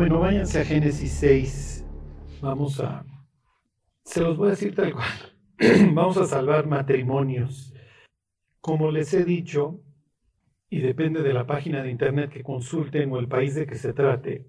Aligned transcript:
Bueno, 0.00 0.20
váyanse 0.20 0.60
a 0.60 0.64
Génesis 0.64 1.12
6. 1.12 1.84
Vamos 2.40 2.80
a... 2.80 3.04
Se 4.02 4.22
los 4.22 4.34
voy 4.38 4.46
a 4.46 4.50
decir 4.52 4.74
tal 4.74 4.94
cual. 4.94 5.36
Vamos 5.94 6.16
a 6.16 6.24
salvar 6.24 6.66
matrimonios. 6.66 7.74
Como 8.62 8.90
les 8.90 9.12
he 9.12 9.26
dicho, 9.26 9.82
y 10.70 10.80
depende 10.80 11.22
de 11.22 11.34
la 11.34 11.46
página 11.46 11.82
de 11.82 11.90
internet 11.90 12.30
que 12.30 12.42
consulten 12.42 13.12
o 13.12 13.18
el 13.18 13.28
país 13.28 13.54
de 13.54 13.66
que 13.66 13.74
se 13.74 13.92
trate, 13.92 14.48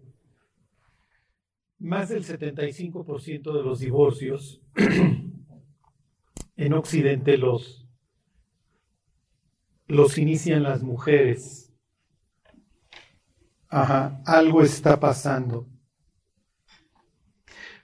más 1.79 2.07
del 2.07 2.23
75% 2.23 3.51
de 3.51 3.61
los 3.61 3.81
divorcios 3.81 4.61
en 6.55 6.73
Occidente 6.73 7.37
los, 7.37 7.89
los 9.85 10.17
inician 10.17 10.63
las 10.63 10.81
mujeres. 10.81 11.70
Ajá, 13.71 14.21
algo 14.25 14.61
está 14.61 14.99
pasando. 14.99 15.65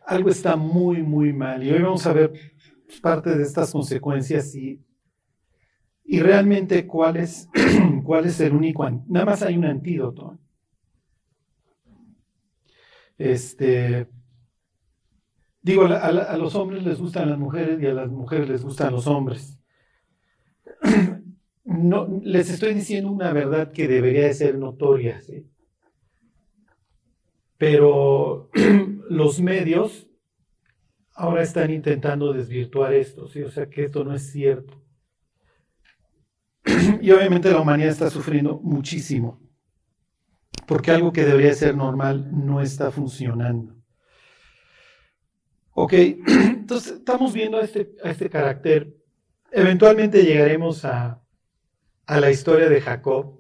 Algo 0.06 0.30
está 0.30 0.58
muy, 0.58 1.02
muy 1.02 1.32
mal. 1.32 1.64
Y 1.64 1.72
hoy 1.72 1.82
vamos 1.82 2.06
a 2.06 2.12
ver 2.12 2.34
parte 3.02 3.38
de 3.38 3.44
estas 3.44 3.72
consecuencias 3.72 4.54
y, 4.54 4.84
y 6.04 6.20
realmente 6.20 6.86
cuál 6.86 7.16
es, 7.16 7.48
cuál 8.04 8.26
es 8.26 8.38
el 8.42 8.54
único. 8.54 8.90
Nada 9.08 9.26
más 9.26 9.42
hay 9.44 9.58
un 9.58 9.64
antídoto. 9.64 10.38
Este, 13.18 14.10
digo, 15.62 15.86
a, 15.86 16.38
los 16.38 16.54
hombres 16.56 16.84
les 16.84 17.00
gustan 17.00 17.30
las 17.30 17.40
mujeres 17.40 17.82
y 17.82 17.86
a 17.86 17.94
las 17.94 18.12
mujeres 18.12 18.50
les 18.50 18.62
gustan 18.62 18.92
los 18.92 19.08
hombres. 19.08 19.58
No, 21.70 22.08
les 22.24 22.50
estoy 22.50 22.74
diciendo 22.74 23.12
una 23.12 23.34
verdad 23.34 23.74
que 23.74 23.90
debería 23.90 24.24
de 24.24 24.34
ser 24.34 24.58
notoria, 24.58 25.20
pero 27.58 28.50
los 29.10 29.40
medios 29.42 30.08
ahora 31.16 31.42
están 31.42 31.72
intentando 31.72 32.34
desvirtuar 32.34 32.94
esto, 32.94 33.28
¿sí? 33.28 33.42
o 33.42 33.50
sea 33.50 33.70
que 33.70 33.86
esto 33.86 34.04
no 34.04 34.14
es 34.14 34.32
cierto. 34.32 34.82
Y 37.02 37.12
obviamente 37.12 37.52
la 37.52 37.62
humanidad 37.62 37.90
está 37.90 38.10
sufriendo 38.10 38.60
muchísimo 38.62 39.48
porque 40.68 40.92
algo 40.92 41.14
que 41.14 41.26
debería 41.26 41.54
ser 41.54 41.76
normal 41.76 42.30
no 42.32 42.62
está 42.62 42.92
funcionando. 42.92 43.74
Ok, 45.72 45.94
entonces 46.28 46.98
estamos 46.98 47.34
viendo 47.34 47.58
a 47.58 47.62
este, 47.62 47.96
a 48.04 48.12
este 48.12 48.30
carácter. 48.30 48.94
Eventualmente 49.52 50.24
llegaremos 50.24 50.84
a, 50.84 51.24
a 52.06 52.20
la 52.20 52.30
historia 52.30 52.68
de 52.68 52.82
Jacob. 52.82 53.40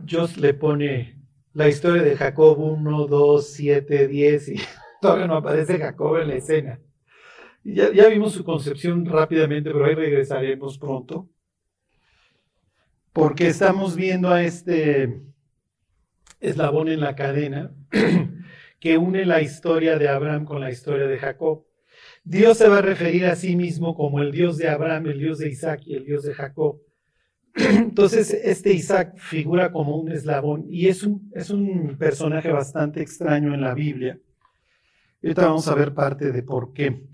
Dios 0.00 0.38
le 0.38 0.54
pone 0.54 1.17
la 1.58 1.68
historia 1.68 2.04
de 2.04 2.16
Jacob 2.16 2.56
1, 2.56 3.06
2, 3.08 3.46
7, 3.48 4.06
10 4.06 4.48
y 4.48 4.60
todavía 5.02 5.26
no 5.26 5.34
aparece 5.34 5.76
Jacob 5.76 6.18
en 6.18 6.28
la 6.28 6.36
escena. 6.36 6.80
Ya, 7.64 8.08
vimos 8.08 8.32
su 8.32 8.44
concepción 8.44 9.04
rápidamente, 9.04 9.72
pero 9.72 9.84
ahí 9.84 9.96
regresaremos 9.96 10.78
pronto. 10.78 11.28
Porque 13.12 13.48
estamos 13.48 13.96
viendo 13.96 14.30
a 14.30 14.44
este 14.44 15.20
eslabón 16.38 16.86
en 16.88 17.00
la 17.00 17.16
cadena 17.16 17.74
que 18.80 18.96
une 18.96 19.26
la 19.26 19.42
historia 19.42 19.98
de 19.98 20.08
Abraham 20.08 20.44
con 20.44 20.60
la 20.60 20.70
historia 20.70 21.08
de 21.08 21.18
Jacob. 21.18 21.66
Dios 22.22 22.56
se 22.56 22.68
va 22.68 22.78
a 22.78 22.82
referir 22.82 23.26
a 23.26 23.34
sí 23.34 23.56
mismo 23.56 23.96
como 23.96 24.20
el 24.20 24.30
Dios 24.30 24.58
de 24.58 24.68
Abraham, 24.68 25.06
el 25.08 25.18
Dios 25.18 25.38
de 25.38 25.48
Isaac 25.48 25.80
y 25.86 25.96
el 25.96 26.04
Dios 26.04 26.22
de 26.22 26.34
Jacob. 26.34 26.80
Entonces, 27.58 28.32
este 28.32 28.72
Isaac 28.72 29.16
figura 29.18 29.72
como 29.72 29.96
un 29.96 30.12
eslabón 30.12 30.66
y 30.68 30.86
es 30.88 31.02
un, 31.02 31.30
es 31.34 31.50
un 31.50 31.96
personaje 31.98 32.50
bastante 32.50 33.02
extraño 33.02 33.52
en 33.54 33.60
la 33.60 33.74
Biblia. 33.74 34.18
Ahorita 35.22 35.46
vamos 35.46 35.66
a 35.68 35.74
ver 35.74 35.92
parte 35.92 36.30
de 36.30 36.42
por 36.42 36.72
qué. 36.72 37.04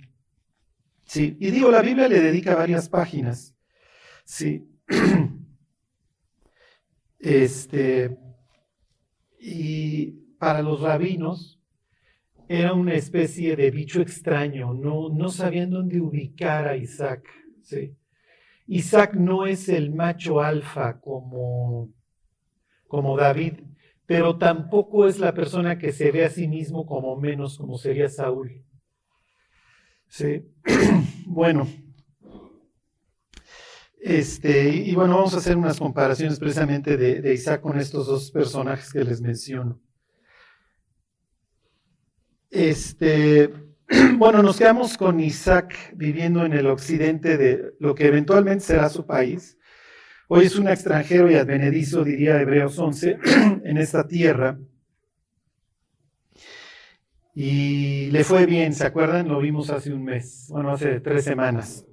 Sí, 1.06 1.37
y 1.41 1.50
digo, 1.50 1.71
la 1.71 1.82
Biblia 1.82 2.09
le 2.09 2.21
dedica 2.21 2.55
varias 2.55 2.88
páginas. 2.88 3.55
Sí. 4.25 4.69
Este, 7.26 8.19
y 9.41 10.11
para 10.38 10.61
los 10.61 10.82
rabinos 10.82 11.59
era 12.49 12.75
una 12.75 12.93
especie 12.93 13.56
de 13.56 13.71
bicho 13.71 14.03
extraño, 14.03 14.75
no, 14.75 15.09
no 15.09 15.31
sabían 15.31 15.71
dónde 15.71 16.03
ubicar 16.03 16.69
a 16.69 16.76
Isaac. 16.76 17.26
¿sí? 17.62 17.97
Isaac 18.66 19.14
no 19.14 19.47
es 19.47 19.69
el 19.69 19.94
macho 19.94 20.41
alfa 20.41 21.00
como, 21.00 21.92
como 22.88 23.16
David, 23.16 23.60
pero 24.06 24.36
tampoco 24.36 25.06
es 25.06 25.19
la 25.19 25.34
persona 25.34 25.78
que 25.78 25.92
se 25.92 26.10
ve 26.10 26.25
a 26.25 26.30
sí 26.30 26.48
mismo 26.48 26.86
como 26.86 27.16
menos, 27.16 27.58
como 27.58 27.78
sería 27.78 28.08
Saúl. 28.08 28.64
¿Sí? 30.06 30.42
bueno, 31.26 31.66
este, 34.04 34.69
y 34.69 34.94
bueno, 34.94 35.16
vamos 35.16 35.32
a 35.32 35.38
hacer 35.38 35.56
unas 35.56 35.78
comparaciones 35.78 36.38
precisamente 36.38 36.98
de, 36.98 37.32
Isaac 37.32 37.62
con 37.62 37.78
estos 37.81 38.06
dos 38.06 38.31
personajes 38.31 38.92
que 38.92 39.02
les 39.02 39.22
menciono. 39.22 39.81
Este, 42.50 43.50
bueno, 44.17 44.43
nos 44.43 44.56
quedamos 44.56 44.97
con 44.97 45.21
Isaac 45.21 45.75
viviendo 45.95 46.45
en 46.45 46.53
el 46.53 46.67
occidente 46.67 47.37
de 47.37 47.75
lo 47.81 47.95
que 47.95 48.06
eventualmente 48.06 48.65
será 48.65 48.89
su 48.89 49.06
país. 49.06 49.59
Hoy 50.28 50.47
es 50.47 50.56
un 50.56 50.69
extranjero 50.69 51.31
y 51.31 51.34
advenedizo, 51.34 52.03
diría 52.03 52.41
Hebreos 52.41 52.78
11, 52.78 53.19
en 53.65 53.77
esta 53.77 54.06
tierra. 54.06 54.59
Y 57.34 58.11
le 58.11 58.25
fue 58.25 58.47
bien, 58.47 58.75
¿se 58.75 58.87
acuerdan? 58.87 59.28
Lo 59.28 59.41
vimos 59.41 59.71
hace 59.71 59.93
un 59.93 60.05
mes, 60.05 60.47
bueno, 60.49 60.71
hace 60.71 61.00
tres 61.00 61.25
semanas 61.25 61.84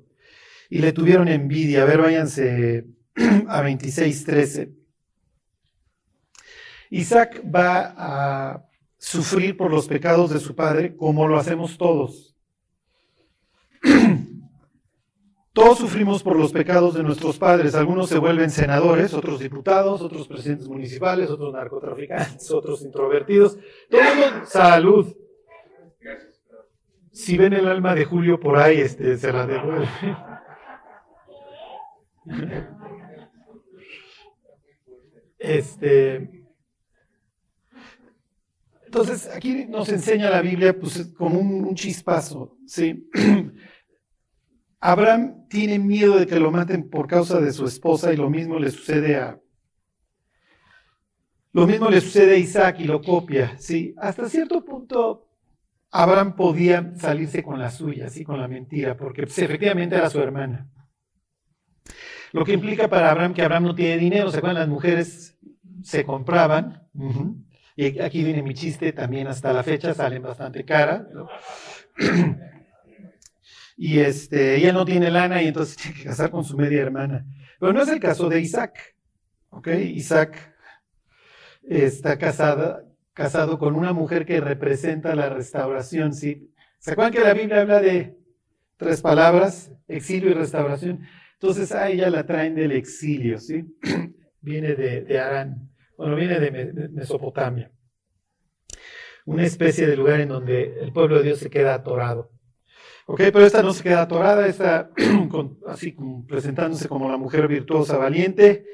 y 0.71 0.79
le 0.79 0.93
tuvieron 0.93 1.27
envidia. 1.27 1.83
A 1.83 1.85
ver, 1.85 2.01
váyanse 2.01 2.85
a 3.47 3.61
26.13. 3.61 4.73
Isaac 6.89 7.43
va 7.43 7.93
a 7.97 8.70
sufrir 9.01 9.57
por 9.57 9.71
los 9.71 9.87
pecados 9.87 10.29
de 10.29 10.39
su 10.39 10.55
padre 10.55 10.95
como 10.95 11.27
lo 11.27 11.37
hacemos 11.37 11.77
todos. 11.77 12.35
Todos 15.53 15.79
sufrimos 15.79 16.23
por 16.23 16.37
los 16.37 16.53
pecados 16.53 16.93
de 16.93 17.03
nuestros 17.03 17.37
padres. 17.37 17.75
Algunos 17.75 18.07
se 18.07 18.17
vuelven 18.19 18.49
senadores, 18.49 19.13
otros 19.13 19.41
diputados, 19.41 19.99
otros 19.99 20.25
presidentes 20.25 20.69
municipales, 20.69 21.29
otros 21.29 21.51
narcotraficantes, 21.51 22.49
otros 22.53 22.83
introvertidos. 22.83 23.57
Todo 23.89 24.45
salud. 24.45 25.13
Si 27.11 27.37
ven 27.37 27.51
el 27.51 27.67
alma 27.67 27.93
de 27.95 28.05
Julio 28.05 28.39
por 28.39 28.57
ahí, 28.57 28.79
este, 28.79 29.17
se 29.17 29.33
la 29.33 29.45
devuelve. 29.45 29.87
Este, 35.43 36.40
entonces, 38.91 39.29
aquí 39.33 39.67
nos 39.69 39.87
enseña 39.87 40.29
la 40.29 40.41
Biblia 40.41 40.77
pues, 40.77 41.13
como 41.17 41.39
un, 41.39 41.73
chispazo. 41.75 42.57
¿sí? 42.67 43.09
Abraham 44.81 45.47
tiene 45.47 45.79
miedo 45.79 46.19
de 46.19 46.27
que 46.27 46.37
lo 46.37 46.51
maten 46.51 46.89
por 46.89 47.07
causa 47.07 47.39
de 47.39 47.53
su 47.53 47.65
esposa 47.65 48.11
y 48.11 48.17
lo 48.17 48.29
mismo 48.29 48.59
le 48.59 48.69
sucede 48.69 49.15
a... 49.15 49.39
Lo 51.53 51.65
mismo 51.65 51.89
le 51.89 52.01
sucede 52.01 52.33
a 52.33 52.37
Isaac 52.37 52.81
y 52.81 52.83
lo 52.83 53.01
copia. 53.01 53.57
¿sí? 53.57 53.95
Hasta 53.97 54.27
cierto 54.27 54.65
punto, 54.65 55.29
Abraham 55.91 56.35
podía 56.35 56.93
salirse 56.97 57.43
con 57.43 57.59
la 57.59 57.71
suya, 57.71 58.09
¿sí? 58.09 58.25
con 58.25 58.41
la 58.41 58.49
mentira, 58.49 58.97
porque 58.97 59.23
pues, 59.23 59.37
efectivamente 59.37 59.95
era 59.95 60.09
su 60.09 60.19
hermana. 60.19 60.69
Lo 62.33 62.43
que 62.43 62.51
implica 62.51 62.89
para 62.89 63.09
Abraham 63.09 63.33
que 63.33 63.41
Abraham 63.41 63.63
no 63.63 63.75
tiene 63.75 63.97
dinero. 63.97 64.31
¿Se 64.31 64.39
acuerdan? 64.39 64.59
Las 64.59 64.69
mujeres 64.69 65.37
se 65.81 66.03
compraban. 66.03 66.89
Y 67.75 67.99
aquí 67.99 68.23
viene 68.23 68.43
mi 68.43 68.53
chiste, 68.53 68.91
también 68.93 69.27
hasta 69.27 69.53
la 69.53 69.63
fecha 69.63 69.93
salen 69.93 70.21
bastante 70.21 70.65
cara. 70.65 71.07
y 73.77 73.99
este, 73.99 74.55
ella 74.57 74.73
no 74.73 74.85
tiene 74.85 75.09
lana 75.09 75.41
y 75.41 75.47
entonces 75.47 75.75
tiene 75.81 75.97
que 75.97 76.03
casar 76.05 76.31
con 76.31 76.43
su 76.43 76.57
media 76.57 76.81
hermana. 76.81 77.25
Pero 77.59 77.73
no 77.73 77.81
es 77.81 77.89
el 77.89 77.99
caso 77.99 78.29
de 78.29 78.41
Isaac. 78.41 78.95
¿Ok? 79.49 79.67
Isaac 79.67 80.55
está 81.63 82.17
casada, 82.17 82.83
casado 83.13 83.59
con 83.59 83.75
una 83.75 83.93
mujer 83.93 84.25
que 84.25 84.39
representa 84.39 85.15
la 85.15 85.29
restauración. 85.29 86.13
¿sí? 86.13 86.51
¿Se 86.79 86.91
acuerdan 86.91 87.13
que 87.13 87.19
la 87.19 87.33
Biblia 87.33 87.61
habla 87.61 87.79
de 87.79 88.17
tres 88.77 89.01
palabras? 89.01 89.71
Exilio 89.87 90.31
y 90.31 90.33
restauración. 90.33 91.01
Entonces 91.33 91.71
a 91.71 91.89
ella 91.89 92.09
la 92.09 92.25
traen 92.25 92.55
del 92.55 92.71
exilio, 92.71 93.39
¿sí? 93.39 93.65
viene 94.41 94.75
de, 94.75 95.01
de 95.01 95.19
Arán, 95.19 95.70
bueno, 96.01 96.15
viene 96.15 96.39
de, 96.39 96.89
Mesopotamia. 96.89 97.71
Una 99.25 99.43
especie 99.43 99.85
de 99.85 99.95
lugar 99.95 100.19
en 100.19 100.29
donde 100.29 100.79
el 100.81 100.91
pueblo 100.91 101.17
de 101.17 101.23
Dios 101.25 101.37
se 101.37 101.51
queda 101.51 101.75
atorado. 101.75 102.31
Ok, 103.05 103.19
pero 103.31 103.45
esta 103.45 103.61
no 103.61 103.71
se 103.71 103.83
queda 103.83 104.01
atorada, 104.01 104.47
está 104.47 104.89
así 105.67 105.95
presentándose 106.27 106.87
como 106.87 107.07
la 107.07 107.17
mujer 107.17 107.47
virtuosa, 107.47 107.97
valiente, 107.97 108.65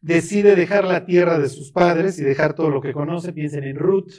decide 0.00 0.54
dejar 0.54 0.84
la 0.84 1.04
tierra 1.04 1.40
de 1.40 1.48
sus 1.48 1.72
padres 1.72 2.20
y 2.20 2.22
dejar 2.22 2.54
todo 2.54 2.70
lo 2.70 2.80
que 2.80 2.92
conoce. 2.92 3.32
Piensen 3.32 3.64
en 3.64 3.76
Ruth, 3.76 4.12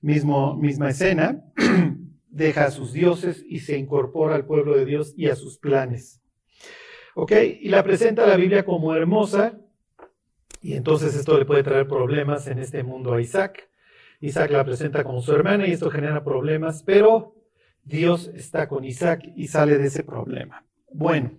Mismo, 0.00 0.56
misma 0.56 0.90
escena, 0.90 1.42
deja 2.28 2.66
a 2.66 2.70
sus 2.70 2.92
dioses 2.92 3.44
y 3.48 3.58
se 3.58 3.76
incorpora 3.76 4.36
al 4.36 4.46
pueblo 4.46 4.76
de 4.76 4.84
Dios 4.84 5.14
y 5.16 5.26
a 5.26 5.34
sus 5.34 5.58
planes. 5.58 6.22
¿Ok? 7.16 7.32
Y 7.60 7.70
la 7.70 7.82
presenta 7.82 8.24
la 8.24 8.36
Biblia 8.36 8.64
como 8.64 8.94
hermosa, 8.94 9.58
y 10.60 10.74
entonces 10.74 11.14
esto 11.14 11.38
le 11.38 11.44
puede 11.44 11.62
traer 11.62 11.86
problemas 11.86 12.46
en 12.46 12.58
este 12.58 12.82
mundo 12.82 13.14
a 13.14 13.20
Isaac. 13.20 13.68
Isaac 14.20 14.50
la 14.50 14.64
presenta 14.64 15.04
como 15.04 15.22
su 15.22 15.32
hermana 15.32 15.66
y 15.66 15.72
esto 15.72 15.90
genera 15.90 16.24
problemas, 16.24 16.82
pero 16.82 17.34
Dios 17.84 18.30
está 18.34 18.68
con 18.68 18.84
Isaac 18.84 19.22
y 19.36 19.46
sale 19.48 19.78
de 19.78 19.86
ese 19.86 20.02
problema. 20.02 20.64
Bueno, 20.92 21.32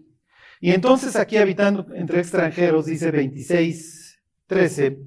y 0.62 0.71
entonces 0.71 1.16
aquí 1.16 1.38
habitando 1.38 1.86
entre 1.94 2.19
extranjeros, 2.19 2.86
dice 2.86 3.12
26, 3.12 4.19
13, 4.48 5.00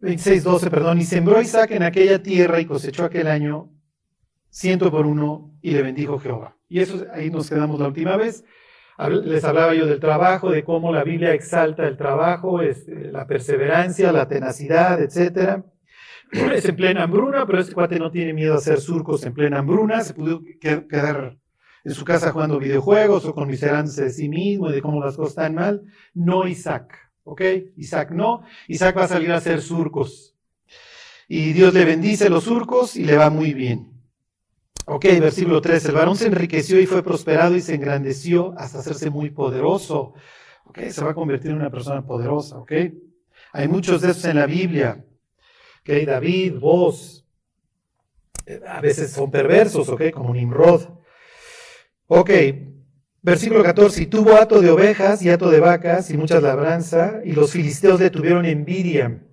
26, 0.00 0.44
12, 0.44 0.70
perdón, 0.70 0.98
y 0.98 1.04
sembró 1.04 1.40
Isaac 1.40 1.72
en 1.72 1.82
aquella 1.82 2.22
tierra 2.22 2.60
y 2.60 2.66
cosechó 2.66 3.04
aquel 3.04 3.26
año 3.26 3.72
ciento 4.50 4.90
por 4.90 5.06
uno 5.06 5.58
y 5.60 5.72
le 5.72 5.82
bendijo 5.82 6.18
Jehová. 6.18 6.56
Y 6.68 6.80
eso 6.80 7.06
ahí 7.12 7.30
nos 7.30 7.48
quedamos 7.48 7.80
la 7.80 7.88
última 7.88 8.16
vez. 8.16 8.44
Les 8.98 9.44
hablaba 9.44 9.74
yo 9.74 9.86
del 9.86 10.00
trabajo, 10.00 10.50
de 10.50 10.64
cómo 10.64 10.92
la 10.92 11.04
Biblia 11.04 11.32
exalta 11.32 11.86
el 11.86 11.96
trabajo, 11.96 12.60
este, 12.60 13.12
la 13.12 13.28
perseverancia, 13.28 14.10
la 14.10 14.26
tenacidad, 14.26 15.00
etc. 15.00 15.62
Es 16.52 16.64
en 16.64 16.76
plena 16.76 17.04
hambruna, 17.04 17.46
pero 17.46 17.60
este 17.60 17.72
cuate 17.72 17.98
no 17.98 18.10
tiene 18.10 18.34
miedo 18.34 18.54
a 18.54 18.58
hacer 18.58 18.80
surcos 18.80 19.24
en 19.24 19.34
plena 19.34 19.60
hambruna. 19.60 20.02
Se 20.02 20.14
pudo 20.14 20.42
quedar 20.60 21.38
en 21.84 21.94
su 21.94 22.04
casa 22.04 22.32
jugando 22.32 22.58
videojuegos 22.58 23.24
o 23.24 23.34
conmiserándose 23.34 24.04
de 24.04 24.10
sí 24.10 24.28
mismo 24.28 24.68
y 24.68 24.72
de 24.72 24.82
cómo 24.82 25.02
las 25.02 25.16
cosas 25.16 25.30
están 25.30 25.54
mal. 25.54 25.82
No 26.12 26.48
Isaac, 26.48 26.92
¿ok? 27.22 27.42
Isaac 27.76 28.10
no. 28.10 28.42
Isaac 28.66 28.98
va 28.98 29.04
a 29.04 29.08
salir 29.08 29.30
a 29.30 29.36
hacer 29.36 29.62
surcos. 29.62 30.34
Y 31.28 31.52
Dios 31.52 31.72
le 31.72 31.84
bendice 31.84 32.28
los 32.28 32.44
surcos 32.44 32.96
y 32.96 33.04
le 33.04 33.16
va 33.16 33.30
muy 33.30 33.54
bien. 33.54 33.97
Ok, 34.90 35.04
versículo 35.20 35.60
3. 35.60 35.84
El 35.84 35.94
varón 35.94 36.16
se 36.16 36.28
enriqueció 36.28 36.80
y 36.80 36.86
fue 36.86 37.02
prosperado 37.02 37.54
y 37.54 37.60
se 37.60 37.74
engrandeció 37.74 38.54
hasta 38.56 38.78
hacerse 38.78 39.10
muy 39.10 39.28
poderoso. 39.28 40.14
Ok, 40.64 40.78
se 40.88 41.04
va 41.04 41.10
a 41.10 41.14
convertir 41.14 41.50
en 41.50 41.58
una 41.58 41.70
persona 41.70 42.06
poderosa. 42.06 42.56
Ok, 42.56 42.72
hay 43.52 43.68
muchos 43.68 44.00
de 44.00 44.12
esos 44.12 44.24
en 44.24 44.36
la 44.36 44.46
Biblia. 44.46 45.04
Ok, 45.80 45.90
David, 46.06 46.54
vos. 46.58 47.26
Eh, 48.46 48.60
a 48.66 48.80
veces 48.80 49.12
son 49.12 49.30
perversos, 49.30 49.90
ok, 49.90 50.10
como 50.10 50.32
Nimrod. 50.32 50.88
Ok, 52.06 52.30
versículo 53.20 53.62
14. 53.62 54.04
Y 54.04 54.06
tuvo 54.06 54.36
hato 54.36 54.62
de 54.62 54.70
ovejas 54.70 55.20
y 55.22 55.28
hato 55.28 55.50
de 55.50 55.60
vacas 55.60 56.10
y 56.10 56.16
muchas 56.16 56.42
labranza, 56.42 57.20
y 57.24 57.32
los 57.32 57.52
filisteos 57.52 58.00
le 58.00 58.08
tuvieron 58.08 58.46
envidia 58.46 59.27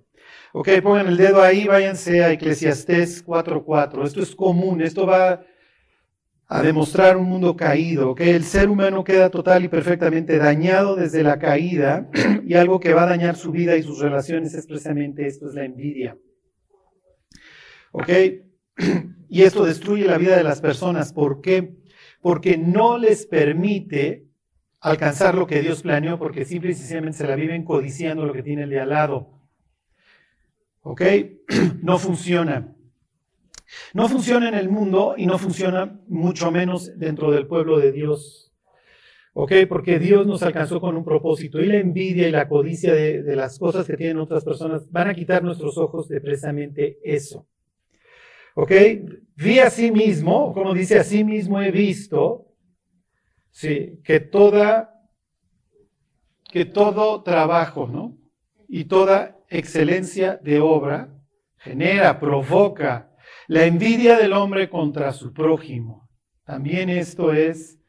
Ok, 0.58 0.70
pongan 0.82 1.08
el 1.08 1.18
dedo 1.18 1.42
ahí, 1.42 1.66
váyanse 1.66 2.24
a 2.24 2.32
Eclesiastés 2.32 3.22
4.4. 3.26 4.06
Esto 4.06 4.22
es 4.22 4.34
común, 4.34 4.80
esto 4.80 5.04
va 5.04 5.44
a 6.48 6.62
demostrar 6.62 7.18
un 7.18 7.28
mundo 7.28 7.54
caído, 7.54 8.12
ok. 8.12 8.22
El 8.22 8.42
ser 8.42 8.70
humano 8.70 9.04
queda 9.04 9.28
total 9.28 9.66
y 9.66 9.68
perfectamente 9.68 10.38
dañado 10.38 10.96
desde 10.96 11.22
la 11.22 11.38
caída 11.38 12.08
y 12.46 12.54
algo 12.54 12.80
que 12.80 12.94
va 12.94 13.02
a 13.02 13.08
dañar 13.08 13.36
su 13.36 13.52
vida 13.52 13.76
y 13.76 13.82
sus 13.82 13.98
relaciones 13.98 14.54
es 14.54 14.66
precisamente 14.66 15.26
esto, 15.26 15.46
es 15.46 15.54
la 15.54 15.66
envidia. 15.66 16.16
Ok, 17.92 18.08
y 19.28 19.42
esto 19.42 19.62
destruye 19.62 20.06
la 20.06 20.16
vida 20.16 20.38
de 20.38 20.42
las 20.42 20.62
personas. 20.62 21.12
¿Por 21.12 21.42
qué? 21.42 21.76
Porque 22.22 22.56
no 22.56 22.96
les 22.96 23.26
permite 23.26 24.30
alcanzar 24.80 25.34
lo 25.34 25.46
que 25.46 25.60
Dios 25.60 25.82
planeó, 25.82 26.18
porque 26.18 26.46
simple 26.46 26.70
y 26.70 26.74
sencillamente 26.74 27.18
se 27.18 27.26
la 27.26 27.36
viven 27.36 27.62
codiciando 27.62 28.24
lo 28.24 28.32
que 28.32 28.42
tiene 28.42 28.62
el 28.62 28.70
de 28.70 28.80
al 28.80 28.88
lado. 28.88 29.35
¿Ok? 30.86 31.02
No 31.82 31.98
funciona. 31.98 32.72
No 33.92 34.08
funciona 34.08 34.48
en 34.48 34.54
el 34.54 34.68
mundo 34.68 35.14
y 35.16 35.26
no 35.26 35.36
funciona 35.38 36.00
mucho 36.06 36.50
menos 36.52 36.96
dentro 36.96 37.32
del 37.32 37.46
pueblo 37.48 37.78
de 37.78 37.90
Dios. 37.90 38.52
¿Ok? 39.34 39.52
Porque 39.68 39.98
Dios 39.98 40.26
nos 40.26 40.44
alcanzó 40.44 40.80
con 40.80 40.96
un 40.96 41.04
propósito 41.04 41.60
y 41.60 41.66
la 41.66 41.76
envidia 41.76 42.28
y 42.28 42.30
la 42.30 42.48
codicia 42.48 42.94
de, 42.94 43.34
las 43.34 43.58
cosas 43.58 43.84
que 43.86 43.96
tienen 43.96 44.18
otras 44.18 44.44
personas 44.44 44.90
van 44.90 45.08
a 45.08 45.14
quitar 45.14 45.42
nuestros 45.42 45.76
ojos 45.76 46.08
de 46.08 46.20
precisamente 46.20 46.98
eso. 47.02 47.48
¿Ok? 48.54 48.72
Vi 49.34 49.58
a 49.58 49.70
sí 49.70 49.90
mismo, 49.90 50.52
como 50.54 50.72
dice, 50.72 51.00
a 51.00 51.04
sí 51.04 51.24
mismo 51.24 51.60
he 51.60 51.72
visto, 51.72 52.46
sí, 53.50 54.00
que 54.04 54.20
toda, 54.20 55.02
que 56.50 56.64
todo 56.64 57.22
trabajo, 57.22 57.88
¿no? 57.88 58.16
Y 58.68 58.84
toda 58.84 59.35
excelencia 59.48 60.38
de 60.42 60.60
obra 60.60 61.12
genera, 61.58 62.20
provoca 62.20 63.12
la 63.48 63.64
envidia 63.64 64.18
del 64.18 64.32
hombre 64.32 64.68
contra 64.68 65.12
su 65.12 65.32
prójimo. 65.32 66.08
También 66.44 66.88
esto 66.88 67.32
es 67.32 67.80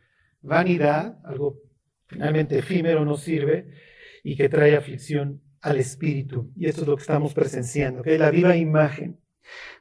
vanidad, 0.42 1.20
algo 1.26 1.62
finalmente 2.08 2.60
efímero 2.60 3.06
no 3.06 3.18
sirve 3.18 3.70
y 4.24 4.36
que 4.36 4.50
trae 4.50 4.76
aflicción 4.76 5.42
al 5.62 5.78
espíritu. 5.78 6.52
Y 6.56 6.68
esto 6.68 6.82
es 6.82 6.88
lo 6.88 6.96
que 6.96 7.02
estamos 7.02 7.34
presenciando, 7.34 8.02
que 8.02 8.18
la 8.18 8.32
viva 8.32 8.56
imagen 8.56 9.20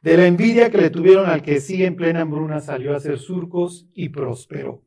de 0.02 0.16
la 0.16 0.26
envidia 0.26 0.70
que 0.70 0.78
le 0.78 0.90
tuvieron 0.90 1.26
al 1.26 1.42
que 1.42 1.60
sí 1.60 1.84
en 1.84 1.96
plena 1.96 2.22
hambruna 2.22 2.60
salió 2.60 2.94
a 2.94 2.98
hacer 2.98 3.18
surcos 3.18 3.88
y 3.94 4.10
prosperó. 4.10 4.84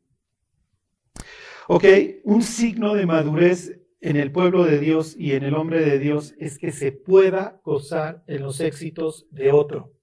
Ok, 1.68 1.86
un 2.24 2.42
signo 2.42 2.96
de 2.96 3.06
madurez 3.06 3.80
en 4.02 4.16
el 4.16 4.32
pueblo 4.32 4.64
de 4.64 4.80
Dios 4.80 5.16
y 5.18 5.34
en 5.34 5.44
el 5.44 5.56
hombre 5.56 5.84
de 5.84 6.00
Dios 6.00 6.34
es 6.40 6.58
que 6.58 6.72
se 6.72 6.92
pueda 6.92 7.60
gozar 7.64 8.24
en 8.28 8.42
los 8.44 8.60
éxitos 8.62 9.28
de 9.32 9.52
otro. 9.52 9.94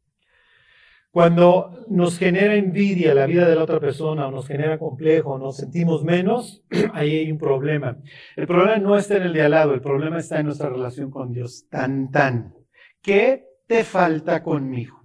Cuando 1.11 1.87
nos 1.89 2.19
genera 2.19 2.57
envidia 2.57 3.15
la 3.15 3.25
vida 3.25 3.49
de 3.49 3.55
la 3.55 3.63
otra 3.63 3.81
persona 3.81 4.29
o 4.29 4.31
nos 4.31 4.47
genera 4.47 4.79
complejo, 4.79 5.31
o 5.31 5.39
nos 5.39 5.57
sentimos 5.57 6.05
menos, 6.05 6.63
ahí 6.93 7.17
hay 7.17 7.33
un 7.33 7.39
problema. 7.39 7.97
El 8.37 8.47
problema 8.47 8.77
no 8.77 8.99
está 8.99 9.17
en 9.17 9.23
el 9.23 9.33
de 9.33 9.41
al 9.41 9.53
lado, 9.53 9.73
el 9.73 9.81
problema 9.81 10.19
está 10.19 10.41
en 10.41 10.47
nuestra 10.47 10.69
relación 10.69 11.11
con 11.11 11.33
Dios. 11.33 11.67
Tan, 11.71 12.11
tan. 12.11 12.55
¿Qué 13.01 13.47
te 13.67 13.83
falta 13.83 14.43
conmigo? 14.43 15.01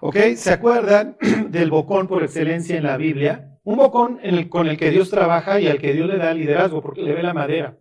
¿Ok? 0.00 0.16
¿Se 0.34 0.52
acuerdan 0.52 1.16
del 1.50 1.70
bocón 1.70 2.08
por 2.08 2.24
excelencia 2.24 2.76
en 2.76 2.82
la 2.82 2.96
Biblia? 2.96 3.55
Un 3.66 3.76
bocón 3.78 4.20
con 4.48 4.68
el 4.68 4.76
que 4.76 4.92
Dios 4.92 5.10
trabaja 5.10 5.60
y 5.60 5.66
al 5.66 5.80
que 5.80 5.92
Dios 5.92 6.08
le 6.08 6.18
da 6.18 6.32
liderazgo 6.32 6.80
porque 6.80 7.02
le 7.02 7.14
ve 7.14 7.22
la 7.24 7.34
madera. 7.34 7.76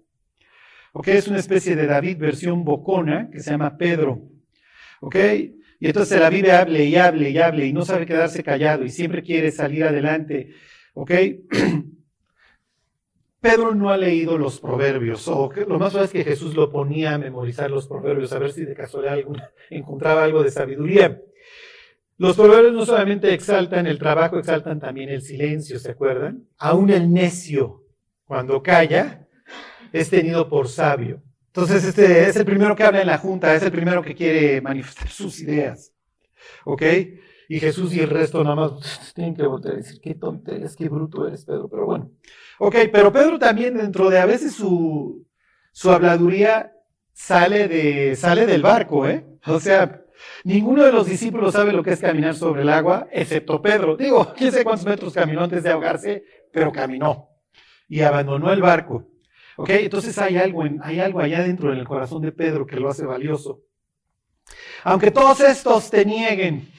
¿Ok? 0.93 1.09
Es 1.09 1.27
una 1.27 1.37
especie 1.37 1.75
de 1.75 1.85
David 1.85 2.17
versión 2.17 2.65
bocona 2.65 3.29
que 3.31 3.39
se 3.39 3.51
llama 3.51 3.77
Pedro. 3.77 4.19
¿Ok? 4.99 5.15
Y 5.79 5.87
entonces 5.87 6.19
la 6.19 6.31
Biblia 6.31 6.61
hable 6.61 6.85
y 6.85 6.95
hable 6.95 7.29
y 7.29 7.37
hable 7.37 7.67
y 7.67 7.73
no 7.73 7.85
sabe 7.85 8.07
quedarse 8.07 8.43
callado 8.43 8.83
y 8.83 8.89
siempre 8.89 9.21
quiere 9.21 9.51
salir 9.51 9.83
adelante. 9.83 10.55
¿Ok? 10.95 11.11
Pedro 13.39 13.75
no 13.75 13.91
ha 13.91 13.97
leído 13.97 14.39
los 14.39 14.59
proverbios, 14.59 15.27
lo 15.27 15.77
más 15.77 15.91
probable 15.91 16.05
es 16.05 16.11
que 16.11 16.23
Jesús 16.23 16.55
lo 16.55 16.71
ponía 16.71 17.13
a 17.13 17.19
memorizar 17.19 17.69
los 17.69 17.87
proverbios, 17.87 18.33
a 18.33 18.39
ver 18.39 18.51
si 18.51 18.65
de 18.65 18.73
casualidad 18.73 19.19
encontraba 19.69 20.23
algo 20.23 20.41
de 20.41 20.49
sabiduría. 20.49 21.21
Los 22.17 22.37
proverbios 22.37 22.73
no 22.73 22.85
solamente 22.85 23.33
exaltan 23.33 23.87
el 23.87 23.99
trabajo, 23.99 24.39
exaltan 24.39 24.79
también 24.79 25.09
el 25.09 25.21
silencio, 25.21 25.79
¿se 25.79 25.91
acuerdan? 25.91 26.47
Aún 26.57 26.89
el 26.89 27.11
necio, 27.11 27.83
cuando 28.23 28.63
calla, 28.63 29.27
es 29.91 30.09
tenido 30.09 30.47
por 30.47 30.69
sabio. 30.69 31.21
Entonces, 31.47 31.83
este 31.83 32.27
es 32.27 32.35
el 32.35 32.45
primero 32.45 32.75
que 32.75 32.83
habla 32.83 33.01
en 33.01 33.07
la 33.07 33.17
junta, 33.17 33.53
es 33.53 33.63
el 33.63 33.71
primero 33.71 34.01
que 34.01 34.15
quiere 34.15 34.61
manifestar 34.61 35.09
sus 35.09 35.39
ideas. 35.41 35.93
¿Ok? 36.63 36.83
Y 37.47 37.59
Jesús 37.59 37.93
y 37.93 37.99
el 37.99 38.09
resto 38.09 38.43
nada 38.43 38.55
más 38.55 39.13
tienen 39.13 39.35
que 39.35 39.45
volver 39.45 39.73
a 39.73 39.77
decir, 39.77 39.99
qué 40.01 40.15
tonterías, 40.15 40.75
qué 40.75 40.89
bruto 40.89 41.27
eres, 41.27 41.45
Pedro. 41.45 41.67
Pero 41.69 41.85
bueno. 41.85 42.11
Ok, 42.59 42.75
pero 42.91 43.11
Pedro 43.11 43.37
también 43.37 43.77
dentro 43.77 44.09
de 44.09 44.19
a 44.19 44.25
veces 44.25 44.53
su, 44.53 45.25
su 45.71 45.91
habladuría 45.91 46.73
sale, 47.13 47.67
de, 47.67 48.15
sale 48.15 48.45
del 48.45 48.61
barco, 48.61 49.07
¿eh? 49.07 49.25
O 49.47 49.59
sea, 49.59 50.04
Ninguno 50.43 50.83
de 50.83 50.91
los 50.91 51.07
discípulos 51.07 51.53
sabe 51.53 51.71
lo 51.71 51.83
que 51.83 51.91
es 51.91 51.99
caminar 51.99 52.35
sobre 52.35 52.61
el 52.61 52.69
agua, 52.69 53.07
excepto 53.11 53.61
Pedro. 53.61 53.97
Digo, 53.97 54.33
quién 54.37 54.51
sé 54.51 54.63
cuántos 54.63 54.85
metros 54.85 55.13
caminó 55.13 55.43
antes 55.43 55.63
de 55.63 55.71
ahogarse, 55.71 56.23
pero 56.51 56.71
caminó 56.71 57.29
y 57.87 58.01
abandonó 58.01 58.51
el 58.51 58.61
barco. 58.61 59.07
Entonces 59.67 60.17
hay 60.17 60.37
algo, 60.37 60.63
hay 60.81 60.99
algo 60.99 61.19
allá 61.19 61.41
dentro 61.41 61.71
en 61.71 61.79
el 61.79 61.87
corazón 61.87 62.21
de 62.21 62.31
Pedro 62.31 62.65
que 62.65 62.79
lo 62.79 62.89
hace 62.89 63.05
valioso. 63.05 63.61
Aunque 64.83 65.11
todos 65.11 65.39
estos 65.39 65.89
te 65.89 66.05
nieguen. 66.05 66.71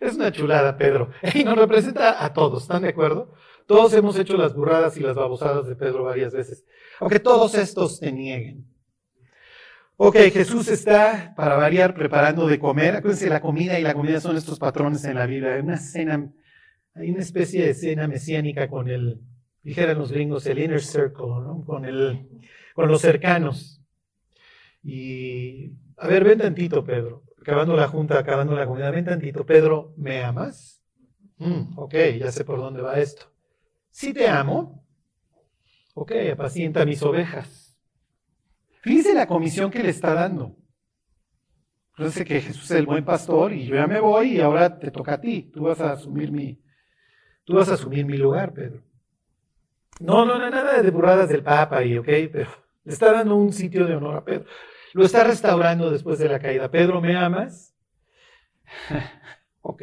Es 0.00 0.14
una 0.14 0.30
chulada, 0.30 0.76
Pedro. 0.76 1.10
Y 1.34 1.44
nos 1.44 1.56
representa 1.56 2.24
a 2.24 2.32
todos, 2.32 2.62
¿están 2.62 2.82
de 2.82 2.88
acuerdo? 2.88 3.34
Todos 3.66 3.92
hemos 3.94 4.18
hecho 4.18 4.36
las 4.36 4.54
burradas 4.54 4.96
y 4.96 5.00
las 5.00 5.14
babosadas 5.16 5.66
de 5.66 5.76
Pedro 5.76 6.04
varias 6.04 6.32
veces. 6.32 6.64
Aunque 7.00 7.20
todos 7.20 7.54
estos 7.54 8.00
te 8.00 8.10
nieguen. 8.12 8.66
Ok, 10.00 10.14
Jesús 10.32 10.68
está, 10.68 11.34
para 11.36 11.56
variar, 11.56 11.92
preparando 11.92 12.46
de 12.46 12.60
comer. 12.60 12.94
Acuérdense, 12.94 13.28
la 13.28 13.40
comida 13.40 13.80
y 13.80 13.82
la 13.82 13.94
comida 13.94 14.20
son 14.20 14.36
estos 14.36 14.56
patrones 14.56 15.04
en 15.04 15.16
la 15.16 15.26
Biblia. 15.26 15.54
Hay 15.54 15.60
una 15.60 15.76
cena, 15.76 16.32
hay 16.94 17.10
una 17.10 17.18
especie 17.18 17.66
de 17.66 17.74
cena 17.74 18.06
mesiánica 18.06 18.68
con 18.68 18.88
el, 18.88 19.20
dijeran 19.64 19.98
los 19.98 20.12
gringos, 20.12 20.46
el 20.46 20.60
inner 20.60 20.82
circle, 20.82 21.26
¿no? 21.26 21.64
con, 21.66 21.84
el, 21.84 22.28
con 22.76 22.88
los 22.88 23.00
cercanos. 23.00 23.82
Y, 24.84 25.72
a 25.96 26.06
ver, 26.06 26.22
ven 26.22 26.38
tantito, 26.38 26.84
Pedro. 26.84 27.24
acabando 27.40 27.74
la 27.74 27.88
junta, 27.88 28.20
acabando 28.20 28.54
la 28.54 28.66
comunidad, 28.66 28.92
ven 28.92 29.04
tantito, 29.04 29.44
Pedro, 29.44 29.94
¿me 29.96 30.22
amas? 30.22 30.80
Mm, 31.38 31.76
ok, 31.76 31.94
ya 32.20 32.30
sé 32.30 32.44
por 32.44 32.60
dónde 32.60 32.82
va 32.82 33.00
esto. 33.00 33.32
Sí 33.90 34.14
te 34.14 34.28
amo. 34.28 34.86
Ok, 35.94 36.12
apacienta 36.32 36.84
mis 36.84 37.02
ovejas. 37.02 37.67
Fíjese 38.88 39.12
la 39.12 39.26
comisión 39.26 39.70
que 39.70 39.82
le 39.82 39.90
está 39.90 40.14
dando. 40.14 40.56
Entonces 41.98 42.24
que 42.24 42.40
Jesús 42.40 42.64
es 42.64 42.70
el 42.70 42.86
buen 42.86 43.04
pastor 43.04 43.52
y 43.52 43.66
yo 43.66 43.74
ya 43.74 43.86
me 43.86 44.00
voy 44.00 44.36
y 44.36 44.40
ahora 44.40 44.78
te 44.78 44.90
toca 44.90 45.12
a 45.12 45.20
ti. 45.20 45.50
Tú 45.52 45.64
vas 45.64 45.78
a 45.82 45.92
asumir 45.92 46.32
mi, 46.32 46.58
tú 47.44 47.56
vas 47.56 47.68
a 47.68 47.74
asumir 47.74 48.06
mi 48.06 48.16
lugar, 48.16 48.54
Pedro. 48.54 48.82
No, 50.00 50.24
no, 50.24 50.38
no, 50.38 50.48
nada 50.48 50.80
de 50.80 50.90
burradas 50.90 51.28
del 51.28 51.42
Papa 51.42 51.84
y 51.84 51.98
ok, 51.98 52.08
pero 52.32 52.48
le 52.84 52.92
está 52.94 53.12
dando 53.12 53.36
un 53.36 53.52
sitio 53.52 53.86
de 53.86 53.94
honor 53.94 54.16
a 54.16 54.24
Pedro. 54.24 54.46
Lo 54.94 55.04
está 55.04 55.22
restaurando 55.22 55.90
después 55.90 56.18
de 56.18 56.30
la 56.30 56.38
caída. 56.38 56.70
Pedro, 56.70 57.02
¿me 57.02 57.14
amas? 57.14 57.76
ok. 59.60 59.82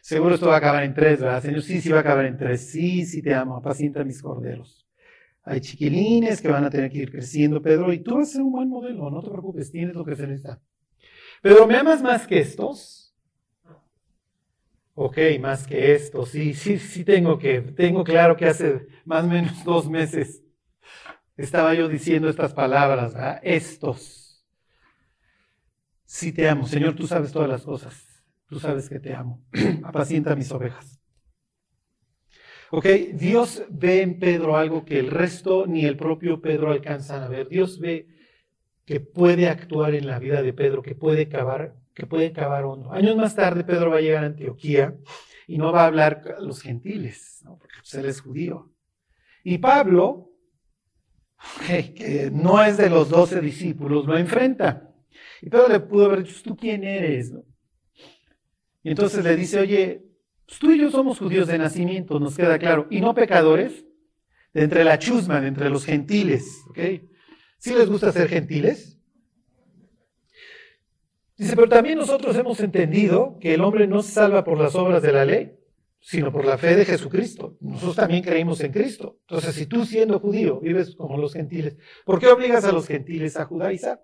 Seguro 0.00 0.36
esto 0.36 0.46
va 0.46 0.54
a 0.54 0.58
acabar 0.58 0.84
en 0.84 0.94
tres, 0.94 1.20
¿verdad, 1.20 1.42
Señor? 1.42 1.60
Sí, 1.60 1.82
sí 1.82 1.90
va 1.90 1.98
a 1.98 2.00
acabar 2.00 2.24
en 2.24 2.38
tres. 2.38 2.70
Sí, 2.70 3.04
sí 3.04 3.20
te 3.20 3.34
amo. 3.34 3.58
Apacienta 3.58 4.04
mis 4.04 4.22
corderos. 4.22 4.85
Hay 5.46 5.60
chiquilines 5.60 6.42
que 6.42 6.48
van 6.48 6.64
a 6.64 6.70
tener 6.70 6.90
que 6.90 6.98
ir 6.98 7.10
creciendo, 7.10 7.62
Pedro, 7.62 7.92
y 7.92 8.00
tú 8.00 8.16
vas 8.16 8.28
a 8.28 8.32
ser 8.32 8.42
un 8.42 8.52
buen 8.52 8.68
modelo. 8.68 9.10
No 9.10 9.22
te 9.22 9.30
preocupes, 9.30 9.70
tienes 9.72 9.94
lo 9.94 10.04
que 10.04 10.16
se 10.16 10.26
necesita. 10.26 10.60
Pedro, 11.42 11.66
¿me 11.66 11.76
amas 11.76 12.02
más 12.02 12.26
que 12.26 12.40
estos? 12.40 13.14
Ok, 14.94 15.18
más 15.40 15.66
que 15.66 15.94
estos. 15.94 16.30
Sí, 16.30 16.54
sí, 16.54 16.78
sí 16.78 17.04
tengo 17.04 17.38
que, 17.38 17.60
tengo 17.60 18.02
claro 18.02 18.36
que 18.36 18.46
hace 18.46 18.86
más 19.04 19.24
o 19.24 19.28
menos 19.28 19.62
dos 19.64 19.88
meses 19.88 20.42
estaba 21.36 21.74
yo 21.74 21.88
diciendo 21.88 22.28
estas 22.28 22.54
palabras, 22.54 23.14
¿verdad? 23.14 23.40
Estos. 23.42 24.44
Sí 26.04 26.32
te 26.32 26.48
amo, 26.48 26.66
Señor, 26.66 26.94
tú 26.96 27.06
sabes 27.06 27.32
todas 27.32 27.48
las 27.48 27.62
cosas. 27.62 27.94
Tú 28.48 28.58
sabes 28.60 28.88
que 28.88 28.98
te 29.00 29.14
amo. 29.14 29.44
Apacienta 29.84 30.34
mis 30.36 30.50
ovejas. 30.52 30.95
Ok, 32.76 32.84
Dios 33.14 33.64
ve 33.70 34.02
en 34.02 34.18
Pedro 34.18 34.58
algo 34.58 34.84
que 34.84 34.98
el 34.98 35.10
resto 35.10 35.66
ni 35.66 35.86
el 35.86 35.96
propio 35.96 36.42
Pedro 36.42 36.70
alcanzan 36.70 37.22
a 37.22 37.28
ver. 37.28 37.48
Dios 37.48 37.80
ve 37.80 38.06
que 38.84 39.00
puede 39.00 39.48
actuar 39.48 39.94
en 39.94 40.06
la 40.06 40.18
vida 40.18 40.42
de 40.42 40.52
Pedro, 40.52 40.82
que 40.82 40.94
puede 40.94 41.26
cavar, 41.26 41.74
que 41.94 42.04
puede 42.04 42.32
cavar 42.32 42.64
hondo. 42.64 42.92
Años 42.92 43.16
más 43.16 43.34
tarde 43.34 43.64
Pedro 43.64 43.92
va 43.92 43.96
a 43.96 44.00
llegar 44.02 44.24
a 44.24 44.26
Antioquía 44.26 44.94
y 45.46 45.56
no 45.56 45.72
va 45.72 45.84
a 45.84 45.86
hablar 45.86 46.22
a 46.36 46.42
los 46.42 46.60
gentiles, 46.60 47.42
porque 47.46 47.76
pues, 47.78 47.94
él 47.94 48.04
es 48.04 48.20
judío. 48.20 48.70
Y 49.42 49.56
Pablo, 49.56 50.32
que 51.66 52.28
no 52.30 52.62
es 52.62 52.76
de 52.76 52.90
los 52.90 53.08
doce 53.08 53.40
discípulos, 53.40 54.04
lo 54.04 54.18
enfrenta. 54.18 54.94
Y 55.40 55.48
Pedro 55.48 55.68
le 55.68 55.80
pudo 55.80 56.04
haber 56.04 56.24
dicho, 56.24 56.42
¿tú 56.44 56.54
quién 56.54 56.84
eres? 56.84 57.32
Y 58.82 58.90
entonces 58.90 59.24
le 59.24 59.34
dice, 59.34 59.60
oye, 59.60 60.05
pues, 60.46 60.58
tú 60.58 60.70
y 60.70 60.78
yo 60.78 60.90
somos 60.90 61.18
judíos 61.18 61.48
de 61.48 61.58
nacimiento, 61.58 62.20
nos 62.20 62.36
queda 62.36 62.58
claro, 62.58 62.86
y 62.90 63.00
no 63.00 63.14
pecadores, 63.14 63.84
de 64.52 64.62
entre 64.62 64.84
la 64.84 64.98
chusma, 64.98 65.40
de 65.40 65.48
entre 65.48 65.68
los 65.68 65.84
gentiles. 65.84 66.62
¿ok? 66.70 66.78
¿Sí 67.58 67.74
les 67.74 67.88
gusta 67.88 68.12
ser 68.12 68.28
gentiles? 68.28 68.98
Dice, 71.36 71.54
pero 71.54 71.68
también 71.68 71.98
nosotros 71.98 72.34
hemos 72.36 72.60
entendido 72.60 73.36
que 73.38 73.52
el 73.52 73.60
hombre 73.60 73.86
no 73.86 74.02
se 74.02 74.12
salva 74.12 74.42
por 74.42 74.58
las 74.58 74.74
obras 74.74 75.02
de 75.02 75.12
la 75.12 75.26
ley, 75.26 75.52
sino 76.00 76.32
por 76.32 76.46
la 76.46 76.56
fe 76.56 76.76
de 76.76 76.86
Jesucristo. 76.86 77.58
Nosotros 77.60 77.96
también 77.96 78.22
creímos 78.22 78.60
en 78.60 78.72
Cristo. 78.72 79.18
Entonces, 79.22 79.54
si 79.54 79.66
tú 79.66 79.84
siendo 79.84 80.18
judío 80.20 80.60
vives 80.60 80.94
como 80.96 81.18
los 81.18 81.34
gentiles, 81.34 81.76
¿por 82.06 82.18
qué 82.18 82.28
obligas 82.28 82.64
a 82.64 82.72
los 82.72 82.86
gentiles 82.86 83.36
a 83.36 83.44
judaizar? 83.44 84.02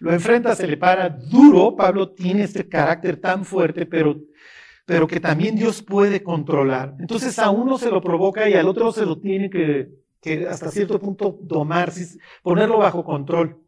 Lo 0.00 0.12
enfrenta, 0.12 0.56
se 0.56 0.66
le 0.66 0.76
para 0.76 1.08
duro. 1.08 1.76
Pablo 1.76 2.10
tiene 2.10 2.42
este 2.42 2.68
carácter 2.68 3.18
tan 3.18 3.44
fuerte, 3.44 3.86
pero, 3.86 4.20
pero 4.92 5.06
que 5.06 5.20
también 5.20 5.56
Dios 5.56 5.82
puede 5.82 6.22
controlar. 6.22 6.94
Entonces 6.98 7.38
a 7.38 7.50
uno 7.50 7.78
se 7.78 7.90
lo 7.90 8.02
provoca 8.02 8.48
y 8.48 8.54
al 8.54 8.68
otro 8.68 8.92
se 8.92 9.06
lo 9.06 9.18
tiene 9.18 9.48
que 9.48 10.02
que 10.22 10.46
hasta 10.46 10.70
cierto 10.70 11.00
punto 11.00 11.36
domar, 11.42 11.92
ponerlo 12.42 12.78
bajo 12.78 13.04
control. 13.04 13.58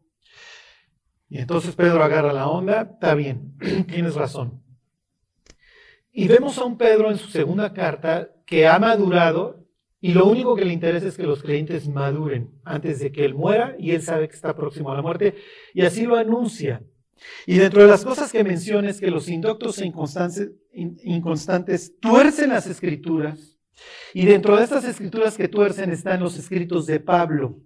Y 1.27 1.39
entonces 1.39 1.75
Pedro 1.75 2.01
agarra 2.01 2.31
la 2.31 2.47
onda, 2.47 2.89
está 2.93 3.13
bien, 3.13 3.57
tienes 3.87 4.15
razón. 4.15 4.63
Y 6.11 6.29
vemos 6.29 6.57
a 6.57 6.63
un 6.63 6.77
Pedro 6.77 7.11
en 7.11 7.17
su 7.17 7.27
segunda 7.27 7.73
carta 7.73 8.31
que 8.45 8.67
ha 8.67 8.79
madurado 8.79 9.65
y 9.99 10.13
lo 10.13 10.27
único 10.27 10.55
que 10.55 10.63
le 10.63 10.71
interesa 10.71 11.07
es 11.07 11.17
que 11.17 11.23
los 11.23 11.41
creyentes 11.41 11.89
maduren 11.89 12.51
antes 12.63 12.99
de 12.99 13.11
que 13.11 13.25
él 13.25 13.33
muera 13.33 13.75
y 13.77 13.91
él 13.91 14.01
sabe 14.01 14.29
que 14.29 14.35
está 14.35 14.55
próximo 14.55 14.91
a 14.91 14.95
la 14.95 15.01
muerte 15.01 15.35
y 15.73 15.81
así 15.81 16.05
lo 16.05 16.15
anuncia. 16.15 16.81
Y 17.45 17.57
dentro 17.57 17.81
de 17.81 17.87
las 17.87 18.03
cosas 18.03 18.31
que 18.31 18.43
menciona 18.43 18.89
es 18.89 18.99
que 18.99 19.09
los 19.09 19.29
indoctos 19.29 19.79
e 19.79 19.85
inconstantes, 19.85 20.51
inconstantes 20.73 21.99
tuercen 21.99 22.49
las 22.49 22.67
escrituras 22.67 23.57
y 24.13 24.25
dentro 24.25 24.55
de 24.57 24.63
estas 24.63 24.85
escrituras 24.85 25.37
que 25.37 25.47
tuercen 25.47 25.91
están 25.91 26.21
los 26.21 26.37
escritos 26.37 26.85
de 26.85 26.99
Pablo. 26.99 27.59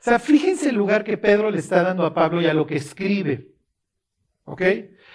O 0.00 0.02
sea, 0.02 0.18
fíjense 0.18 0.70
el 0.70 0.76
lugar 0.76 1.04
que 1.04 1.18
Pedro 1.18 1.50
le 1.50 1.58
está 1.58 1.82
dando 1.82 2.06
a 2.06 2.14
Pablo 2.14 2.40
y 2.40 2.46
a 2.46 2.54
lo 2.54 2.66
que 2.66 2.76
escribe. 2.76 3.48
¿Ok? 4.44 4.62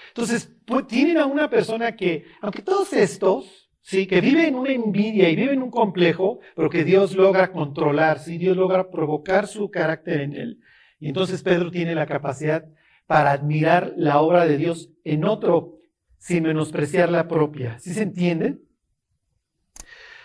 Entonces, 0.09 0.53
pues, 0.65 0.85
tienen 0.87 1.17
a 1.17 1.25
una 1.25 1.49
persona 1.49 1.95
que, 1.95 2.25
aunque 2.41 2.61
todos 2.61 2.93
estos, 2.93 3.71
sí, 3.81 4.05
que 4.05 4.21
vive 4.21 4.47
en 4.47 4.55
una 4.55 4.71
envidia 4.71 5.29
y 5.29 5.35
vive 5.35 5.53
en 5.53 5.63
un 5.63 5.71
complejo, 5.71 6.39
pero 6.55 6.69
que 6.69 6.83
Dios 6.83 7.15
logra 7.15 7.51
controlar, 7.51 8.19
sí, 8.19 8.37
Dios 8.37 8.55
logra 8.55 8.91
provocar 8.91 9.47
su 9.47 9.71
carácter 9.71 10.21
en 10.21 10.33
él. 10.33 10.59
Y 10.99 11.07
entonces 11.07 11.41
Pedro 11.41 11.71
tiene 11.71 11.95
la 11.95 12.05
capacidad 12.05 12.65
para 13.05 13.31
admirar 13.31 13.93
la 13.97 14.19
obra 14.19 14.45
de 14.45 14.57
Dios 14.57 14.89
en 15.03 15.25
otro 15.25 15.79
sin 16.17 16.43
menospreciar 16.43 17.09
la 17.11 17.27
propia. 17.27 17.77
¿Sí 17.79 17.93
se 17.93 18.03
entiende? 18.03 18.59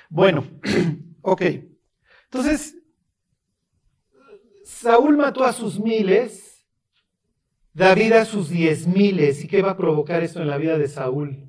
Bueno, 0.08 0.44
ok. 1.22 1.42
Entonces, 2.24 2.76
Saúl 4.64 5.16
mató 5.16 5.44
a 5.44 5.52
sus 5.52 5.78
miles, 5.78 6.66
David 7.72 8.12
a 8.12 8.24
sus 8.24 8.48
diez 8.48 8.86
miles. 8.86 9.44
¿Y 9.44 9.48
qué 9.48 9.62
va 9.62 9.72
a 9.72 9.76
provocar 9.76 10.22
esto 10.22 10.40
en 10.40 10.48
la 10.48 10.56
vida 10.56 10.78
de 10.78 10.88
Saúl? 10.88 11.46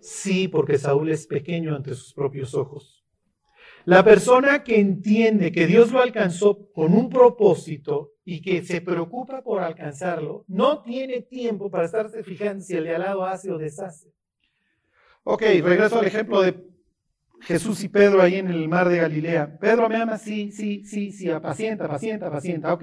Sí, 0.00 0.46
porque 0.46 0.78
Saúl 0.78 1.10
es 1.10 1.26
pequeño 1.26 1.74
ante 1.74 1.94
sus 1.94 2.12
propios 2.12 2.54
ojos. 2.54 3.04
La 3.86 4.04
persona 4.04 4.62
que 4.62 4.78
entiende 4.78 5.52
que 5.52 5.66
Dios 5.66 5.92
lo 5.92 6.00
alcanzó 6.00 6.70
con 6.72 6.92
un 6.92 7.08
propósito 7.08 8.15
y 8.28 8.42
que 8.42 8.60
se 8.64 8.80
preocupa 8.80 9.40
por 9.40 9.62
alcanzarlo, 9.62 10.44
no 10.48 10.82
tiene 10.82 11.22
tiempo 11.22 11.70
para 11.70 11.84
estarse 11.84 12.24
fijando 12.24 12.60
si 12.60 12.74
el 12.74 12.82
de 12.82 12.96
al 12.96 13.02
lado 13.02 13.24
hace 13.24 13.52
o 13.52 13.56
deshace. 13.56 14.12
Ok, 15.22 15.42
regreso 15.62 16.00
al 16.00 16.06
ejemplo 16.06 16.42
de 16.42 16.60
Jesús 17.42 17.84
y 17.84 17.88
Pedro 17.88 18.20
ahí 18.20 18.34
en 18.34 18.48
el 18.48 18.68
mar 18.68 18.88
de 18.88 18.96
Galilea. 18.96 19.56
Pedro 19.60 19.88
me 19.88 19.96
ama, 19.96 20.18
sí, 20.18 20.50
sí, 20.50 20.84
sí, 20.84 21.12
sí, 21.12 21.30
apacienta, 21.30 21.86
pacienta, 21.86 22.28
pacienta, 22.28 22.74
ok. 22.74 22.82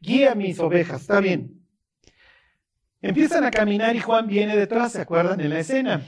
Guía 0.00 0.34
mis 0.34 0.58
ovejas, 0.58 1.02
está 1.02 1.20
bien. 1.20 1.62
Empiezan 3.02 3.44
a 3.44 3.50
caminar 3.50 3.94
y 3.94 4.00
Juan 4.00 4.26
viene 4.26 4.56
detrás, 4.56 4.92
¿se 4.92 5.02
acuerdan? 5.02 5.42
En 5.42 5.50
la 5.50 5.58
escena. 5.58 6.06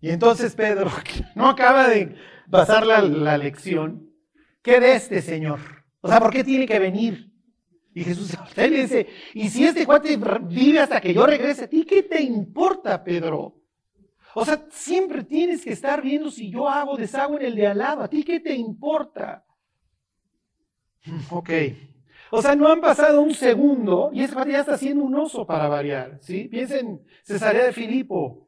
Y 0.00 0.10
entonces 0.10 0.54
Pedro, 0.54 0.88
no 1.34 1.48
acaba 1.48 1.88
de 1.88 2.14
pasar 2.48 2.86
la, 2.86 3.02
la 3.02 3.36
lección, 3.36 4.08
¿qué 4.62 4.78
de 4.78 4.94
este 4.94 5.20
señor? 5.20 5.58
O 6.00 6.06
sea, 6.06 6.20
¿por 6.20 6.30
qué 6.30 6.44
tiene 6.44 6.66
que 6.66 6.78
venir? 6.78 7.35
Y 7.96 8.04
Jesús 8.04 8.36
le 8.54 8.68
dice, 8.68 9.06
y 9.32 9.48
si 9.48 9.64
este 9.64 9.86
cuate 9.86 10.18
vive 10.42 10.80
hasta 10.80 11.00
que 11.00 11.14
yo 11.14 11.24
regrese, 11.24 11.64
¿a 11.64 11.66
ti 11.66 11.82
qué 11.82 12.02
te 12.02 12.20
importa, 12.20 13.02
Pedro? 13.02 13.56
O 14.34 14.44
sea, 14.44 14.66
siempre 14.68 15.24
tienes 15.24 15.64
que 15.64 15.72
estar 15.72 16.02
viendo 16.02 16.30
si 16.30 16.50
yo 16.50 16.68
hago, 16.68 16.98
deshago 16.98 17.38
en 17.38 17.46
el 17.46 17.54
de 17.54 17.68
al 17.68 17.78
lado. 17.78 18.02
¿A 18.02 18.08
ti 18.08 18.22
qué 18.22 18.38
te 18.38 18.54
importa? 18.54 19.46
Ok. 21.30 21.48
O 22.32 22.42
sea, 22.42 22.54
no 22.54 22.68
han 22.68 22.82
pasado 22.82 23.22
un 23.22 23.32
segundo 23.32 24.10
y 24.12 24.24
ese 24.24 24.34
ya 24.34 24.60
está 24.60 24.74
haciendo 24.74 25.02
un 25.02 25.14
oso 25.14 25.46
para 25.46 25.66
variar. 25.68 26.18
¿sí? 26.20 26.48
Piensen, 26.48 27.00
Cesarea 27.22 27.64
de 27.64 27.72
Filipo. 27.72 28.45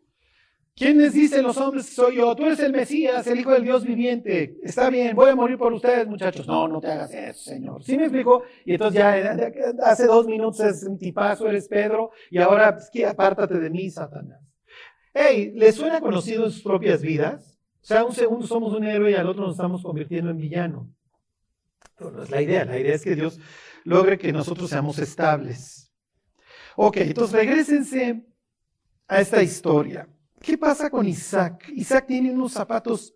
¿Quiénes 0.78 1.12
dicen 1.12 1.42
los 1.42 1.56
hombres 1.56 1.86
que 1.86 1.92
soy 1.92 2.16
yo? 2.18 2.36
Tú 2.36 2.46
eres 2.46 2.60
el 2.60 2.72
Mesías, 2.72 3.26
el 3.26 3.40
Hijo 3.40 3.50
del 3.50 3.64
Dios 3.64 3.84
viviente. 3.84 4.60
Está 4.62 4.88
bien, 4.90 5.16
voy 5.16 5.28
a 5.28 5.34
morir 5.34 5.58
por 5.58 5.72
ustedes, 5.72 6.06
muchachos. 6.06 6.46
No, 6.46 6.68
no 6.68 6.80
te 6.80 6.86
hagas 6.86 7.12
eso, 7.12 7.50
Señor. 7.50 7.82
¿Sí 7.82 7.96
me 7.96 8.04
explico? 8.04 8.44
Y 8.64 8.74
entonces 8.74 9.00
ya 9.00 9.36
hace 9.82 10.06
dos 10.06 10.28
minutos 10.28 10.60
es 10.60 10.84
un 10.84 10.96
tipazo, 10.96 11.48
eres 11.48 11.66
Pedro, 11.66 12.12
y 12.30 12.38
ahora 12.38 12.76
pues, 12.76 13.04
apártate 13.04 13.58
de 13.58 13.70
mí, 13.70 13.90
Satanás. 13.90 14.40
Hey, 15.12 15.50
¿les 15.56 15.74
suena 15.74 16.00
conocido 16.00 16.44
en 16.44 16.52
sus 16.52 16.62
propias 16.62 17.02
vidas? 17.02 17.58
O 17.82 17.84
sea, 17.84 18.04
un 18.04 18.14
segundo 18.14 18.46
somos 18.46 18.72
un 18.72 18.84
héroe 18.84 19.10
y 19.10 19.14
al 19.14 19.28
otro 19.28 19.42
nos 19.42 19.56
estamos 19.56 19.82
convirtiendo 19.82 20.30
en 20.30 20.38
villano. 20.38 20.88
Pero 21.96 22.12
no 22.12 22.22
es 22.22 22.30
la 22.30 22.40
idea. 22.40 22.64
La 22.64 22.78
idea 22.78 22.94
es 22.94 23.02
que 23.02 23.16
Dios 23.16 23.40
logre 23.82 24.16
que 24.16 24.32
nosotros 24.32 24.70
seamos 24.70 25.00
estables. 25.00 25.90
Ok, 26.76 26.98
entonces 26.98 27.34
regresense 27.34 28.24
a 29.08 29.20
esta 29.20 29.42
historia. 29.42 30.08
¿Qué 30.40 30.56
pasa 30.56 30.90
con 30.90 31.06
Isaac? 31.06 31.68
Isaac 31.74 32.06
tiene 32.06 32.32
unos 32.32 32.52
zapatos 32.52 33.14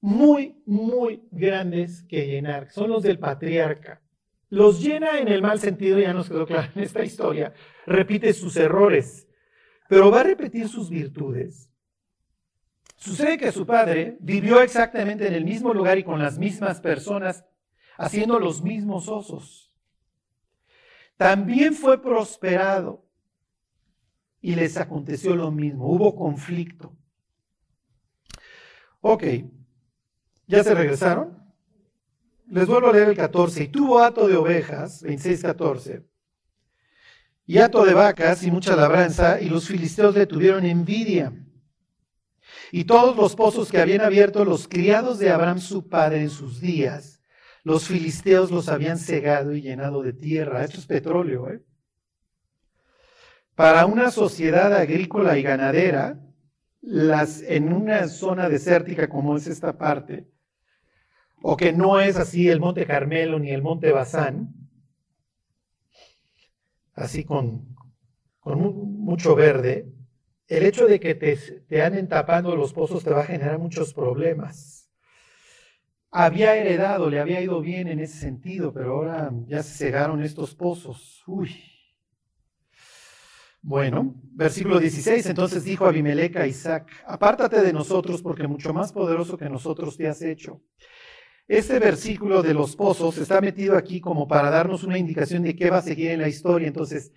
muy, 0.00 0.62
muy 0.66 1.22
grandes 1.30 2.02
que 2.04 2.26
llenar. 2.26 2.70
Son 2.70 2.90
los 2.90 3.02
del 3.02 3.18
patriarca. 3.18 4.02
los 4.48 4.82
llena 4.82 5.20
en 5.20 5.28
el 5.28 5.42
mal 5.42 5.60
sentido, 5.60 6.00
ya 6.00 6.12
nos 6.12 6.28
quedó 6.28 6.44
claro 6.44 6.72
en 6.74 6.82
esta 6.82 7.04
historia, 7.04 7.54
repite 7.86 8.32
sus 8.32 8.56
errores, 8.56 9.28
pero 9.88 10.10
va 10.10 10.20
a 10.20 10.24
repetir 10.24 10.68
sus 10.68 10.90
virtudes. 10.90 11.70
Sucede 12.96 13.38
que 13.38 13.52
su 13.52 13.64
padre 13.64 14.16
vivió 14.20 14.60
exactamente 14.60 15.26
en 15.28 15.34
el 15.34 15.44
mismo 15.44 15.72
lugar 15.72 15.98
y 15.98 16.04
con 16.04 16.18
las 16.18 16.36
mismas 16.36 16.80
personas, 16.80 17.44
haciendo 17.96 18.40
los 18.40 18.62
mismos 18.62 19.08
osos. 19.08 19.72
También 21.16 21.74
fue 21.74 22.02
prosperado 22.02 23.06
y 24.40 24.54
les 24.54 24.76
aconteció 24.76 25.36
lo 25.36 25.50
mismo, 25.50 25.86
hubo 25.92 26.14
conflicto. 26.16 26.96
Ok, 29.00 29.24
¿ya 30.46 30.62
se 30.64 30.74
regresaron? 30.74 31.38
Les 32.46 32.66
vuelvo 32.66 32.88
a 32.88 32.92
leer 32.92 33.08
el 33.10 33.16
14. 33.16 33.64
Y 33.64 33.68
tuvo 33.68 34.00
hato 34.00 34.26
de 34.26 34.36
ovejas, 34.36 35.02
26-14, 35.04 36.04
y 37.46 37.58
hato 37.58 37.84
de 37.84 37.94
vacas 37.94 38.42
y 38.42 38.50
mucha 38.50 38.76
labranza, 38.76 39.40
y 39.40 39.48
los 39.48 39.66
filisteos 39.66 40.14
le 40.14 40.26
tuvieron 40.26 40.64
envidia. 40.64 41.32
Y 42.72 42.84
todos 42.84 43.16
los 43.16 43.34
pozos 43.34 43.70
que 43.70 43.80
habían 43.80 44.00
abierto 44.00 44.44
los 44.44 44.68
criados 44.68 45.18
de 45.18 45.30
Abraham 45.30 45.58
su 45.58 45.88
padre 45.88 46.22
en 46.22 46.30
sus 46.30 46.60
días, 46.60 47.20
los 47.62 47.86
filisteos 47.86 48.50
los 48.50 48.68
habían 48.68 48.98
cegado 48.98 49.54
y 49.54 49.62
llenado 49.62 50.02
de 50.02 50.12
tierra. 50.12 50.64
Esto 50.64 50.78
es 50.78 50.86
petróleo, 50.86 51.48
¿eh? 51.50 51.62
Para 53.60 53.84
una 53.84 54.10
sociedad 54.10 54.72
agrícola 54.72 55.36
y 55.36 55.42
ganadera, 55.42 56.18
las, 56.80 57.42
en 57.42 57.74
una 57.74 58.08
zona 58.08 58.48
desértica 58.48 59.10
como 59.10 59.36
es 59.36 59.46
esta 59.48 59.76
parte, 59.76 60.30
o 61.42 61.58
que 61.58 61.70
no 61.70 62.00
es 62.00 62.16
así 62.16 62.48
el 62.48 62.58
Monte 62.58 62.86
Carmelo 62.86 63.38
ni 63.38 63.50
el 63.50 63.60
Monte 63.60 63.92
Bazán, 63.92 64.54
así 66.94 67.22
con, 67.22 67.76
mucho 68.46 69.34
verde, 69.34 69.92
el 70.48 70.64
hecho 70.64 70.86
de 70.86 70.98
que 70.98 71.14
te, 71.14 71.36
te 71.36 71.82
anden 71.82 72.08
tapando 72.08 72.56
los 72.56 72.72
pozos 72.72 73.04
te 73.04 73.10
va 73.10 73.20
a 73.20 73.26
generar 73.26 73.58
muchos 73.58 73.92
problemas. 73.92 74.90
Había 76.10 76.56
heredado, 76.56 77.10
le 77.10 77.20
había 77.20 77.42
ido 77.42 77.60
bien 77.60 77.88
en 77.88 78.00
ese 78.00 78.20
sentido, 78.20 78.72
pero 78.72 78.94
ahora 78.94 79.30
ya 79.48 79.62
se 79.62 79.84
cegaron 79.84 80.22
estos 80.22 80.54
pozos. 80.54 81.22
Uy. 81.26 81.69
Bueno, 83.62 84.14
versículo 84.32 84.78
16, 84.78 85.26
entonces 85.26 85.64
dijo 85.64 85.84
Abimelech 85.84 86.34
a 86.36 86.46
Isaac, 86.46 86.90
apártate 87.06 87.60
de 87.60 87.74
nosotros 87.74 88.22
porque 88.22 88.48
mucho 88.48 88.72
más 88.72 88.90
poderoso 88.90 89.36
que 89.36 89.50
nosotros 89.50 89.98
te 89.98 90.08
has 90.08 90.22
hecho. 90.22 90.62
Este 91.46 91.78
versículo 91.78 92.42
de 92.42 92.54
los 92.54 92.74
pozos 92.74 93.18
está 93.18 93.40
metido 93.40 93.76
aquí 93.76 94.00
como 94.00 94.26
para 94.26 94.50
darnos 94.50 94.82
una 94.82 94.96
indicación 94.96 95.42
de 95.42 95.54
qué 95.54 95.68
va 95.68 95.78
a 95.78 95.82
seguir 95.82 96.12
en 96.12 96.20
la 96.20 96.28
historia. 96.28 96.68
Entonces, 96.68 97.12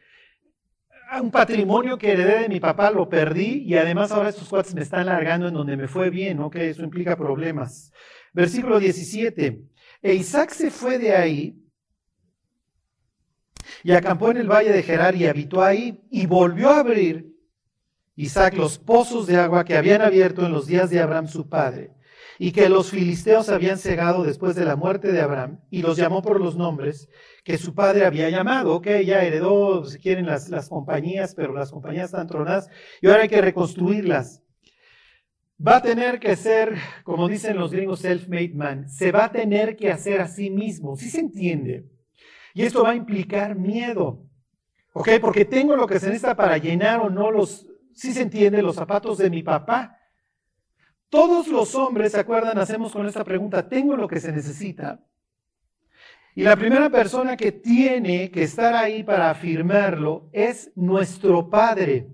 un 1.22 1.32
patrimonio 1.32 1.98
que 1.98 2.12
heredé 2.12 2.42
de 2.42 2.50
mi 2.50 2.60
papá 2.60 2.92
lo 2.92 3.08
perdí 3.08 3.64
y 3.66 3.76
además 3.76 4.12
ahora 4.12 4.30
estos 4.30 4.50
cuates 4.50 4.74
me 4.74 4.82
están 4.82 5.06
largando 5.06 5.48
en 5.48 5.54
donde 5.54 5.78
me 5.78 5.88
fue 5.88 6.10
bien, 6.10 6.40
¿ok? 6.40 6.56
Eso 6.58 6.84
implica 6.84 7.16
problemas. 7.16 7.94
Versículo 8.34 8.80
17. 8.80 9.62
E 10.02 10.14
Isaac 10.16 10.50
se 10.50 10.72
fue 10.72 10.98
de 10.98 11.16
ahí 11.16 11.63
y 13.84 13.94
acampó 13.94 14.32
en 14.32 14.38
el 14.38 14.52
valle 14.52 14.72
de 14.72 14.84
Gerar 14.84 15.16
y 15.16 15.28
habitó 15.28 15.64
ahí 15.64 16.02
y 16.12 16.26
volvió 16.26 16.70
a 16.70 16.80
abrir 16.80 17.34
Isaac 18.16 18.56
los 18.56 18.78
pozos 18.78 19.26
de 19.28 19.38
agua 19.38 19.66
que 19.66 19.76
habían 19.76 20.02
abierto 20.02 20.46
en 20.46 20.52
los 20.52 20.68
días 20.68 20.90
de 20.90 21.00
Abraham 21.00 21.28
su 21.28 21.50
padre 21.50 21.92
y 22.40 22.52
que 22.52 22.70
los 22.70 22.90
filisteos 22.90 23.50
habían 23.50 23.78
cegado 23.78 24.24
después 24.24 24.56
de 24.56 24.66
la 24.66 24.76
muerte 24.76 25.12
de 25.12 25.22
Abraham 25.22 25.60
y 25.70 25.82
los 25.82 25.98
llamó 25.98 26.22
por 26.22 26.40
los 26.40 26.56
nombres 26.56 27.10
que 27.44 27.58
su 27.58 27.74
padre 27.74 28.06
había 28.06 28.30
llamado. 28.30 28.76
Ok, 28.76 28.88
ya 29.06 29.24
heredó, 29.24 29.86
si 29.86 30.00
quieren, 30.00 30.26
las, 30.26 30.50
las 30.50 30.70
compañías, 30.70 31.36
pero 31.36 31.54
las 31.54 31.72
compañías 31.72 32.06
están 32.06 32.28
tronadas 32.28 32.70
y 33.02 33.08
ahora 33.08 33.24
hay 33.24 33.30
que 33.30 33.42
reconstruirlas. 33.42 34.42
Va 35.66 35.78
a 35.78 35.82
tener 35.82 36.20
que 36.20 36.36
ser, 36.36 36.76
como 37.04 37.28
dicen 37.28 37.58
los 37.58 37.72
gringos, 37.72 38.04
self-made 38.04 38.54
man. 38.54 38.90
Se 38.90 39.12
va 39.12 39.26
a 39.26 39.32
tener 39.32 39.76
que 39.76 39.92
hacer 39.92 40.20
a 40.20 40.28
sí 40.28 40.50
mismo. 40.50 40.98
¿Sí 40.98 41.10
se 41.10 41.20
entiende? 41.20 41.86
Y 42.54 42.64
esto 42.64 42.84
va 42.84 42.92
a 42.92 42.96
implicar 42.96 43.56
miedo. 43.56 44.24
¿Ok? 44.94 45.10
Porque 45.20 45.46
tengo 45.46 45.76
lo 45.76 45.88
que 45.88 46.00
se 46.00 46.08
necesita 46.08 46.36
para 46.36 46.58
llenar 46.58 47.00
o 47.00 47.10
no 47.10 47.32
los, 47.32 47.68
¿sí 47.94 48.14
se 48.14 48.22
entiende? 48.22 48.62
Los 48.62 48.76
zapatos 48.76 49.18
de 49.18 49.30
mi 49.30 49.42
papá. 49.42 49.98
Todos 51.10 51.48
los 51.48 51.76
hombres, 51.76 52.12
¿se 52.12 52.20
acuerdan? 52.20 52.58
Hacemos 52.58 52.92
con 52.92 53.08
esta 53.08 53.24
pregunta, 53.24 53.68
¿tengo 53.68 53.96
lo 53.96 54.08
que 54.08 54.20
se 54.20 54.32
necesita? 54.32 55.04
Y 56.36 56.44
la 56.44 56.56
primera 56.56 56.90
persona 56.90 57.38
que 57.38 57.52
tiene 57.52 58.32
que 58.32 58.44
estar 58.44 58.74
ahí 58.74 59.04
para 59.04 59.30
afirmarlo 59.30 60.30
es 60.32 60.72
nuestro 60.76 61.50
Padre. 61.50 62.08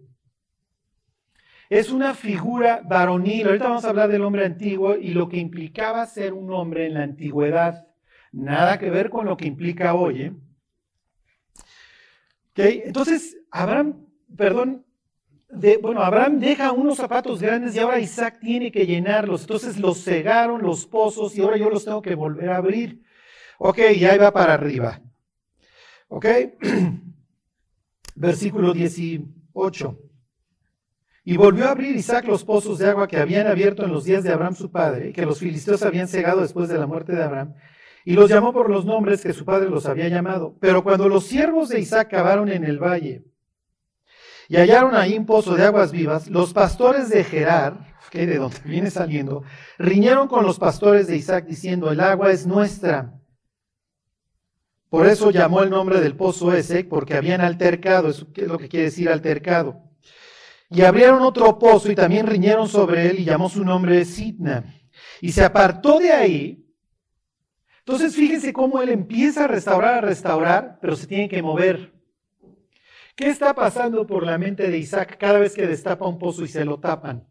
Es 1.70 1.92
una 1.92 2.14
figura 2.14 2.82
varonil. 2.84 3.48
Ahorita 3.48 3.70
vamos 3.70 3.86
a 3.86 3.90
hablar 3.90 4.10
del 4.10 4.24
hombre 4.24 4.46
antiguo 4.46 4.96
y 4.96 5.14
lo 5.14 5.30
que 5.30 5.38
implicaba 5.38 6.06
ser 6.06 6.34
un 6.34 6.52
hombre 6.52 6.88
en 6.88 6.96
la 6.96 7.04
antigüedad. 7.04 7.89
Nada 8.32 8.78
que 8.78 8.90
ver 8.90 9.10
con 9.10 9.26
lo 9.26 9.38
que 9.38 9.48
implica 9.48 9.94
hoy. 9.94 10.22
¿eh? 10.22 10.34
Entonces, 12.56 13.38
Abraham, 13.52 14.06
perdón, 14.36 14.86
bueno, 15.82 16.02
Abraham 16.02 16.40
deja 16.40 16.72
unos 16.72 16.98
zapatos 16.98 17.42
grandes 17.42 17.76
y 17.76 17.80
ahora 17.80 18.00
Isaac 18.00 18.40
tiene 18.40 18.72
que 18.72 18.86
llenarlos. 18.86 19.42
Entonces 19.42 19.80
los 19.80 20.04
cegaron 20.04 20.62
los 20.62 20.86
pozos 20.86 21.36
y 21.36 21.42
ahora 21.42 21.58
yo 21.58 21.70
los 21.70 21.86
tengo 21.86 22.02
que 22.02 22.16
volver 22.16 22.50
a 22.50 22.58
abrir. 22.58 23.04
Ok, 23.58 23.80
y 23.96 24.06
ahí 24.06 24.18
va 24.18 24.32
para 24.32 24.54
arriba. 24.54 25.02
Ok, 26.08 26.26
versículo 28.16 28.74
18. 28.74 30.00
Y 31.26 31.38
volvió 31.38 31.66
a 31.66 31.72
abrir 31.72 31.96
Isaac 31.96 32.26
los 32.26 32.44
pozos 32.44 32.80
de 32.80 32.88
agua 32.88 33.08
que 33.08 33.18
habían 33.18 33.48
abierto 33.48 33.84
en 33.84 33.92
los 33.92 34.06
días 34.06 34.24
de 34.24 34.32
Abraham 34.32 34.56
su 34.56 34.72
padre, 34.72 35.12
que 35.14 35.26
los 35.26 35.40
filisteos 35.40 35.84
habían 35.84 36.08
cegado 36.08 36.42
después 36.42 36.70
de 36.70 36.78
la 36.78 36.88
muerte 36.88 37.14
de 37.14 37.24
Abraham, 37.24 37.54
y 38.06 38.14
los 38.14 38.30
llamó 38.30 38.54
por 38.54 38.70
los 38.70 38.86
nombres 38.86 39.22
que 39.22 39.34
su 39.34 39.46
padre 39.46 39.70
los 39.70 39.86
había 39.86 40.08
llamado. 40.08 40.56
Pero 40.60 40.84
cuando 40.84 41.10
los 41.10 41.26
siervos 41.26 41.70
de 41.70 41.80
Isaac 41.80 42.10
cavaron 42.10 42.50
en 42.50 42.64
el 42.64 42.80
valle 42.80 43.26
y 44.48 44.58
hallaron 44.58 44.96
ahí 44.96 45.18
un 45.18 45.26
pozo 45.26 45.56
de 45.56 45.64
aguas 45.64 45.92
vivas, 45.92 46.30
los 46.30 46.54
pastores 46.54 47.10
de 47.10 47.24
Gerar, 47.24 47.96
que 48.10 48.26
de 48.26 48.38
donde 48.38 48.60
viene 48.66 48.90
saliendo, 48.90 49.44
riñeron 49.78 50.28
con 50.28 50.46
los 50.46 50.58
pastores 50.58 51.08
de 51.08 51.18
Isaac 51.18 51.46
diciendo, 51.46 51.92
el 51.92 52.00
agua 52.00 52.32
es 52.32 52.48
nuestra. 52.48 53.14
Por 54.90 55.06
eso 55.06 55.30
llamó 55.30 55.62
el 55.62 55.70
nombre 55.70 56.02
del 56.02 56.16
pozo 56.16 56.52
ese, 56.52 56.84
porque 56.84 57.14
habían 57.14 57.42
altercado, 57.42 58.10
eso 58.10 58.28
es 58.36 58.48
lo 58.48 58.58
que 58.58 58.70
quiere 58.70 58.86
decir 58.86 59.08
altercado. 59.08 59.84
Y 60.72 60.82
abrieron 60.82 61.22
otro 61.22 61.60
pozo 61.60 61.92
y 61.92 61.96
también 61.96 62.26
riñeron 62.26 62.68
sobre 62.68 63.08
él 63.10 63.20
y 63.20 63.26
llamó 63.26 63.50
su 63.50 63.64
nombre 63.64 64.04
Sidna. 64.06 64.76
Y 65.22 65.32
se 65.32 65.44
apartó 65.44 66.00
de 66.00 66.12
ahí 66.12 66.69
entonces 67.90 68.16
fíjense 68.16 68.54
cómo 68.54 68.84
él 68.84 68.90
empieza 68.90 69.46
a 69.46 69.48
restaurar, 69.48 69.96
a 69.96 70.02
restaurar, 70.02 70.78
pero 70.80 70.96
se 70.96 71.08
tiene 71.08 71.28
que 71.28 71.42
mover. 71.42 71.92
¿Qué 73.16 73.30
está 73.30 73.56
pasando 73.56 74.06
por 74.06 74.24
la 74.24 74.38
mente 74.38 74.70
de 74.70 74.78
Isaac 74.78 75.18
cada 75.18 75.40
vez 75.40 75.56
que 75.56 75.66
destapa 75.66 76.08
un 76.08 76.20
pozo 76.20 76.44
y 76.44 76.48
se 76.50 76.64
lo 76.66 76.80
tapan? 76.80 77.28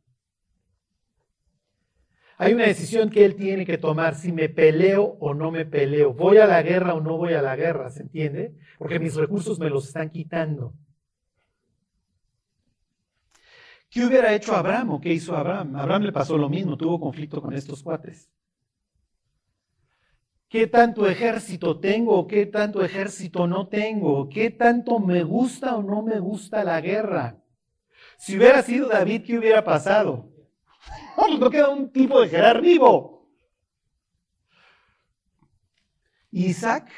Hay 2.38 2.54
una 2.54 2.64
decisión 2.64 3.08
que 3.08 3.24
él 3.24 3.36
tiene 3.36 3.64
que 3.64 3.78
tomar, 3.78 4.16
si 4.16 4.32
me 4.32 4.48
peleo 4.48 5.16
o 5.20 5.32
no 5.32 5.52
me 5.52 5.64
peleo, 5.64 6.12
voy 6.12 6.38
a 6.38 6.46
la 6.48 6.60
guerra 6.60 6.94
o 6.94 7.00
no 7.00 7.16
voy 7.16 7.34
a 7.34 7.42
la 7.42 7.54
guerra, 7.54 7.88
¿se 7.90 8.02
entiende? 8.02 8.56
Porque 8.78 8.98
mis 8.98 9.14
recursos 9.14 9.60
me 9.60 9.70
los 9.70 9.86
están 9.86 10.10
quitando. 10.10 10.74
¿Qué 13.88 14.04
hubiera 14.04 14.34
hecho 14.34 14.56
Abraham 14.56 14.90
o 14.90 15.00
qué 15.00 15.12
hizo 15.12 15.36
Abraham? 15.36 15.76
Abraham 15.76 16.02
le 16.02 16.12
pasó 16.12 16.36
lo 16.36 16.48
mismo, 16.48 16.76
tuvo 16.76 16.98
conflicto 16.98 17.40
con 17.40 17.54
estos 17.54 17.80
cuates. 17.80 18.28
¿Qué 20.48 20.66
tanto 20.66 21.06
ejército 21.06 21.78
tengo? 21.78 22.26
¿Qué 22.26 22.46
tanto 22.46 22.82
ejército 22.82 23.46
no 23.46 23.68
tengo? 23.68 24.30
¿Qué 24.30 24.50
tanto 24.50 24.98
me 24.98 25.22
gusta 25.22 25.76
o 25.76 25.82
no 25.82 26.02
me 26.02 26.18
gusta 26.20 26.64
la 26.64 26.80
guerra? 26.80 27.36
Si 28.16 28.36
hubiera 28.36 28.62
sido 28.62 28.88
David, 28.88 29.24
¿qué 29.26 29.38
hubiera 29.38 29.62
pasado? 29.62 30.30
No 31.38 31.50
queda 31.50 31.68
un 31.68 31.92
tipo 31.92 32.20
de 32.20 32.28
Gerar 32.28 32.62
vivo. 32.62 33.28
Isaac. 36.30 36.90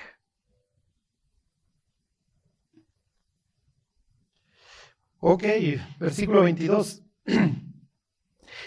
Ok, 5.19 5.45
versículo 5.99 6.43
22. 6.43 7.03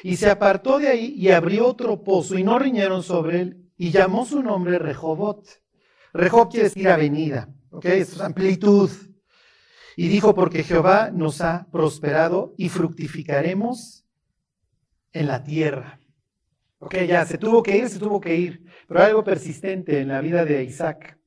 Y 0.06 0.18
se 0.18 0.30
apartó 0.30 0.80
de 0.80 0.90
ahí 0.90 1.14
y 1.18 1.30
abrió 1.30 1.66
otro 1.66 2.04
pozo 2.04 2.38
y 2.38 2.44
no 2.44 2.60
riñeron 2.60 3.04
sobre 3.04 3.42
él 3.42 3.63
y 3.84 3.92
llamó 3.92 4.26
su 4.26 4.42
nombre 4.42 4.80
Rehobot. 4.80 5.62
Rehob 6.14 6.50
quiere 6.50 6.70
decir 6.70 6.88
avenida, 6.88 7.54
¿ok? 7.70 7.84
Es 7.84 8.22
amplitud. 8.22 8.90
Y 9.98 10.08
dijo, 10.08 10.34
porque 10.34 10.64
Jehová 10.64 11.12
nos 11.14 11.42
ha 11.42 11.68
prosperado 11.70 12.56
y 12.58 12.70
fructificaremos 12.70 14.06
en 15.12 15.28
la 15.28 15.44
tierra. 15.44 16.00
Ok, 16.80 16.96
ya 17.06 17.26
se 17.26 17.38
tuvo 17.38 17.62
que 17.62 17.76
ir, 17.76 17.90
se 17.90 18.00
tuvo 18.00 18.22
que 18.22 18.34
ir, 18.34 18.66
pero 18.88 19.04
algo 19.04 19.22
persistente 19.22 20.00
en 20.00 20.08
la 20.08 20.22
vida 20.22 20.46
de 20.46 20.64
Isaac. 20.64 21.20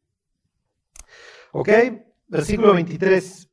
¿Ok? 1.52 1.68
Versículo 2.26 2.72
23. 2.72 3.50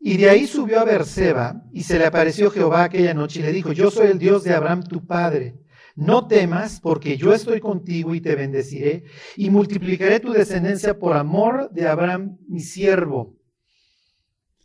Y 0.00 0.16
de 0.16 0.28
ahí 0.28 0.48
subió 0.48 0.80
a 0.80 0.84
Berseba 0.84 1.62
y 1.72 1.84
se 1.84 2.00
le 2.00 2.06
apareció 2.06 2.50
Jehová 2.50 2.82
aquella 2.82 3.14
noche 3.14 3.38
y 3.38 3.42
le 3.44 3.52
dijo, 3.52 3.70
yo 3.70 3.92
soy 3.92 4.08
el 4.08 4.18
Dios 4.18 4.42
de 4.42 4.54
Abraham 4.54 4.82
tu 4.82 5.06
padre. 5.06 5.61
No 5.94 6.26
temas, 6.26 6.80
porque 6.80 7.16
yo 7.16 7.32
estoy 7.34 7.60
contigo 7.60 8.14
y 8.14 8.20
te 8.20 8.34
bendeciré 8.34 9.04
y 9.36 9.50
multiplicaré 9.50 10.20
tu 10.20 10.32
descendencia 10.32 10.98
por 10.98 11.16
amor 11.16 11.70
de 11.70 11.86
Abraham 11.86 12.38
mi 12.48 12.60
siervo. 12.60 13.36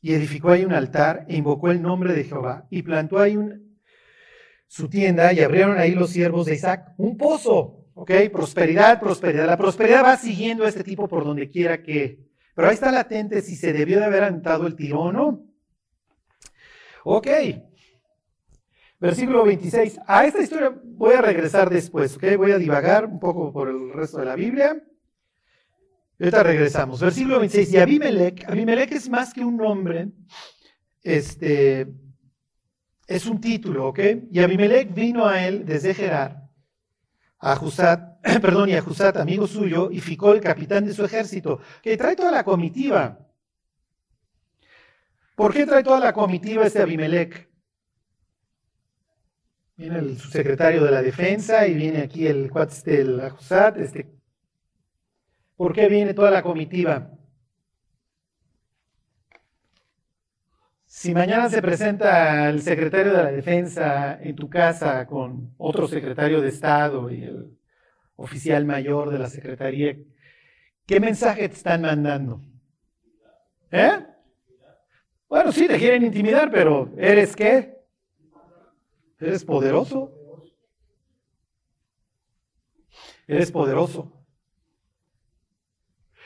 Y 0.02 0.14
edificó 0.14 0.52
ahí 0.52 0.64
un 0.64 0.74
altar 0.74 1.26
e 1.28 1.36
invocó 1.36 1.72
el 1.72 1.82
nombre 1.82 2.14
de 2.14 2.24
Jehová 2.24 2.68
y 2.70 2.82
plantó 2.84 3.20
ahí 3.20 3.38
su 4.68 4.90
tienda 4.90 5.34
y 5.34 5.42
abrieron 5.42 5.78
ahí 5.78 5.96
los 5.96 6.12
siervos 6.12 6.46
de 6.46 6.56
Isaac 6.56 6.94
un 6.98 7.18
pozo. 7.18 7.86
¿Ok? 7.94 8.12
Prosperidad, 8.32 9.00
prosperidad. 9.00 9.48
La 9.48 9.58
prosperidad 9.58 10.04
va 10.04 10.18
siguiendo 10.18 10.66
a 10.66 10.70
este 10.70 10.84
tipo 10.84 11.08
por 11.08 11.26
donde 11.26 11.50
quiera 11.50 11.82
que 11.82 12.28
pero 12.58 12.70
ahí 12.70 12.74
está 12.74 12.92
latente 12.92 13.44
si 13.44 13.56
se 13.56 13.72
debió 13.72 14.00
de 14.00 14.06
haber 14.06 14.24
aventado 14.24 14.66
el 14.66 14.76
tiro 14.76 15.02
o 15.02 15.12
no. 15.12 15.46
Ok. 17.04 17.28
Versículo 19.00 19.46
26. 19.46 20.00
A 20.08 20.26
esta 20.26 20.42
historia 20.42 20.74
voy 20.84 21.14
a 21.14 21.22
regresar 21.22 21.70
después, 21.70 22.16
¿ok? 22.16 22.36
Voy 22.38 22.52
a 22.52 22.58
divagar 22.58 23.06
un 23.06 23.20
poco 23.20 23.52
por 23.54 23.70
el 23.70 23.94
resto 23.94 24.20
de 24.20 24.26
la 24.26 24.36
Biblia. 24.36 24.84
Ahorita 26.20 26.44
regresamos. 26.44 27.00
Versículo 27.00 27.40
26. 27.40 27.74
Y 27.74 27.78
Abimelech, 27.78 28.50
Abimelech 28.50 28.92
es 28.92 29.08
más 29.10 29.34
que 29.34 29.46
un 29.46 29.58
nombre, 29.58 30.10
este, 31.04 31.88
es 33.06 33.26
un 33.28 33.40
título, 33.40 33.90
¿ok? 33.90 34.00
Y 34.32 34.40
Abimelech 34.40 34.94
vino 34.94 35.28
a 35.28 35.46
él 35.46 35.66
desde 35.66 35.94
Gerar 35.94 36.48
a 37.40 37.56
Jusat, 37.56 38.20
perdón, 38.42 38.70
y 38.70 38.74
a 38.74 38.82
Jusat, 38.82 39.18
amigo 39.18 39.48
suyo, 39.48 39.90
y 39.92 40.00
ficó 40.00 40.34
el 40.34 40.42
capitán 40.42 40.86
de 40.86 40.94
su 40.94 41.06
ejército, 41.06 41.60
que 41.82 41.98
trae 41.98 42.16
toda 42.16 42.32
la 42.32 42.44
comitiva. 42.44 43.20
¿Por 45.36 45.54
qué 45.54 45.66
trae 45.66 45.84
toda 45.84 46.00
la 46.00 46.14
comitiva 46.14 46.66
este 46.66 46.82
Abimelech? 46.82 47.47
Viene 49.78 50.00
el 50.00 50.18
subsecretario 50.18 50.84
de 50.84 50.90
la 50.90 51.04
defensa 51.04 51.68
y 51.68 51.76
viene 51.76 52.02
aquí 52.02 52.26
el 52.26 52.50
este, 52.68 53.02
el 53.02 53.20
Ajusat. 53.20 53.78
Este. 53.78 54.10
¿Por 55.56 55.72
qué 55.72 55.88
viene 55.88 56.16
toda 56.16 56.32
la 56.32 56.42
comitiva? 56.42 57.12
Si 60.88 61.14
mañana 61.14 61.48
se 61.48 61.62
presenta 61.62 62.50
el 62.50 62.64
secretario 62.64 63.14
de 63.14 63.24
la 63.24 63.32
defensa 63.32 64.20
en 64.20 64.36
tu 64.36 64.50
casa 64.50 65.06
con 65.06 65.54
otro 65.58 65.88
secretario 65.88 66.42
de 66.42 66.50
Estado 66.50 67.12
y 67.12 67.24
el 67.24 67.56
oficial 68.16 68.66
mayor 68.66 69.12
de 69.12 69.20
la 69.20 69.30
secretaría, 69.30 69.96
¿qué 70.88 71.00
mensaje 71.00 71.48
te 71.50 71.56
están 71.56 71.84
mandando? 71.84 72.42
¿Eh? 73.70 74.04
Bueno, 75.30 75.52
sí, 75.52 75.68
te 75.68 75.78
quieren 75.78 76.04
intimidar, 76.04 76.50
pero 76.50 76.92
¿eres 76.98 77.36
qué? 77.36 77.77
¿Eres 79.20 79.44
poderoso? 79.44 80.12
Eres 83.28 83.52
poderoso. 83.52 84.14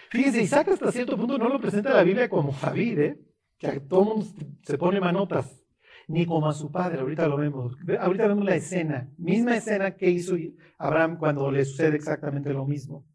Fíjense, 0.09 0.41
Isaac 0.41 0.67
hasta 0.69 0.91
cierto 0.91 1.15
punto 1.15 1.37
no 1.37 1.47
lo 1.47 1.59
presenta 1.59 1.93
la 1.93 2.03
Biblia 2.03 2.29
como 2.29 2.51
Javid, 2.51 2.99
¿eh? 2.99 3.19
que 3.57 3.79
todo 3.79 4.03
mundo 4.03 4.25
se 4.63 4.77
pone 4.77 4.99
manotas, 4.99 5.63
ni 6.07 6.25
como 6.25 6.49
a 6.49 6.53
su 6.53 6.69
padre, 6.69 6.99
ahorita 6.99 7.27
lo 7.27 7.37
vemos, 7.37 7.77
ahorita 7.99 8.27
vemos 8.27 8.43
la 8.43 8.55
escena, 8.55 9.09
misma 9.17 9.55
escena 9.55 9.95
que 9.95 10.09
hizo 10.09 10.35
Abraham 10.77 11.17
cuando 11.17 11.49
le 11.49 11.63
sucede 11.63 11.95
exactamente 11.95 12.51
lo 12.51 12.65
mismo. 12.65 13.05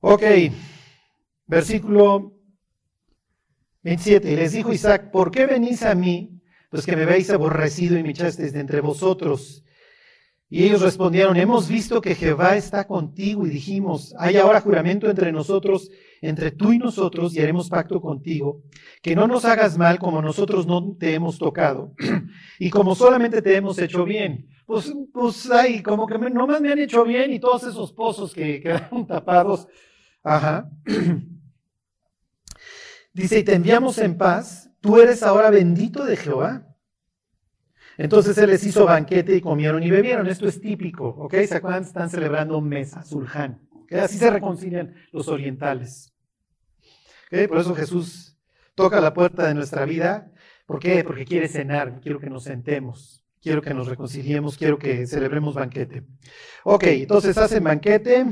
Ok, 0.00 0.22
versículo 1.46 2.32
27, 3.82 4.32
y 4.32 4.36
les 4.36 4.52
dijo 4.52 4.72
Isaac, 4.72 5.12
¿por 5.12 5.30
qué 5.30 5.46
venís 5.46 5.84
a 5.84 5.94
mí? 5.94 6.35
Pues 6.70 6.84
que 6.84 6.96
me 6.96 7.04
veis 7.04 7.30
aborrecido 7.30 7.98
y 7.98 8.02
me 8.02 8.10
echasteis 8.10 8.52
de 8.52 8.60
entre 8.60 8.80
vosotros. 8.80 9.64
Y 10.48 10.64
ellos 10.64 10.80
respondieron, 10.80 11.36
hemos 11.36 11.68
visto 11.68 12.00
que 12.00 12.14
Jehová 12.14 12.56
está 12.56 12.86
contigo 12.86 13.46
y 13.46 13.50
dijimos, 13.50 14.14
hay 14.18 14.36
ahora 14.36 14.60
juramento 14.60 15.10
entre 15.10 15.32
nosotros 15.32 15.90
entre 16.20 16.50
tú 16.50 16.72
y 16.72 16.78
nosotros 16.78 17.34
y 17.34 17.40
haremos 17.40 17.68
pacto 17.68 18.00
contigo, 18.00 18.62
que 19.02 19.14
no 19.14 19.26
nos 19.26 19.44
hagas 19.44 19.76
mal 19.76 19.98
como 19.98 20.22
nosotros 20.22 20.66
no 20.66 20.96
te 20.98 21.14
hemos 21.14 21.38
tocado 21.38 21.94
y 22.58 22.70
como 22.70 22.94
solamente 22.94 23.42
te 23.42 23.56
hemos 23.56 23.78
hecho 23.78 24.04
bien. 24.04 24.48
Pues, 24.66 24.92
pues 25.12 25.50
ay, 25.50 25.82
como 25.82 26.06
que 26.06 26.18
no 26.18 26.46
más 26.46 26.60
me 26.60 26.72
han 26.72 26.78
hecho 26.78 27.04
bien 27.04 27.32
y 27.32 27.38
todos 27.38 27.64
esos 27.64 27.92
pozos 27.92 28.32
que 28.32 28.60
quedaron 28.62 29.06
tapados. 29.06 29.68
Ajá. 30.22 30.70
Dice, 33.12 33.38
y 33.38 33.44
te 33.44 33.54
enviamos 33.54 33.98
en 33.98 34.18
paz, 34.18 34.65
tú 34.86 35.00
eres 35.00 35.22
ahora 35.22 35.50
bendito 35.50 36.04
de 36.04 36.16
Jehová. 36.16 36.62
Entonces 37.98 38.38
él 38.38 38.50
les 38.50 38.64
hizo 38.64 38.86
banquete 38.86 39.36
y 39.36 39.40
comieron 39.40 39.82
y 39.82 39.90
bebieron. 39.90 40.26
Esto 40.26 40.46
es 40.46 40.60
típico, 40.60 41.08
¿ok? 41.08 41.34
¿Se 41.46 41.56
acuerdan? 41.56 41.82
Están 41.82 42.08
celebrando 42.08 42.56
un 42.56 42.68
mes, 42.68 42.94
Zulhán. 43.04 43.60
Así 43.90 44.18
se 44.18 44.30
reconcilian 44.30 44.94
los 45.12 45.28
orientales. 45.28 46.12
Por 47.30 47.58
eso 47.58 47.74
Jesús 47.74 48.38
toca 48.74 49.00
la 49.00 49.12
puerta 49.12 49.46
de 49.46 49.54
nuestra 49.54 49.84
vida. 49.84 50.32
¿Por 50.66 50.78
qué? 50.78 51.04
Porque 51.04 51.24
quiere 51.24 51.48
cenar, 51.48 52.00
quiero 52.00 52.18
que 52.18 52.28
nos 52.28 52.44
sentemos, 52.44 53.24
quiero 53.40 53.62
que 53.62 53.72
nos 53.72 53.86
reconciliemos, 53.86 54.56
quiero 54.56 54.78
que 54.78 55.06
celebremos 55.06 55.54
banquete. 55.54 56.04
Ok, 56.64 56.84
entonces 56.84 57.38
hacen 57.38 57.64
banquete 57.64 58.26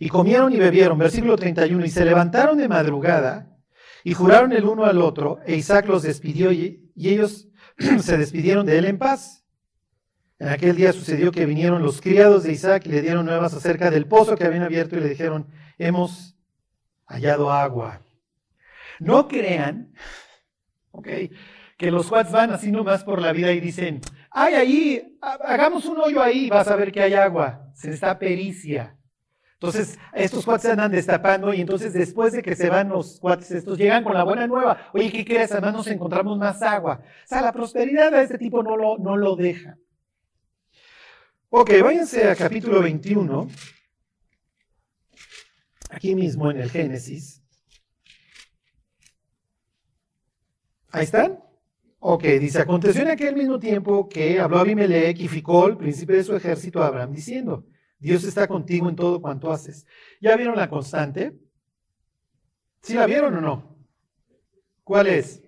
y 0.00 0.08
comieron 0.08 0.52
y 0.52 0.58
bebieron, 0.58 0.98
versículo 0.98 1.36
31, 1.36 1.84
y 1.84 1.90
se 1.90 2.04
levantaron 2.04 2.58
de 2.58 2.68
madrugada 2.68 3.55
y 4.06 4.14
juraron 4.14 4.52
el 4.52 4.64
uno 4.66 4.84
al 4.84 5.02
otro, 5.02 5.40
e 5.46 5.56
Isaac 5.56 5.88
los 5.88 6.04
despidió 6.04 6.52
y, 6.52 6.92
ellos 6.94 7.48
se 8.00 8.16
despidieron 8.16 8.64
de 8.64 8.78
él 8.78 8.84
en 8.84 8.98
paz. 8.98 9.44
En 10.38 10.46
aquel 10.46 10.76
día 10.76 10.92
sucedió 10.92 11.32
que 11.32 11.44
vinieron 11.44 11.82
los 11.82 12.00
criados 12.00 12.44
de 12.44 12.52
Isaac 12.52 12.86
y 12.86 12.90
le 12.90 13.02
dieron 13.02 13.26
nuevas 13.26 13.52
acerca 13.52 13.90
del 13.90 14.06
pozo 14.06 14.36
que 14.36 14.44
habían 14.44 14.62
abierto 14.62 14.96
y 14.96 15.00
le 15.00 15.08
dijeron, 15.08 15.48
hemos 15.76 16.38
hallado 17.06 17.50
agua. 17.50 18.00
No 19.00 19.26
crean, 19.26 19.92
ok, 20.92 21.08
que 21.76 21.90
los 21.90 22.08
Watts 22.08 22.30
van 22.30 22.52
así 22.52 22.70
nomás 22.70 23.02
por 23.02 23.20
la 23.20 23.32
vida 23.32 23.50
y 23.50 23.58
dicen, 23.58 24.02
ay, 24.30 24.54
ahí, 24.54 25.18
hagamos 25.20 25.84
un 25.86 25.98
hoyo 25.98 26.22
ahí, 26.22 26.48
vas 26.48 26.68
a 26.68 26.76
ver 26.76 26.92
que 26.92 27.02
hay 27.02 27.14
agua. 27.14 27.72
Se 27.74 27.90
está 27.90 28.16
pericia. 28.20 28.96
Entonces, 29.58 29.98
estos 30.12 30.44
cuates 30.44 30.70
andan 30.70 30.92
destapando 30.92 31.54
y 31.54 31.62
entonces 31.62 31.94
después 31.94 32.34
de 32.34 32.42
que 32.42 32.54
se 32.54 32.68
van 32.68 32.90
los 32.90 33.18
cuates 33.18 33.50
estos, 33.50 33.78
llegan 33.78 34.04
con 34.04 34.12
la 34.12 34.22
buena 34.22 34.46
nueva. 34.46 34.90
Oye, 34.92 35.10
¿qué 35.10 35.24
crees? 35.24 35.50
Además 35.52 35.72
nos 35.72 35.86
encontramos 35.86 36.36
más 36.36 36.60
agua. 36.60 37.00
O 37.02 37.26
sea, 37.26 37.40
la 37.40 37.52
prosperidad 37.52 38.12
de 38.12 38.22
este 38.22 38.36
tipo 38.36 38.62
no 38.62 38.76
lo, 38.76 38.98
no 38.98 39.16
lo 39.16 39.34
deja. 39.34 39.78
Ok, 41.48 41.70
váyanse 41.82 42.28
a 42.28 42.36
capítulo 42.36 42.82
21, 42.82 43.48
aquí 45.88 46.14
mismo 46.14 46.50
en 46.50 46.60
el 46.60 46.70
Génesis. 46.70 47.42
Ahí 50.90 51.04
están. 51.04 51.40
Ok, 51.98 52.24
dice, 52.24 52.60
aconteció 52.60 53.02
en 53.02 53.08
aquel 53.08 53.34
mismo 53.34 53.58
tiempo 53.58 54.06
que 54.06 54.38
habló 54.38 54.58
Abimelech 54.58 55.18
y 55.18 55.28
Ficol, 55.28 55.78
príncipe 55.78 56.12
de 56.12 56.24
su 56.24 56.36
ejército, 56.36 56.82
a 56.82 56.88
Abraham, 56.88 57.12
diciendo, 57.12 57.64
Dios 57.98 58.24
está 58.24 58.46
contigo 58.46 58.88
en 58.88 58.96
todo 58.96 59.20
cuanto 59.20 59.50
haces. 59.50 59.86
¿Ya 60.20 60.36
vieron 60.36 60.56
la 60.56 60.68
constante? 60.68 61.38
¿Sí 62.82 62.94
la 62.94 63.06
vieron 63.06 63.34
o 63.36 63.40
no? 63.40 63.76
¿Cuál 64.84 65.08
es? 65.08 65.42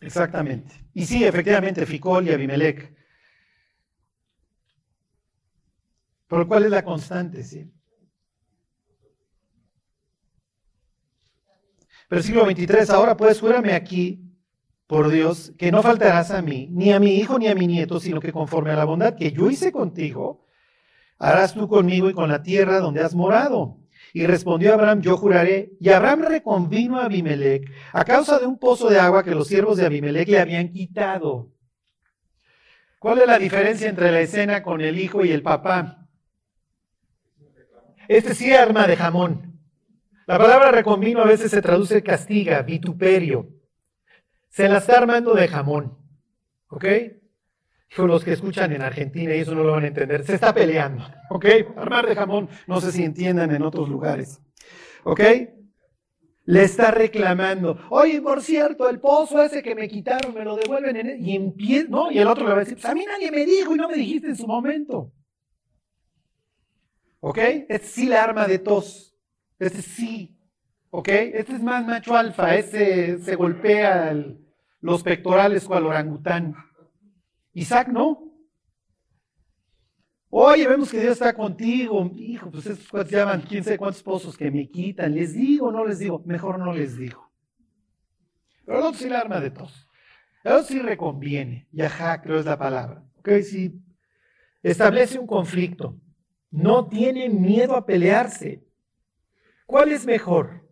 Exactamente. 0.00 0.86
Y 0.94 1.04
sí, 1.04 1.24
efectivamente, 1.24 1.84
Ficol 1.84 2.28
y 2.28 2.32
Abimelech. 2.32 2.94
Pero 6.28 6.46
¿cuál 6.46 6.64
es 6.64 6.70
la 6.70 6.84
constante? 6.84 7.42
Sí. 7.42 7.72
Versículo 12.10 12.46
23, 12.46 12.88
ahora 12.90 13.16
puedes 13.16 13.40
jurarme 13.40 13.74
aquí, 13.74 14.27
por 14.88 15.10
Dios, 15.10 15.52
que 15.58 15.70
no 15.70 15.82
faltarás 15.82 16.30
a 16.30 16.40
mí, 16.40 16.66
ni 16.72 16.92
a 16.92 16.98
mi 16.98 17.16
hijo 17.16 17.38
ni 17.38 17.46
a 17.46 17.54
mi 17.54 17.66
nieto, 17.66 18.00
sino 18.00 18.20
que 18.20 18.32
conforme 18.32 18.70
a 18.70 18.76
la 18.76 18.86
bondad 18.86 19.14
que 19.14 19.30
yo 19.30 19.50
hice 19.50 19.70
contigo, 19.70 20.46
harás 21.18 21.52
tú 21.52 21.68
conmigo 21.68 22.08
y 22.08 22.14
con 22.14 22.30
la 22.30 22.42
tierra 22.42 22.80
donde 22.80 23.02
has 23.02 23.14
morado. 23.14 23.76
Y 24.14 24.26
respondió 24.26 24.72
Abraham, 24.72 25.02
yo 25.02 25.18
juraré. 25.18 25.72
Y 25.78 25.90
Abraham 25.90 26.22
reconvino 26.22 26.98
a 26.98 27.04
Abimelech 27.04 27.70
a 27.92 28.02
causa 28.06 28.38
de 28.38 28.46
un 28.46 28.58
pozo 28.58 28.88
de 28.88 28.98
agua 28.98 29.22
que 29.22 29.34
los 29.34 29.46
siervos 29.46 29.76
de 29.76 29.84
Abimelech 29.84 30.26
le 30.26 30.40
habían 30.40 30.72
quitado. 30.72 31.52
¿Cuál 32.98 33.18
es 33.18 33.26
la 33.26 33.38
diferencia 33.38 33.90
entre 33.90 34.10
la 34.10 34.20
escena 34.20 34.62
con 34.62 34.80
el 34.80 34.98
hijo 34.98 35.22
y 35.22 35.32
el 35.32 35.42
papá? 35.42 36.08
Este 38.08 38.34
sí 38.34 38.54
arma 38.54 38.86
de 38.86 38.96
jamón. 38.96 39.60
La 40.26 40.38
palabra 40.38 40.70
reconvino 40.70 41.20
a 41.20 41.26
veces 41.26 41.50
se 41.50 41.60
traduce 41.60 42.02
castiga, 42.02 42.62
vituperio. 42.62 43.57
Se 44.48 44.68
la 44.68 44.78
está 44.78 44.98
armando 44.98 45.34
de 45.34 45.48
jamón. 45.48 45.98
¿Ok? 46.68 46.84
los 47.96 48.24
que 48.24 48.32
escuchan 48.32 48.72
en 48.72 48.82
Argentina 48.82 49.34
y 49.34 49.40
eso 49.40 49.54
no 49.54 49.64
lo 49.64 49.72
van 49.72 49.84
a 49.84 49.88
entender, 49.88 50.24
se 50.24 50.34
está 50.34 50.54
peleando, 50.54 51.04
¿ok? 51.30 51.46
Armar 51.76 52.06
de 52.06 52.14
jamón, 52.14 52.48
no 52.66 52.80
sé 52.80 52.92
si 52.92 53.02
entiendan 53.02 53.54
en 53.54 53.62
otros 53.62 53.88
lugares, 53.88 54.40
¿ok? 55.04 55.20
Le 56.44 56.62
está 56.62 56.90
reclamando, 56.90 57.78
oye, 57.90 58.22
por 58.22 58.42
cierto, 58.42 58.88
el 58.88 59.00
pozo 59.00 59.42
ese 59.42 59.62
que 59.62 59.74
me 59.74 59.88
quitaron, 59.88 60.34
me 60.34 60.44
lo 60.44 60.56
devuelven, 60.56 60.96
en 60.96 61.08
e-". 61.08 61.16
y 61.18 61.86
¿no? 61.88 62.10
Y 62.10 62.18
el 62.18 62.28
otro 62.28 62.44
le 62.44 62.50
va 62.50 62.56
a 62.56 62.60
decir, 62.60 62.76
pues 62.76 62.86
a 62.86 62.94
mí 62.94 63.04
nadie 63.04 63.30
me 63.30 63.44
dijo 63.44 63.74
y 63.74 63.78
no 63.78 63.88
me 63.88 63.96
dijiste 63.96 64.28
en 64.28 64.36
su 64.36 64.46
momento. 64.46 65.12
¿Ok? 67.20 67.38
Este 67.68 67.86
sí 67.86 68.06
la 68.06 68.22
arma 68.22 68.46
de 68.46 68.60
tos. 68.60 69.14
Este 69.58 69.82
sí. 69.82 70.37
¿Ok? 70.90 71.08
Este 71.08 71.54
es 71.54 71.62
más 71.62 71.86
macho 71.86 72.16
alfa. 72.16 72.54
Este 72.54 73.18
se 73.18 73.34
golpea 73.36 74.16
los 74.80 75.02
pectorales 75.02 75.64
cual 75.64 75.86
orangután. 75.86 76.54
Isaac 77.52 77.88
no. 77.88 78.24
Oye, 80.30 80.66
vemos 80.68 80.90
que 80.90 81.00
Dios 81.00 81.12
está 81.12 81.32
contigo. 81.32 82.10
Hijo, 82.14 82.50
pues 82.50 82.66
estos 82.66 82.88
cuantos 82.88 83.12
llaman 83.12 83.42
quién 83.42 83.64
sabe 83.64 83.78
cuántos 83.78 84.02
pozos 84.02 84.36
que 84.36 84.50
me 84.50 84.68
quitan. 84.68 85.14
¿Les 85.14 85.34
digo 85.34 85.68
o 85.68 85.72
no 85.72 85.86
les 85.86 85.98
digo? 85.98 86.22
Mejor 86.26 86.58
no 86.58 86.72
les 86.72 86.96
digo. 86.96 87.30
Pero 88.64 88.78
el 88.78 88.84
otro 88.84 88.98
sí 88.98 89.08
la 89.08 89.20
arma 89.20 89.40
de 89.40 89.50
tos. 89.50 89.88
El 90.44 90.52
otro 90.52 90.66
sí 90.66 90.78
reconviene. 90.80 91.68
Yajá, 91.72 92.20
creo 92.20 92.38
es 92.38 92.44
la 92.44 92.58
palabra. 92.58 93.02
Ok, 93.16 93.30
sí. 93.42 93.82
Establece 94.62 95.18
un 95.18 95.26
conflicto. 95.26 95.98
No 96.50 96.86
tiene 96.86 97.28
miedo 97.28 97.74
a 97.76 97.86
pelearse. 97.86 98.64
¿Cuál 99.66 99.92
es 99.92 100.06
mejor? 100.06 100.67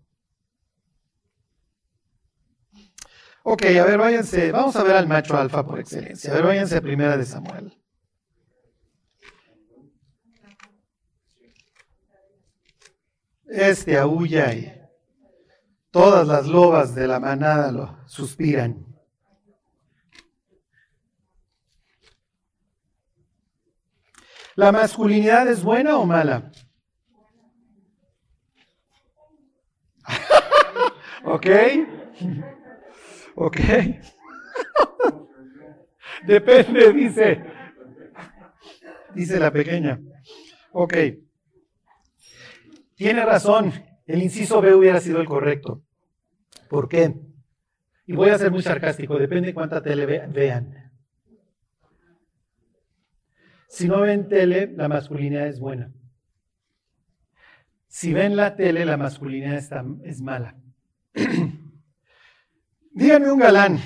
Ok, 3.49 3.63
a 3.65 3.85
ver, 3.85 3.97
váyanse. 3.97 4.51
Vamos 4.51 4.75
a 4.75 4.83
ver 4.83 4.97
al 4.97 5.07
macho 5.07 5.37
alfa 5.37 5.65
por 5.65 5.79
excelencia. 5.79 6.33
A 6.33 6.35
ver, 6.35 6.47
váyanse 6.47 6.79
a 6.79 6.81
primera 6.81 7.17
de 7.17 7.25
Samuel. 7.25 7.73
Este 13.47 13.97
aúlla 13.97 14.53
y 14.53 14.73
todas 15.93 16.27
las 16.27 16.49
lobas 16.49 16.97
de 16.97 17.07
la 17.07 17.21
manada 17.21 17.71
lo 17.71 17.97
suspiran. 18.09 18.85
¿La 24.57 24.73
masculinidad 24.73 25.47
es 25.47 25.63
buena 25.63 25.99
o 25.99 26.05
mala? 26.05 26.51
¿Ok? 31.25 31.47
¿Ok? 33.37 33.57
Depende, 36.27 36.93
dice. 36.93 37.45
Dice 39.15 39.39
la 39.39 39.53
pequeña. 39.53 40.01
Ok. 40.73 40.95
Tiene 42.95 43.25
razón. 43.25 43.73
El 44.07 44.23
inciso 44.23 44.63
B 44.63 44.75
hubiera 44.75 45.01
sido 45.01 45.21
el 45.21 45.27
correcto. 45.27 45.83
¿Por 46.71 46.89
qué? 46.89 47.15
Y 48.07 48.15
voy 48.15 48.31
a 48.31 48.39
ser 48.39 48.51
muy 48.51 48.63
sarcástico. 48.63 49.19
Depende 49.19 49.53
cuánta 49.53 49.83
tele 49.83 50.07
vean. 50.07 50.93
Si 53.69 53.87
no 53.87 54.01
ven 54.01 54.29
tele, 54.29 54.73
la 54.75 54.89
masculinidad 54.89 55.47
es 55.47 55.61
buena. 55.61 55.93
Si 57.87 58.15
ven 58.15 58.37
la 58.37 58.57
tele, 58.57 58.87
la 58.87 58.97
masculinidad 58.97 59.63
es 60.05 60.23
mala. 60.23 60.57
Díganme 62.97 63.31
un 63.31 63.39
galán. 63.39 63.79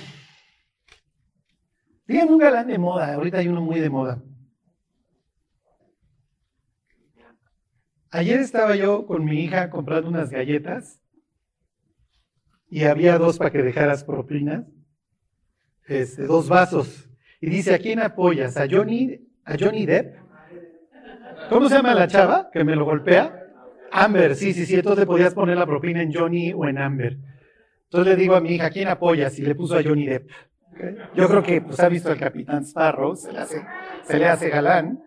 Díganme 2.07 2.33
un 2.33 2.39
galán 2.39 2.69
de 2.69 2.79
moda. 2.79 3.13
Ahorita 3.15 3.39
hay 3.39 3.49
uno 3.49 3.61
muy 3.61 3.81
de 3.81 3.91
moda. 3.91 4.23
Ayer 8.13 8.39
estaba 8.39 8.77
yo 8.77 9.07
con 9.07 9.25
mi 9.25 9.41
hija 9.41 9.69
comprando 9.69 10.09
unas 10.09 10.31
galletas 10.31 11.03
y 12.69 12.85
había 12.85 13.19
dos 13.19 13.39
para 13.39 13.51
que 13.51 13.65
dejaras 13.65 14.05
propinas, 14.05 14.65
este, 15.89 16.27
dos 16.27 16.49
vasos. 16.49 17.11
Y 17.41 17.51
dice, 17.51 17.75
¿a 17.75 17.81
quién 17.81 17.99
apoyas? 17.99 18.57
¿A 18.57 18.69
Johnny 18.71 19.27
a 19.45 19.57
Johnny 19.59 19.87
Depp. 19.87 20.19
¿Cómo 21.49 21.69
se 21.69 21.75
llama 21.75 21.97
la 21.97 22.07
chava 22.07 22.49
que 22.53 22.63
me 22.63 22.77
lo 22.77 22.85
golpea? 22.85 23.45
Amber, 23.91 24.37
sí, 24.37 24.55
sí, 24.55 24.67
sí. 24.67 24.77
Entonces 24.77 25.05
podías 25.05 25.35
poner 25.35 25.57
la 25.57 25.67
propina 25.67 26.01
en 26.01 26.15
Johnny 26.15 26.53
o 26.53 26.69
en 26.69 26.79
Amber. 26.79 27.19
Entonces 27.93 28.15
le 28.15 28.23
digo 28.23 28.37
a 28.37 28.41
mi 28.41 28.51
hija, 28.51 28.71
¿quién 28.71 28.87
apoya? 28.87 29.31
Si 29.31 29.43
le 29.43 29.57
puso 29.57 29.75
a 29.75 29.83
Johnny 29.83 30.07
Depp. 30.07 30.31
Yo 31.13 31.27
creo 31.27 31.43
que 31.43 31.61
pues, 31.61 31.81
ha 31.81 31.89
visto 31.89 32.09
al 32.09 32.21
Capitán 32.21 32.65
Sparrow, 32.65 33.17
se 33.17 33.33
le, 33.33 33.41
hace, 33.41 33.67
se 34.05 34.17
le 34.17 34.27
hace 34.27 34.49
galán. 34.49 35.03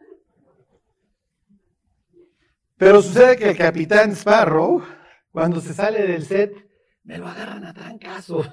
Pero 2.76 3.02
sucede 3.02 3.38
que 3.38 3.52
el 3.52 3.58
Capitán 3.58 4.12
Sparrow, 4.12 4.84
cuando 5.32 5.62
se 5.62 5.74
sale 5.74 6.06
del 6.06 6.26
set, 6.26 6.54
me 7.06 7.18
lo 7.18 7.26
agarran 7.26 7.64
a 7.64 7.74
trancazo. 7.74 8.44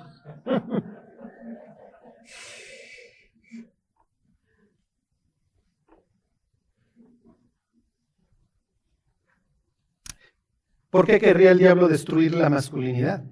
¿Por 10.88 11.04
qué 11.04 11.18
querría 11.18 11.50
el 11.50 11.58
diablo 11.58 11.88
destruir 11.88 12.32
la 12.36 12.48
masculinidad? 12.48 13.24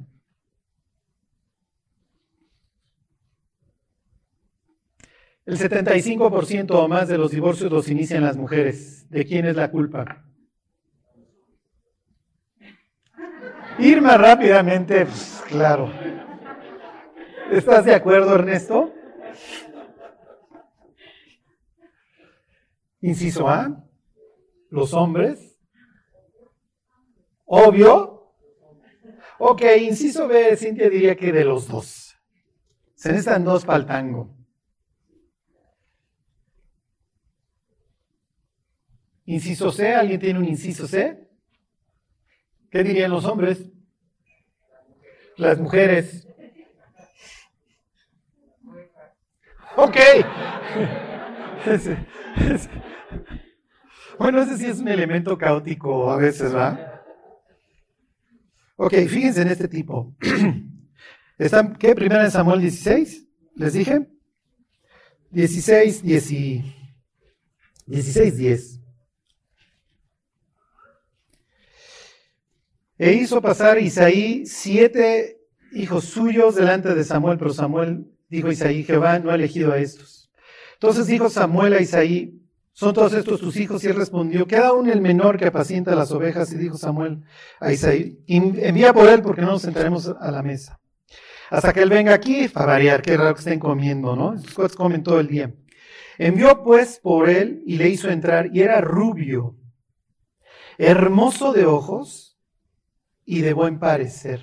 El 5.49 5.59
75% 5.59 6.73
o 6.73 6.89
más 6.89 7.09
de 7.09 7.17
los 7.17 7.31
divorcios 7.31 7.73
los 7.73 7.89
inician 7.89 8.23
las 8.23 8.37
mujeres. 8.37 9.09
¿De 9.09 9.25
quién 9.25 9.47
es 9.47 9.57
la 9.57 9.71
culpa? 9.71 10.27
Irma 13.79 14.19
rápidamente, 14.19 15.07
pues, 15.07 15.43
claro. 15.49 15.91
¿Estás 17.51 17.87
de 17.87 17.95
acuerdo, 17.95 18.35
Ernesto? 18.35 18.93
Inciso 23.01 23.49
A, 23.49 23.87
los 24.69 24.93
hombres 24.93 25.59
Obvio. 27.47 28.35
Ok, 29.39 29.63
inciso 29.81 30.29
B, 30.29 30.55
Cintia 30.59 30.91
diría 30.91 31.17
que 31.17 31.33
de 31.33 31.45
los 31.47 31.69
dos. 31.69 32.15
Se 32.95 33.09
necesitan 33.09 33.45
dos 33.45 33.65
para 33.65 33.79
el 33.79 33.87
tango. 33.87 34.38
Inciso 39.29 39.71
C, 39.71 39.95
¿alguien 39.95 40.19
tiene 40.19 40.39
un 40.39 40.47
inciso 40.47 40.89
C? 40.89 41.29
¿Qué 42.71 42.83
dirían 42.83 43.11
los 43.11 43.27
hombres? 43.27 43.63
Las 45.37 45.59
mujeres. 45.61 46.27
Ok. 49.77 49.97
Bueno, 54.19 54.41
ese 54.41 54.57
sí 54.57 54.65
es 54.65 54.79
un 54.81 54.89
elemento 54.89 55.37
caótico 55.37 56.11
a 56.11 56.17
veces, 56.17 56.55
¿va? 56.55 57.05
Ok, 58.77 58.95
fíjense 59.09 59.43
en 59.43 59.49
este 59.49 59.69
tipo. 59.69 60.17
¿Están 61.39 61.77
qué? 61.77 61.95
Primera 61.95 62.25
en 62.25 62.31
Samuel 62.31 62.63
16, 62.63 63.29
les 63.57 63.75
dije. 63.75 64.09
16, 65.31 66.03
10 66.03 66.29
16, 67.87 68.37
10. 68.39 68.88
E 72.99 73.13
hizo 73.13 73.41
pasar 73.41 73.79
Isaí 73.79 74.45
siete 74.45 75.41
hijos 75.73 76.05
suyos 76.05 76.57
delante 76.57 76.95
de 76.95 77.05
Samuel, 77.05 77.39
pero 77.39 77.53
Samuel 77.53 78.07
dijo 78.29 78.51
Isaí, 78.51 78.83
Jehová 78.83 79.19
no 79.19 79.31
ha 79.31 79.37
elegido 79.37 79.73
a 79.73 79.79
estos. 79.79 80.31
Entonces 80.75 81.07
dijo 81.07 81.31
Samuel 81.31 81.75
a 81.75 81.81
Isaí, 81.81 82.39
¿Son 82.79 82.95
todos 82.95 83.13
estos 83.13 83.41
tus 83.41 83.57
hijos? 83.57 83.83
Y 83.83 83.89
él 83.89 83.97
respondió, 83.97 84.47
queda 84.47 84.69
aún 84.69 84.89
el 84.89 85.01
menor 85.01 85.37
que 85.37 85.47
apacienta 85.47 85.97
las 85.97 86.13
ovejas. 86.13 86.53
Y 86.53 86.59
dijo 86.59 86.79
Samuel 86.79 87.25
a 87.59 87.73
Isaí, 87.73 88.21
envía 88.29 88.93
por 88.93 89.09
él 89.09 89.21
porque 89.21 89.41
no 89.41 89.49
nos 89.49 89.63
sentaremos 89.63 90.07
a 90.07 90.31
la 90.31 90.45
mesa. 90.45 90.79
Hasta 91.51 91.73
que 91.73 91.83
él 91.83 91.91
venga 91.91 92.15
aquí, 92.15 92.47
para 92.47 92.67
variar, 92.67 93.03
qué 93.03 93.17
raro 93.17 93.35
que 93.35 93.41
estén 93.41 93.59
comiendo, 93.59 94.15
¿no? 94.15 94.35
Estos 94.35 94.77
comen 94.77 95.03
todo 95.03 95.19
el 95.19 95.27
día. 95.27 95.53
Envió 96.19 96.63
pues 96.63 97.01
por 97.01 97.29
él 97.29 97.65
y 97.67 97.79
le 97.79 97.89
hizo 97.89 98.11
entrar, 98.11 98.51
y 98.55 98.61
era 98.61 98.81
rubio, 98.81 99.57
hermoso 100.79 101.53
de 101.53 101.67
ojos 101.67 102.28
y 103.31 103.43
de 103.43 103.53
buen 103.53 103.79
parecer. 103.79 104.41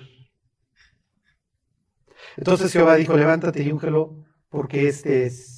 Entonces 2.38 2.72
Jehová 2.72 2.96
dijo, 2.96 3.18
levántate 3.18 3.64
y 3.64 3.72
úngelo, 3.72 4.24
porque 4.50 4.88
este 4.88 5.26
es 5.26 5.56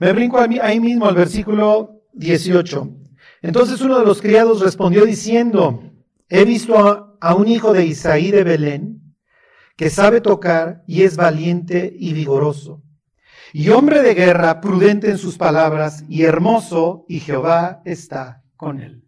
me 0.00 0.12
brinco 0.12 0.38
ahí 0.38 0.80
mismo 0.80 1.06
al 1.06 1.14
versículo 1.14 2.02
18. 2.14 2.90
Entonces 3.42 3.80
uno 3.80 4.00
de 4.00 4.04
los 4.04 4.20
criados 4.20 4.60
respondió 4.60 5.04
diciendo, 5.04 5.92
he 6.28 6.44
visto 6.44 6.76
a, 7.20 7.34
un 7.36 7.46
hijo 7.46 7.72
de 7.72 7.86
Isaí 7.86 8.32
de 8.32 8.42
Belén 8.42 9.16
que 9.76 9.90
sabe 9.90 10.20
tocar 10.20 10.82
y 10.88 11.04
es 11.04 11.16
valiente 11.16 11.94
y 11.96 12.12
vigoroso. 12.12 12.82
y 13.52 13.68
hombre 13.68 14.02
de 14.02 14.14
guerra, 14.14 14.60
prudente 14.60 15.08
en 15.10 15.18
sus 15.18 15.38
palabras, 15.38 16.04
y 16.08 16.24
hermoso, 16.24 17.06
y 17.08 17.20
Jehová 17.20 17.82
está 17.84 18.42
con 18.56 18.80
él. 18.80 19.03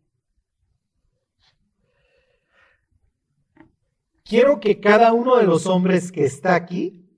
Quiero 4.26 4.58
que 4.58 4.80
cada 4.80 5.12
uno 5.12 5.36
de 5.36 5.44
los 5.44 5.66
hombres 5.66 6.10
que 6.10 6.24
está 6.24 6.56
aquí 6.56 7.08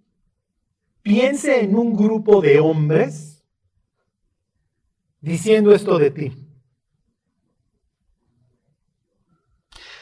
piense 1.01 1.63
en 1.65 1.75
un 1.75 1.97
grupo 1.97 2.43
de 2.43 2.61
hombres 2.61 3.43
diciendo 5.19 5.75
esto 5.75 5.97
de 5.97 6.11
ti. 6.11 6.33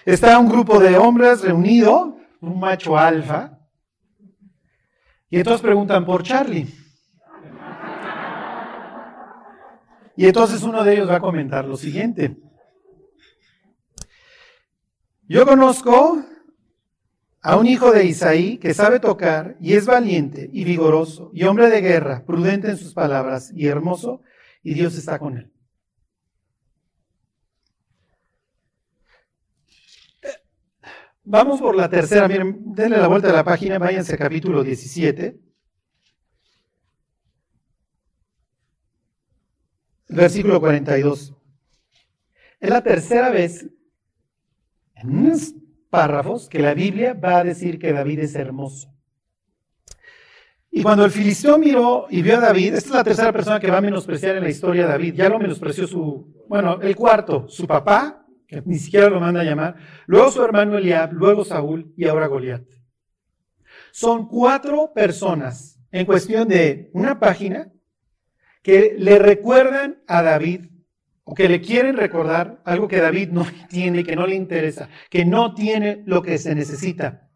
Está 0.04 0.36
un 0.40 0.48
grupo 0.48 0.80
de 0.80 0.96
hombres 0.98 1.42
reunido, 1.42 2.18
un 2.40 2.58
macho 2.58 2.98
alfa, 2.98 3.56
y 5.30 5.38
entonces 5.38 5.62
preguntan 5.62 6.04
por 6.04 6.24
Charlie. 6.24 6.66
Y 10.16 10.26
entonces 10.26 10.62
uno 10.64 10.82
de 10.82 10.94
ellos 10.94 11.08
va 11.08 11.16
a 11.16 11.20
comentar 11.20 11.64
lo 11.66 11.76
siguiente. 11.76 12.36
Yo 15.28 15.44
conozco 15.44 16.24
a 17.46 17.56
un 17.56 17.68
hijo 17.68 17.92
de 17.92 18.04
Isaí 18.04 18.58
que 18.58 18.74
sabe 18.74 18.98
tocar 18.98 19.56
y 19.60 19.74
es 19.74 19.86
valiente 19.86 20.50
y 20.52 20.64
vigoroso 20.64 21.30
y 21.32 21.44
hombre 21.44 21.70
de 21.70 21.80
guerra, 21.80 22.24
prudente 22.26 22.70
en 22.70 22.76
sus 22.76 22.92
palabras 22.92 23.52
y 23.54 23.68
hermoso, 23.68 24.20
y 24.64 24.74
Dios 24.74 24.98
está 24.98 25.20
con 25.20 25.38
él. 25.38 25.52
Vamos 31.22 31.60
por 31.60 31.76
la 31.76 31.88
tercera, 31.88 32.26
miren, 32.26 32.74
denle 32.74 32.98
la 32.98 33.06
vuelta 33.06 33.30
a 33.30 33.32
la 33.32 33.44
página, 33.44 33.78
váyanse 33.78 34.14
al 34.14 34.18
capítulo 34.18 34.64
17. 34.64 35.38
Versículo 40.08 40.58
42. 40.58 41.32
Es 42.58 42.70
la 42.70 42.82
tercera 42.82 43.30
vez 43.30 43.68
párrafos 45.96 46.48
que 46.50 46.58
la 46.58 46.74
Biblia 46.74 47.14
va 47.14 47.38
a 47.38 47.44
decir 47.44 47.78
que 47.78 47.90
David 47.90 48.18
es 48.18 48.34
hermoso. 48.34 48.92
Y 50.70 50.82
cuando 50.82 51.06
el 51.06 51.10
filisteo 51.10 51.56
miró 51.56 52.06
y 52.10 52.20
vio 52.20 52.36
a 52.36 52.40
David, 52.40 52.74
esta 52.74 52.90
es 52.90 52.94
la 52.94 53.04
tercera 53.04 53.32
persona 53.32 53.58
que 53.58 53.70
va 53.70 53.78
a 53.78 53.80
menospreciar 53.80 54.36
en 54.36 54.42
la 54.42 54.50
historia 54.50 54.84
a 54.84 54.88
David, 54.88 55.14
ya 55.14 55.30
lo 55.30 55.38
menospreció 55.38 55.86
su, 55.86 56.44
bueno, 56.50 56.82
el 56.82 56.94
cuarto, 56.94 57.48
su 57.48 57.66
papá, 57.66 58.26
que 58.46 58.62
ni 58.66 58.78
siquiera 58.78 59.08
lo 59.08 59.20
manda 59.20 59.40
a 59.40 59.44
llamar, 59.44 59.76
luego 60.04 60.30
su 60.30 60.44
hermano 60.44 60.76
Eliab, 60.76 61.14
luego 61.14 61.46
Saúl 61.46 61.94
y 61.96 62.06
ahora 62.06 62.26
Goliat. 62.26 62.64
Son 63.90 64.28
cuatro 64.28 64.92
personas 64.94 65.80
en 65.90 66.04
cuestión 66.04 66.46
de 66.46 66.90
una 66.92 67.18
página 67.18 67.72
que 68.62 68.96
le 68.98 69.18
recuerdan 69.18 70.02
a 70.06 70.22
David 70.22 70.66
o 71.28 71.34
que 71.34 71.48
le 71.48 71.60
quieren 71.60 71.96
recordar 71.96 72.62
algo 72.64 72.86
que 72.86 73.00
David 73.00 73.30
no 73.30 73.44
tiene, 73.68 74.04
que 74.04 74.14
no 74.14 74.26
le 74.26 74.36
interesa, 74.36 74.88
que 75.10 75.24
no 75.24 75.54
tiene 75.54 76.02
lo 76.06 76.22
que 76.22 76.38
se 76.38 76.54
necesita. 76.54 77.28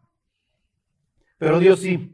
Pero 1.37 1.59
Dios 1.59 1.81
sí. 1.81 2.09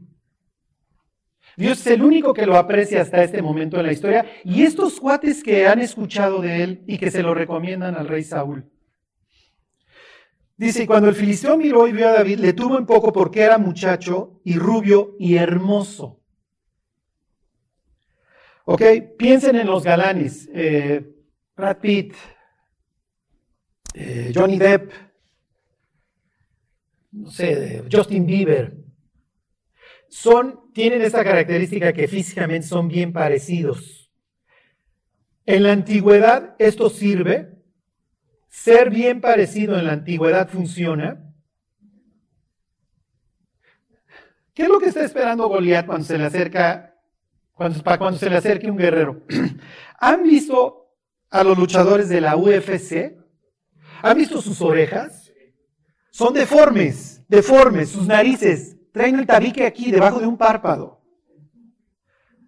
Dios 1.56 1.80
es 1.80 1.88
el 1.88 2.02
único 2.02 2.34
que 2.34 2.48
lo 2.48 2.56
aprecia 2.58 3.02
hasta 3.02 3.24
este 3.24 3.42
momento 3.44 3.80
en 3.80 3.86
la 3.86 3.92
historia. 3.92 4.26
Y 4.44 4.64
estos 4.64 5.00
cuates 5.00 5.44
que 5.44 5.68
han 5.68 5.80
escuchado 5.80 6.42
de 6.42 6.64
él 6.64 6.84
y 6.88 6.98
que 6.98 7.12
se 7.12 7.22
lo 7.22 7.34
recomiendan 7.34 7.96
al 7.96 8.08
rey 8.08 8.24
Saúl. 8.24 8.72
Dice, 10.56 10.88
cuando 10.88 11.10
el 11.10 11.16
filisteo 11.16 11.58
miró 11.58 11.88
y 11.88 11.92
vio 11.92 12.08
a 12.08 12.14
David, 12.14 12.40
le 12.40 12.54
tuvo 12.54 12.78
un 12.78 12.88
poco 12.88 13.14
porque 13.14 13.42
era 13.42 13.60
muchacho 13.60 14.42
y 14.44 14.58
rubio 14.58 15.16
y 15.20 15.36
hermoso. 15.36 16.24
Ok, 18.66 18.82
piensen 19.18 19.56
en 19.56 19.68
los 19.68 19.84
galanes. 19.84 20.50
Eh, 20.54 21.17
Brad 21.58 21.78
Pitt, 21.80 22.14
eh, 23.96 24.32
Johnny 24.34 24.60
Depp, 24.60 24.92
no 27.14 27.32
sé, 27.32 27.84
Justin 27.92 28.28
Bieber. 28.28 28.78
Son, 30.08 30.72
tienen 30.72 31.02
esta 31.02 31.24
característica 31.24 31.92
que 31.94 32.08
físicamente 32.08 32.68
son 32.68 32.88
bien 32.88 33.12
parecidos. 33.12 34.12
En 35.48 35.64
la 35.64 35.72
antigüedad 35.72 36.56
esto 36.60 36.92
sirve 36.92 37.58
ser 38.48 38.92
bien 38.92 39.20
parecido 39.20 39.80
en 39.80 39.86
la 39.86 39.94
antigüedad 39.94 40.48
funciona. 40.50 41.24
¿Qué 44.54 44.64
es 44.64 44.70
lo 44.70 44.80
que 44.80 44.88
está 44.88 45.04
esperando 45.04 45.48
Goliat 45.48 45.88
cuando 45.88 46.06
se 46.06 46.20
le 46.20 46.26
acerca, 46.26 46.96
cuando, 47.54 47.84
cuando 47.84 48.20
se 48.20 48.30
le 48.30 48.38
acerque 48.38 48.70
un 48.70 48.78
guerrero? 48.78 49.26
¿Han 50.00 50.22
visto 50.22 50.87
a 51.38 51.44
los 51.44 51.58
luchadores 51.58 52.10
de 52.10 52.20
la 52.20 52.36
UFC? 52.36 53.16
¿Han 54.02 54.18
visto 54.18 54.42
sus 54.42 54.60
orejas? 54.62 55.32
Son 56.10 56.34
deformes, 56.34 57.24
deformes, 57.28 57.90
sus 57.90 58.08
narices. 58.08 58.76
Traen 58.92 59.20
el 59.20 59.28
tabique 59.28 59.66
aquí, 59.66 59.92
debajo 59.92 60.20
de 60.20 60.26
un 60.26 60.38
párpado. 60.38 61.02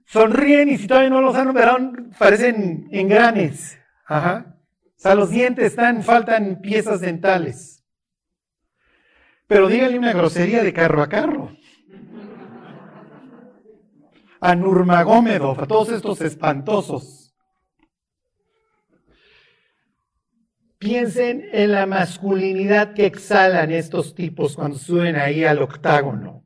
Sonríen 0.05 0.69
y 0.69 0.77
si 0.79 0.87
todavía 0.87 1.11
no 1.11 1.21
los 1.21 1.35
han 1.35 1.49
operado, 1.49 1.77
parecen 2.17 2.87
engranes. 2.91 3.77
Ajá. 4.07 4.55
O 4.83 5.01
sea, 5.01 5.13
los 5.13 5.29
dientes 5.29 5.65
están, 5.65 6.01
faltan 6.01 6.59
piezas 6.61 7.01
dentales. 7.01 7.85
Pero 9.45 9.67
dígale 9.67 9.99
una 9.99 10.13
grosería 10.13 10.63
de 10.63 10.73
carro 10.73 11.03
a 11.03 11.09
carro. 11.09 11.55
A 14.41 14.55
Nurmagomedov, 14.55 15.61
a 15.61 15.67
todos 15.67 15.89
estos 15.89 16.21
espantosos. 16.21 17.18
Piensen 20.79 21.49
en 21.51 21.73
la 21.73 21.85
masculinidad 21.85 22.93
que 22.93 23.05
exhalan 23.05 23.69
estos 23.69 24.15
tipos 24.15 24.55
cuando 24.55 24.77
suben 24.77 25.17
ahí 25.17 25.43
al 25.43 25.61
octágono. 25.61 26.45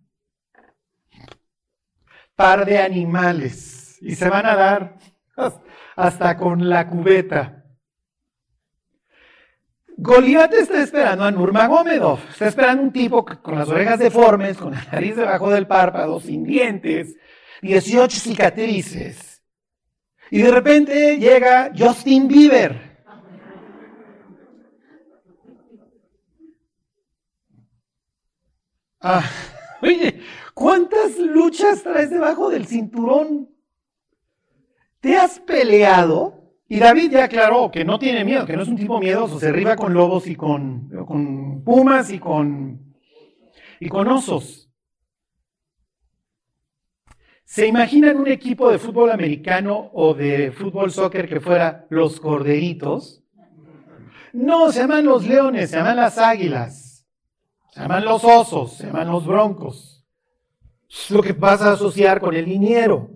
Par 2.35 2.65
de 2.65 2.79
animales. 2.79 3.99
Y 4.01 4.15
se 4.15 4.27
van 4.27 4.47
a 4.47 4.55
dar 4.55 4.97
hasta 5.95 6.35
con 6.35 6.67
la 6.67 6.89
cubeta. 6.89 7.63
Goliat 9.97 10.51
está 10.55 10.81
esperando 10.81 11.25
a 11.25 11.31
Nurmagomedov. 11.31 12.19
Está 12.31 12.47
esperando 12.47 12.81
un 12.81 12.91
tipo 12.91 13.23
con 13.23 13.59
las 13.59 13.69
orejas 13.69 13.99
deformes, 13.99 14.57
con 14.57 14.73
la 14.73 14.83
nariz 14.91 15.15
debajo 15.15 15.51
del 15.51 15.67
párpado, 15.67 16.19
sin 16.19 16.43
dientes, 16.43 17.15
18 17.61 18.19
cicatrices. 18.19 19.43
Y 20.31 20.41
de 20.41 20.49
repente 20.49 21.19
llega 21.19 21.71
Justin 21.77 22.27
Bieber. 22.27 22.92
Ah, 29.05 29.29
oye, 29.81 30.21
¿cuántas 30.53 31.17
luchas 31.17 31.83
traes 31.83 32.09
debajo 32.09 32.49
del 32.49 32.65
cinturón? 32.65 33.49
¿Te 35.01 35.17
has 35.17 35.41
peleado? 35.41 36.55
Y 36.69 36.79
David 36.79 37.11
ya 37.11 37.25
aclaró 37.25 37.69
que 37.69 37.83
no 37.83 37.99
tiene 37.99 38.23
miedo, 38.23 38.45
que 38.45 38.55
no 38.55 38.63
es 38.63 38.69
un 38.69 38.77
tipo 38.77 38.99
miedoso, 38.99 39.39
se 39.39 39.49
arriba 39.49 39.75
con 39.75 39.93
lobos 39.93 40.25
y 40.25 40.35
con, 40.37 40.89
con 41.05 41.63
pumas 41.65 42.09
y 42.11 42.17
con, 42.17 42.95
y 43.81 43.89
con 43.89 44.07
osos. 44.07 44.71
¿Se 47.43 47.67
imaginan 47.67 48.17
un 48.17 48.29
equipo 48.29 48.71
de 48.71 48.79
fútbol 48.79 49.11
americano 49.11 49.91
o 49.93 50.13
de 50.13 50.51
fútbol 50.53 50.91
soccer 50.91 51.27
que 51.27 51.41
fuera 51.41 51.85
los 51.89 52.21
corderitos? 52.21 53.21
No, 54.31 54.71
se 54.71 54.79
llaman 54.79 55.05
los 55.05 55.27
leones, 55.27 55.69
se 55.69 55.75
llaman 55.75 55.97
las 55.97 56.17
águilas, 56.17 56.82
se 57.73 57.79
llaman 57.79 58.05
los 58.05 58.23
osos, 58.23 58.73
se 58.73 58.85
llaman 58.85 59.09
los 59.09 59.25
broncos. 59.25 60.05
Es 60.87 61.09
lo 61.09 61.23
que 61.23 61.33
vas 61.33 61.59
a 61.63 61.71
asociar 61.71 62.19
con 62.19 62.35
el 62.35 62.45
liniero. 62.45 63.09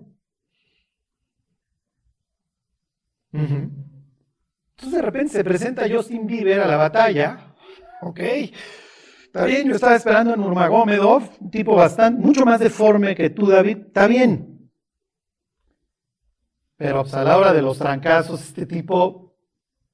Entonces 3.32 3.78
de 4.90 5.00
repente 5.02 5.34
se 5.34 5.44
presenta 5.44 5.88
Justin 5.88 6.26
Bieber 6.26 6.58
a 6.60 6.66
la 6.66 6.76
batalla. 6.76 7.54
Ok, 8.02 8.18
está 8.18 9.44
bien, 9.44 9.68
yo 9.68 9.76
estaba 9.76 9.94
esperando 9.94 10.34
a 10.34 10.36
Nurmagomedov, 10.36 11.22
un 11.38 11.50
tipo 11.52 11.76
bastante, 11.76 12.20
mucho 12.20 12.44
más 12.44 12.58
deforme 12.58 13.14
que 13.14 13.30
tú, 13.30 13.46
David. 13.46 13.78
Está 13.86 14.08
bien. 14.08 14.72
Pero 16.76 17.02
pues, 17.02 17.14
a 17.14 17.22
la 17.22 17.38
hora 17.38 17.52
de 17.52 17.62
los 17.62 17.78
trancazos, 17.78 18.40
este 18.40 18.66
tipo 18.66 19.36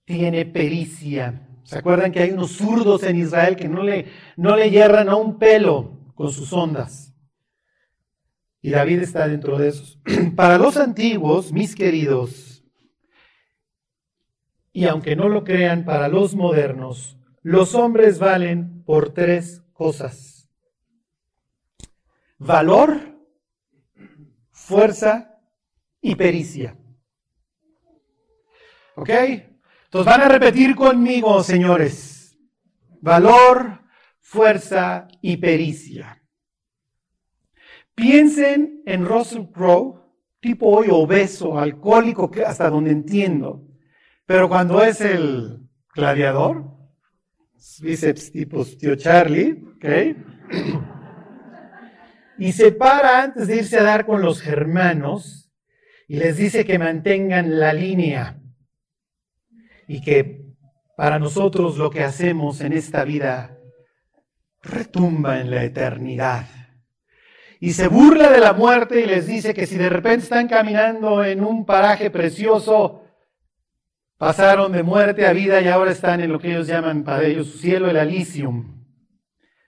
tiene 0.06 0.46
pericia. 0.46 1.50
¿Se 1.64 1.78
acuerdan 1.78 2.12
que 2.12 2.20
hay 2.20 2.30
unos 2.30 2.52
zurdos 2.52 3.02
en 3.02 3.16
Israel 3.16 3.56
que 3.56 3.68
no 3.68 3.82
le, 3.82 4.06
no 4.36 4.54
le 4.54 4.70
hierran 4.70 5.08
a 5.08 5.16
un 5.16 5.38
pelo 5.38 6.12
con 6.14 6.30
sus 6.30 6.52
ondas? 6.52 7.14
Y 8.60 8.70
David 8.70 9.00
está 9.00 9.26
dentro 9.26 9.58
de 9.58 9.68
esos. 9.68 9.98
Para 10.36 10.58
los 10.58 10.76
antiguos, 10.76 11.52
mis 11.52 11.74
queridos, 11.74 12.54
y 14.72 14.86
aunque 14.86 15.14
no 15.14 15.28
lo 15.28 15.44
crean, 15.44 15.84
para 15.84 16.08
los 16.08 16.34
modernos, 16.34 17.16
los 17.42 17.76
hombres 17.76 18.18
valen 18.18 18.82
por 18.82 19.14
tres 19.14 19.62
cosas. 19.72 20.50
Valor, 22.38 23.00
fuerza 24.50 25.40
y 26.00 26.16
pericia. 26.16 26.76
¿Ok? 28.96 29.10
Entonces 29.94 30.12
van 30.12 30.22
a 30.22 30.28
repetir 30.28 30.74
conmigo, 30.74 31.40
señores. 31.44 32.36
Valor, 33.00 33.82
fuerza 34.18 35.06
y 35.20 35.36
pericia. 35.36 36.20
Piensen 37.94 38.82
en 38.86 39.06
Russell 39.06 39.52
Crowe, 39.52 40.00
tipo 40.40 40.66
hoy 40.66 40.88
obeso, 40.90 41.60
alcohólico, 41.60 42.28
hasta 42.44 42.70
donde 42.70 42.90
entiendo. 42.90 43.68
Pero 44.26 44.48
cuando 44.48 44.82
es 44.82 45.00
el 45.00 45.60
gladiador, 45.94 46.72
bíceps 47.80 48.32
tipo 48.32 48.64
tío 48.64 48.96
Charlie, 48.96 49.62
¿ok? 49.76 49.84
Y 52.38 52.50
se 52.50 52.72
para 52.72 53.22
antes 53.22 53.46
de 53.46 53.58
irse 53.58 53.78
a 53.78 53.84
dar 53.84 54.06
con 54.06 54.22
los 54.22 54.40
germanos 54.40 55.52
y 56.08 56.16
les 56.16 56.36
dice 56.36 56.64
que 56.64 56.80
mantengan 56.80 57.60
la 57.60 57.72
línea 57.72 58.40
y 59.86 60.00
que 60.00 60.54
para 60.96 61.18
nosotros 61.18 61.76
lo 61.76 61.90
que 61.90 62.02
hacemos 62.02 62.60
en 62.60 62.72
esta 62.72 63.04
vida 63.04 63.58
retumba 64.62 65.40
en 65.40 65.50
la 65.50 65.64
eternidad. 65.64 66.46
Y 67.60 67.72
se 67.72 67.88
burla 67.88 68.30
de 68.30 68.40
la 68.40 68.52
muerte 68.52 69.00
y 69.00 69.06
les 69.06 69.26
dice 69.26 69.54
que 69.54 69.66
si 69.66 69.76
de 69.76 69.88
repente 69.88 70.24
están 70.24 70.48
caminando 70.48 71.24
en 71.24 71.42
un 71.42 71.64
paraje 71.64 72.10
precioso, 72.10 73.04
pasaron 74.18 74.72
de 74.72 74.82
muerte 74.82 75.26
a 75.26 75.32
vida 75.32 75.60
y 75.60 75.68
ahora 75.68 75.92
están 75.92 76.20
en 76.20 76.32
lo 76.32 76.38
que 76.38 76.50
ellos 76.50 76.66
llaman 76.66 77.04
para 77.04 77.24
ellos 77.24 77.48
su 77.48 77.58
cielo, 77.58 77.88
el 77.88 77.96
Alicium. 77.96 78.84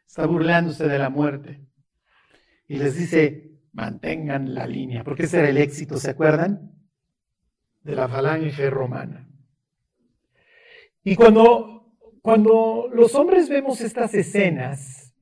Está 0.07 0.27
burlándose 0.27 0.89
de 0.89 0.99
la 0.99 1.11
muerte. 1.11 1.67
Y 2.69 2.77
les 2.77 2.97
dice, 2.97 3.61
mantengan 3.73 4.55
la 4.55 4.67
línea, 4.67 5.05
porque 5.05 5.25
ese 5.25 5.39
era 5.39 5.49
el 5.49 5.59
éxito, 5.59 5.99
¿se 5.99 6.11
acuerdan? 6.11 6.73
De 7.83 7.95
la 7.95 8.09
falange 8.09 8.69
romana. 8.71 9.26
Y 11.09 11.15
cuando, 11.15 11.95
cuando 12.21 12.91
los 12.93 13.15
hombres 13.15 13.49
vemos 13.49 13.81
estas 13.81 14.13
escenas, 14.13 15.15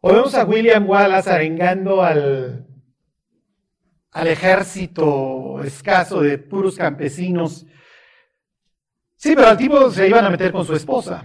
o 0.00 0.12
vemos 0.12 0.36
a 0.36 0.44
William 0.44 0.88
Wallace 0.88 1.28
arengando 1.28 2.00
al, 2.00 2.64
al 4.12 4.26
ejército 4.28 5.60
escaso 5.64 6.20
de 6.20 6.38
puros 6.38 6.76
campesinos. 6.76 7.66
Sí, 9.16 9.34
pero 9.34 9.48
al 9.48 9.58
tipo 9.58 9.90
se 9.90 10.06
iban 10.06 10.24
a 10.24 10.30
meter 10.30 10.52
con 10.52 10.64
su 10.64 10.76
esposa. 10.76 11.24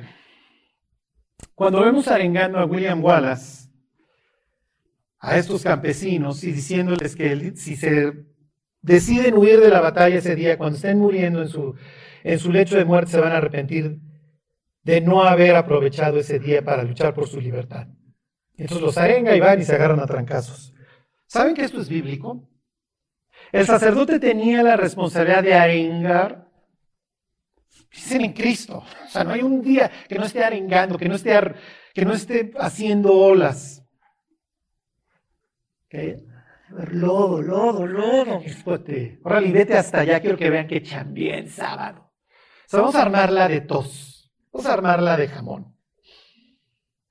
Cuando 1.53 1.80
vemos 1.82 2.07
arengando 2.07 2.57
a 2.57 2.65
William 2.65 3.03
Wallace, 3.03 3.69
a 5.19 5.38
estos 5.38 5.61
campesinos 5.61 6.43
y 6.43 6.51
diciéndoles 6.51 7.15
que 7.15 7.55
si 7.55 7.76
se 7.76 8.26
deciden 8.82 9.38
huir 9.38 9.59
de 9.59 9.69
la 9.69 9.80
batalla 9.80 10.17
ese 10.17 10.36
día, 10.36 10.57
cuando 10.57 10.78
estén 10.78 10.97
muriendo 10.97 11.43
en 11.43 11.49
su, 11.49 11.76
en 12.24 12.39
su 12.39 12.51
lecho 12.51 12.78
de 12.78 12.86
muerte, 12.86 13.11
se 13.11 13.19
van 13.19 13.34
a 13.34 13.38
arrepentir 13.38 13.99
de 14.84 15.01
no 15.01 15.24
haber 15.24 15.55
aprovechado 15.55 16.19
ese 16.19 16.39
día 16.39 16.63
para 16.63 16.84
luchar 16.84 17.13
por 17.13 17.28
su 17.28 17.39
libertad. 17.39 17.88
Entonces 18.55 18.82
los 18.82 18.97
arenga 18.97 19.36
y 19.36 19.39
van 19.39 19.59
y 19.59 19.63
se 19.63 19.76
agarran 19.76 19.99
a 19.99 20.05
trancazos. 20.05 20.74
¿Saben 21.28 21.55
que 21.55 21.63
esto 21.63 21.82
es 21.82 21.89
bíblico? 21.89 22.49
El 23.51 23.65
sacerdote 23.65 24.19
tenía 24.19 24.63
la 24.63 24.78
responsabilidad 24.78 25.43
de 25.43 25.53
arengar. 25.53 26.47
Dicen 27.91 28.21
en 28.21 28.34
Cristo. 28.34 28.84
O 29.05 29.07
sea, 29.07 29.24
no 29.24 29.32
hay 29.32 29.41
un 29.41 29.61
día 29.61 29.91
que 30.07 30.15
no 30.15 30.26
esté 30.26 30.43
arengando, 30.43 30.97
que 30.97 31.07
no 31.07 31.15
esté, 31.15 31.39
que 31.93 32.05
no 32.05 32.13
esté 32.13 32.51
haciendo 32.57 33.13
olas. 33.13 33.86
¿Okay? 35.86 36.17
Lodo, 36.91 37.41
lodo, 37.41 37.86
lodo. 37.86 38.41
Ahora 39.24 39.39
vete 39.41 39.78
hasta 39.78 39.99
allá, 39.99 40.19
quiero 40.19 40.38
que 40.38 40.49
vean 40.49 40.67
que 40.67 40.78
echan 40.78 41.13
bien 41.13 41.47
sábado. 41.47 42.02
O 42.66 42.70
sea, 42.70 42.80
vamos 42.80 42.95
a 42.95 43.01
armarla 43.01 43.47
de 43.47 43.61
tos. 43.61 44.32
Vamos 44.51 44.66
a 44.68 44.74
armarla 44.74 45.18
de 45.18 45.28
jamón. 45.28 45.76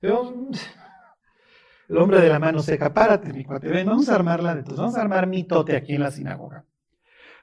El 0.01 1.97
hombre 1.97 2.19
de 2.19 2.29
la 2.29 2.39
mano 2.39 2.59
seca, 2.59 2.93
párate, 2.93 3.31
mi 3.31 3.45
cuate, 3.45 3.69
ven, 3.69 3.87
vamos 3.87 4.09
a 4.09 4.15
armarla 4.15 4.55
de 4.55 4.63
tos. 4.63 4.77
Vamos 4.77 4.97
a 4.97 5.01
armar 5.01 5.27
mi 5.27 5.43
tote 5.45 5.75
aquí 5.75 5.93
en 5.93 6.01
la 6.01 6.11
sinagoga. 6.11 6.65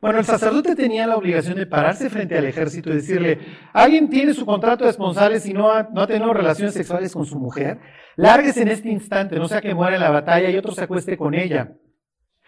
Bueno, 0.01 0.19
el 0.19 0.25
sacerdote 0.25 0.75
tenía 0.75 1.07
la 1.07 1.17
obligación 1.17 1.57
de 1.57 1.67
pararse 1.67 2.09
frente 2.09 2.37
al 2.37 2.47
ejército 2.47 2.91
y 2.91 2.95
decirle, 2.95 3.39
alguien 3.75 4.09
tiene 4.09 4.33
su 4.33 4.47
contrato 4.47 4.85
de 4.85 4.91
esponsales 4.91 5.45
y 5.45 5.53
no 5.53 5.71
ha, 5.71 5.83
no 5.93 6.01
ha 6.01 6.07
tenido 6.07 6.33
relaciones 6.33 6.73
sexuales 6.73 7.13
con 7.13 7.27
su 7.27 7.39
mujer, 7.39 7.79
lárguese 8.17 8.63
en 8.63 8.69
este 8.69 8.89
instante, 8.89 9.37
no 9.37 9.47
sea 9.47 9.61
que 9.61 9.75
muera 9.75 9.97
en 9.97 10.03
la 10.03 10.11
batalla 10.11 10.49
y 10.49 10.57
otro 10.57 10.73
se 10.73 10.85
acueste 10.85 11.19
con 11.19 11.35
ella. 11.35 11.75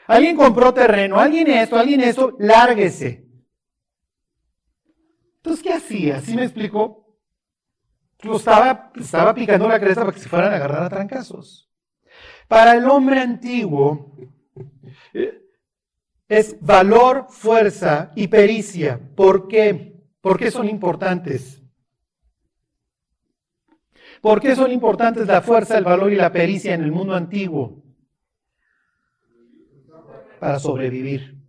Alguien 0.07 0.35
compró 0.35 0.73
terreno, 0.73 1.21
alguien 1.21 1.49
esto, 1.49 1.79
alguien 1.79 2.01
eso, 2.01 2.35
lárguese. 2.39 3.27
Entonces, 5.43 5.65
¿qué 5.65 5.73
hacía? 5.73 6.21
¿Sí 6.21 6.37
me 6.37 6.45
explicó? 6.45 7.19
Lo 8.23 8.37
estaba, 8.37 8.93
estaba 8.95 9.35
picando 9.35 9.69
la 9.69 9.81
cresta 9.81 10.03
para 10.03 10.13
que 10.13 10.21
se 10.21 10.29
fueran 10.29 10.53
a 10.53 10.57
agarrar 10.57 10.85
a 10.85 10.89
trancazos. 10.89 11.69
Para 12.47 12.77
el 12.77 12.89
hombre 12.89 13.19
antiguo 13.19 14.15
eh, 15.13 15.43
es 16.29 16.57
valor, 16.61 17.27
fuerza 17.29 18.13
y 18.15 18.29
pericia. 18.29 19.01
¿Por 19.17 19.49
qué? 19.49 20.07
¿Por 20.21 20.39
qué 20.39 20.53
son 20.53 20.69
importantes? 20.69 21.61
¿Por 24.21 24.41
qué 24.41 24.55
son 24.55 24.71
importantes 24.71 25.27
la 25.27 25.43
fuerza, 25.43 25.77
el 25.77 25.83
valor 25.85 26.13
y 26.13 26.17
la 26.17 26.31
pericia 26.31 26.75
en 26.75 26.85
el 26.85 26.93
mundo 26.93 27.17
antiguo? 27.17 27.83
Para 30.39 30.61
sobrevivir. 30.61 31.42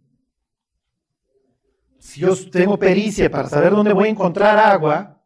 Si 2.03 2.19
yo 2.19 2.35
tengo 2.51 2.77
pericia 2.77 3.31
para 3.31 3.47
saber 3.47 3.71
dónde 3.71 3.93
voy 3.93 4.09
a 4.09 4.11
encontrar 4.11 4.59
agua, 4.59 5.23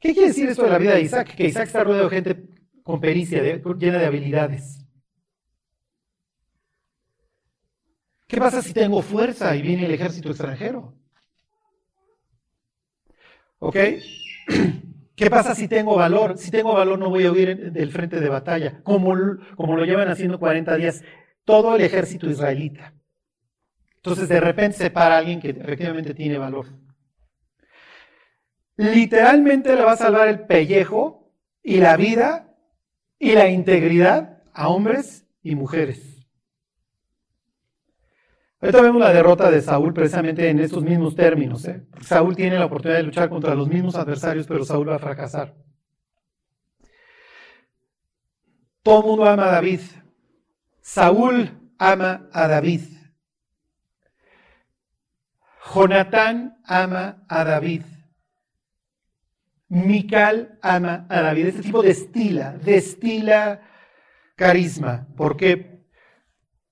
¿qué 0.00 0.12
quiere 0.12 0.28
decir 0.28 0.48
esto 0.48 0.64
de 0.64 0.70
la 0.70 0.78
vida 0.78 0.94
de 0.94 1.02
Isaac? 1.02 1.32
Que 1.36 1.46
Isaac 1.46 1.68
está 1.68 1.84
rodeado 1.84 2.10
de 2.10 2.16
gente 2.16 2.48
con 2.82 3.00
pericia, 3.00 3.40
llena 3.40 3.98
de 3.98 4.06
habilidades. 4.06 4.84
¿Qué 8.26 8.36
pasa 8.38 8.60
si 8.60 8.72
tengo 8.72 9.00
fuerza 9.00 9.54
y 9.54 9.62
viene 9.62 9.86
el 9.86 9.92
ejército 9.92 10.30
extranjero? 10.30 10.92
¿Ok? 13.60 13.76
¿Qué 15.14 15.30
pasa 15.30 15.54
si 15.54 15.68
tengo 15.68 15.94
valor? 15.94 16.36
Si 16.36 16.50
tengo 16.50 16.74
valor 16.74 16.98
no 16.98 17.10
voy 17.10 17.26
a 17.26 17.32
huir 17.32 17.70
del 17.70 17.92
frente 17.92 18.18
de 18.18 18.28
batalla, 18.28 18.82
como, 18.82 19.14
lo 19.14 19.84
llevan 19.84 20.08
haciendo 20.08 20.40
40 20.40 20.76
días 20.76 21.04
todo 21.44 21.76
el 21.76 21.82
ejército 21.82 22.28
israelita. 22.28 22.92
Entonces 24.06 24.28
de 24.28 24.38
repente 24.38 24.76
se 24.76 24.90
para 24.90 25.18
alguien 25.18 25.40
que 25.40 25.50
efectivamente 25.50 26.14
tiene 26.14 26.38
valor. 26.38 26.66
Literalmente 28.76 29.74
le 29.74 29.82
va 29.82 29.92
a 29.92 29.96
salvar 29.96 30.28
el 30.28 30.46
pellejo 30.46 31.34
y 31.60 31.78
la 31.78 31.96
vida 31.96 32.56
y 33.18 33.32
la 33.32 33.48
integridad 33.48 34.44
a 34.52 34.68
hombres 34.68 35.26
y 35.42 35.56
mujeres. 35.56 36.24
Ahorita 38.60 38.80
vemos 38.80 39.00
la 39.00 39.12
derrota 39.12 39.50
de 39.50 39.60
Saúl 39.60 39.92
precisamente 39.92 40.48
en 40.48 40.60
estos 40.60 40.84
mismos 40.84 41.16
términos. 41.16 41.64
¿eh? 41.66 41.84
Saúl 42.00 42.36
tiene 42.36 42.60
la 42.60 42.66
oportunidad 42.66 42.98
de 42.98 43.06
luchar 43.06 43.28
contra 43.28 43.56
los 43.56 43.66
mismos 43.66 43.96
adversarios, 43.96 44.46
pero 44.46 44.64
Saúl 44.64 44.88
va 44.88 44.94
a 44.94 45.00
fracasar. 45.00 45.56
Todo 48.84 49.00
el 49.00 49.06
mundo 49.06 49.24
ama 49.24 49.48
a 49.48 49.52
David. 49.52 49.80
Saúl 50.80 51.50
ama 51.76 52.28
a 52.30 52.46
David. 52.46 52.95
Jonatán 55.74 56.58
ama 56.64 57.24
a 57.28 57.44
David. 57.44 57.82
Mical 59.68 60.58
ama 60.62 61.06
a 61.08 61.22
David. 61.22 61.46
Este 61.46 61.62
tipo 61.62 61.82
destila, 61.82 62.52
destila 62.52 63.60
carisma. 64.36 65.08
¿Por 65.16 65.36
qué? 65.36 65.84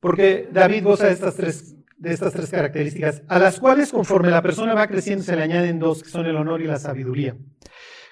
Porque 0.00 0.48
David 0.52 0.84
goza 0.84 1.06
de 1.06 1.12
estas 1.12 1.34
tres 1.34 1.74
de 1.96 2.12
estas 2.12 2.34
tres 2.34 2.50
características, 2.50 3.22
a 3.28 3.38
las 3.38 3.58
cuales 3.58 3.90
conforme 3.90 4.30
la 4.30 4.42
persona 4.42 4.74
va 4.74 4.86
creciendo 4.86 5.24
se 5.24 5.34
le 5.36 5.42
añaden 5.42 5.78
dos, 5.78 6.02
que 6.02 6.10
son 6.10 6.26
el 6.26 6.36
honor 6.36 6.60
y 6.60 6.66
la 6.66 6.78
sabiduría. 6.78 7.34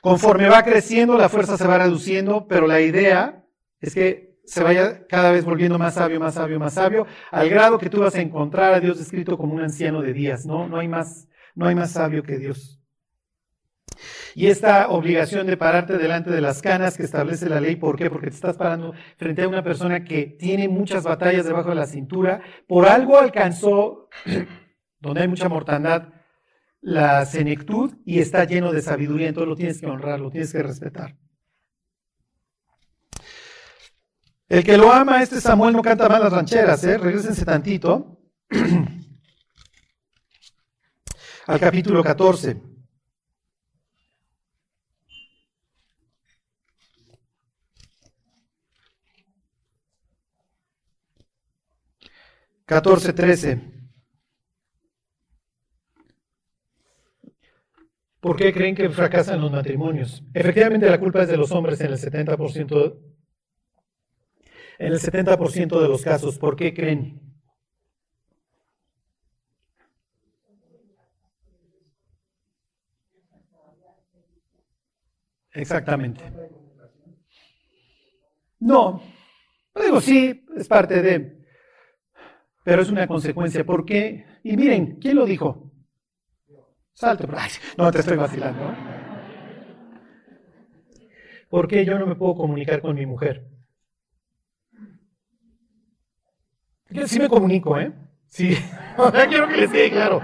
Conforme 0.01 0.49
va 0.49 0.63
creciendo, 0.63 1.19
la 1.19 1.29
fuerza 1.29 1.59
se 1.59 1.67
va 1.67 1.79
reduciendo, 1.79 2.47
pero 2.49 2.67
la 2.67 2.81
idea 2.81 3.45
es 3.81 3.95
que 3.95 4.32
se 4.53 4.63
vaya 4.63 5.07
cada 5.07 5.33
vez 5.33 5.47
volviendo 5.47 5.79
más 5.79 5.95
sabio, 5.95 6.21
más 6.21 6.35
sabio, 6.35 6.61
más 6.61 6.75
sabio, 6.75 7.07
al 7.31 7.49
grado 7.49 7.79
que 7.79 7.89
tú 7.89 8.01
vas 8.01 8.15
a 8.17 8.21
encontrar 8.21 8.75
a 8.75 8.81
Dios 8.81 8.99
descrito 8.99 9.39
como 9.39 9.55
un 9.55 9.63
anciano 9.63 10.03
de 10.03 10.13
días, 10.13 10.45
¿no? 10.45 10.69
No 10.69 10.77
hay 10.77 10.89
más, 10.89 11.27
no 11.55 11.69
hay 11.69 11.75
más 11.75 11.93
sabio 11.93 12.23
que 12.23 12.37
Dios. 12.37 12.79
Y 14.35 14.49
esta 14.49 14.91
obligación 14.91 15.47
de 15.47 15.57
pararte 15.57 15.97
delante 15.97 16.29
de 16.31 16.43
las 16.43 16.61
canas 16.61 16.99
que 16.99 17.03
establece 17.03 17.49
la 17.49 17.63
ley, 17.63 17.77
¿por 17.77 17.97
qué? 17.97 18.11
Porque 18.11 18.27
te 18.27 18.35
estás 18.35 18.59
parando 18.59 18.93
frente 19.17 19.41
a 19.41 19.49
una 19.49 19.65
persona 19.65 20.05
que 20.05 20.27
tiene 20.27 20.69
muchas 20.69 21.05
batallas 21.05 21.47
debajo 21.47 21.71
de 21.71 21.77
la 21.77 21.87
cintura, 21.87 22.43
por 22.69 22.87
algo 22.87 23.19
alcanzó, 23.19 24.11
donde 25.01 25.23
hay 25.23 25.29
mucha 25.29 25.49
mortandad, 25.49 26.11
la 26.83 27.25
senectud 27.25 27.95
y 28.05 28.19
está 28.19 28.45
lleno 28.45 28.71
de 28.71 28.83
sabiduría, 28.83 29.29
entonces 29.29 29.49
lo 29.49 29.57
tienes 29.57 29.81
que 29.81 29.87
honrar, 29.87 30.21
lo 30.21 30.31
tienes 30.31 30.53
que 30.53 30.63
respetar. 30.63 31.17
El 34.53 34.65
que 34.65 34.77
lo 34.77 34.93
ama, 34.93 35.23
este 35.23 35.41
Samuel 35.41 35.75
no 35.75 35.81
canta 35.81 36.11
malas 36.11 36.31
rancheras, 36.31 36.85
¿eh? 36.85 36.99
Regrésense 36.99 37.43
tantito 37.43 38.19
al 41.47 41.59
capítulo 41.59 42.05
14. 42.05 42.61
Catorce, 52.67 53.15
trece. 53.15 53.59
¿Por 58.21 58.37
qué 58.37 58.53
creen 58.53 58.75
que 58.75 58.91
fracasan 58.91 59.41
los 59.41 59.51
matrimonios? 59.51 60.23
Efectivamente, 60.35 60.91
la 60.91 61.01
culpa 61.01 61.23
es 61.23 61.29
de 61.29 61.39
los 61.39 61.51
hombres 61.53 61.81
en 61.81 61.87
el 61.87 61.99
70%, 61.99 63.13
en 64.79 64.93
el 64.93 65.01
70% 65.01 65.81
de 65.81 65.89
los 65.89 66.03
casos. 66.03 66.39
¿Por 66.39 66.57
qué 66.57 66.75
creen? 66.75 67.21
Exactamente. 75.53 76.23
No, 78.61 79.03
digo 79.75 80.01
sí, 80.01 80.47
es 80.57 80.69
parte 80.69 81.03
de, 81.03 81.43
pero 82.65 82.83
es 82.83 82.91
una 82.91 83.07
consecuencia. 83.07 83.65
¿Por 83.65 83.85
qué? 83.85 84.25
Y 84.45 84.57
miren, 84.57 84.99
¿quién 85.01 85.17
lo 85.17 85.27
dijo? 85.27 85.73
Salte, 86.95 87.27
no 87.77 87.91
te 87.91 88.01
estoy 88.01 88.17
vacilando. 88.17 88.75
¿Por 91.49 91.69
qué 91.69 91.85
yo 91.85 91.99
no 91.99 92.07
me 92.07 92.15
puedo 92.15 92.35
comunicar 92.35 92.81
con 92.81 92.95
mi 92.95 93.05
mujer? 93.05 93.52
Yo 96.93 97.07
sí 97.09 97.19
me 97.19 97.29
comunico, 97.29 97.79
¿eh? 97.79 97.93
Sí, 98.29 98.55
quiero 99.29 99.49
que 99.49 99.57
les 99.57 99.71
quede 99.71 99.91
claro. 99.91 100.23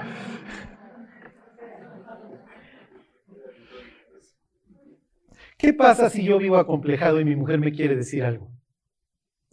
¿Qué 5.56 5.72
pasa 5.72 6.08
si 6.08 6.22
yo 6.22 6.38
vivo 6.38 6.56
acomplejado 6.56 7.20
y 7.20 7.24
mi 7.24 7.34
mujer 7.34 7.58
me 7.58 7.72
quiere 7.72 7.96
decir 7.96 8.22
algo? 8.22 8.50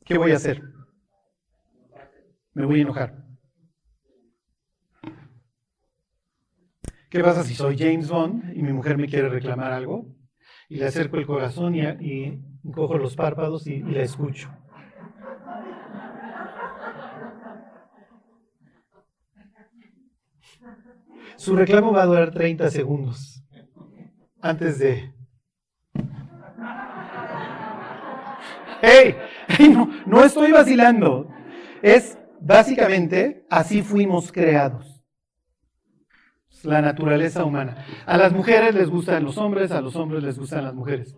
¿Qué 0.03 0.17
voy 0.17 0.33
a 0.33 0.35
hacer? 0.35 0.61
Me 2.53 2.65
voy 2.65 2.79
a 2.79 2.81
enojar. 2.83 3.25
¿Qué 7.09 7.23
pasa 7.23 7.43
si 7.43 7.55
soy 7.55 7.77
James 7.77 8.09
Bond 8.09 8.55
y 8.55 8.61
mi 8.61 8.73
mujer 8.73 8.97
me 8.97 9.07
quiere 9.07 9.29
reclamar 9.29 9.71
algo? 9.71 10.05
Y 10.69 10.75
le 10.75 10.85
acerco 10.85 11.17
el 11.17 11.25
corazón 11.25 11.75
y, 11.75 12.41
cojo 12.71 12.97
los 12.97 13.15
párpados 13.15 13.67
y, 13.67 13.75
y 13.75 13.91
la 13.91 14.03
escucho. 14.03 14.49
Su 21.37 21.55
reclamo 21.55 21.91
va 21.91 22.03
a 22.03 22.05
durar 22.05 22.31
30 22.31 22.69
segundos 22.71 23.43
antes 24.41 24.79
de 24.79 25.15
hey, 28.81 29.15
no, 29.71 29.89
no 30.05 30.23
estoy 30.23 30.51
vacilando. 30.51 31.27
Es 31.81 32.17
básicamente 32.39 33.45
así 33.49 33.81
fuimos 33.81 34.31
creados. 34.31 34.85
La 36.63 36.81
naturaleza 36.81 37.43
humana. 37.43 37.85
A 38.05 38.17
las 38.17 38.31
mujeres 38.31 38.73
les 38.73 38.89
gustan 38.89 39.23
los 39.23 39.37
hombres, 39.37 39.71
a 39.71 39.81
los 39.81 39.95
hombres 39.95 40.23
les 40.23 40.39
gustan 40.39 40.63
las 40.63 40.73
mujeres. 40.73 41.15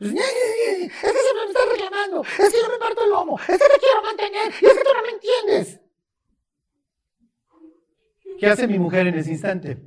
Es 0.00 0.10
que 0.10 0.18
siempre 0.18 1.44
me 1.44 1.50
estás 1.50 1.68
reclamando, 1.70 2.22
es 2.22 2.52
que 2.52 2.60
yo 2.60 2.68
me 2.68 2.78
parto 2.78 3.04
el 3.04 3.10
lomo, 3.10 3.38
es 3.38 3.46
que 3.46 3.56
te 3.56 3.78
quiero 3.78 4.02
mantener 4.02 4.52
y 4.60 4.66
es 4.66 4.72
que 4.74 4.84
tú 4.84 4.90
no 4.94 5.02
me 5.02 5.10
entiendes. 5.10 5.81
¿Qué 8.38 8.46
hace 8.46 8.66
mi 8.66 8.78
mujer 8.78 9.06
en 9.06 9.14
ese 9.14 9.30
instante? 9.30 9.78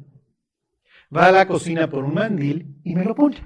Va 1.16 1.28
a 1.28 1.32
la 1.32 1.48
cocina 1.48 1.90
por 1.90 2.04
un 2.04 2.14
mandil 2.14 2.80
y 2.84 2.96
me 2.96 3.04
lo 3.04 3.16
pone. 3.16 3.38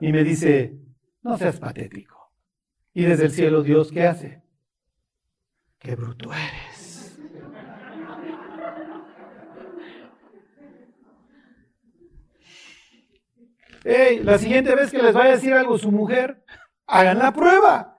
Y 0.00 0.12
me 0.12 0.24
dice, 0.24 0.76
no 1.22 1.36
seas 1.38 1.58
patético. 1.58 2.32
Y 2.92 3.04
desde 3.04 3.26
el 3.26 3.30
cielo 3.30 3.62
Dios, 3.62 3.90
¿qué 3.90 4.06
hace? 4.06 4.42
Qué 5.78 5.94
bruto 5.94 6.30
eres. 6.32 7.18
Hey, 13.84 14.20
la 14.22 14.38
siguiente 14.38 14.76
vez 14.76 14.92
que 14.92 15.02
les 15.02 15.12
vaya 15.12 15.30
a 15.30 15.34
decir 15.34 15.52
algo 15.52 15.76
su 15.76 15.90
mujer, 15.90 16.44
hagan 16.86 17.18
la 17.18 17.32
prueba. 17.32 17.91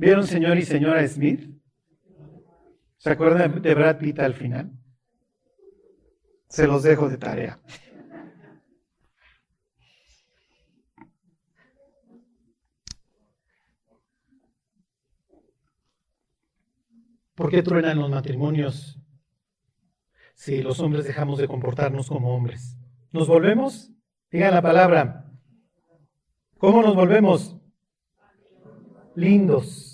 ¿Vieron 0.00 0.26
señor 0.26 0.56
y 0.56 0.62
señora 0.62 1.06
Smith? 1.06 1.46
¿Se 2.96 3.10
acuerdan 3.10 3.60
de 3.60 3.74
Brad 3.74 3.98
Pitt 3.98 4.18
al 4.18 4.32
final? 4.32 4.72
Se 6.48 6.66
los 6.66 6.82
dejo 6.82 7.10
de 7.10 7.18
tarea. 7.18 7.60
¿Por 17.34 17.50
qué 17.50 17.62
truenan 17.62 17.98
los 17.98 18.10
matrimonios 18.10 18.98
si 20.34 20.62
los 20.62 20.80
hombres 20.80 21.04
dejamos 21.04 21.38
de 21.38 21.46
comportarnos 21.46 22.08
como 22.08 22.34
hombres? 22.34 22.78
¿Nos 23.12 23.28
volvemos? 23.28 23.92
Digan 24.30 24.54
la 24.54 24.62
palabra. 24.62 25.30
¿Cómo 26.56 26.80
nos 26.80 26.94
volvemos? 26.94 27.54
Lindos. 29.14 29.89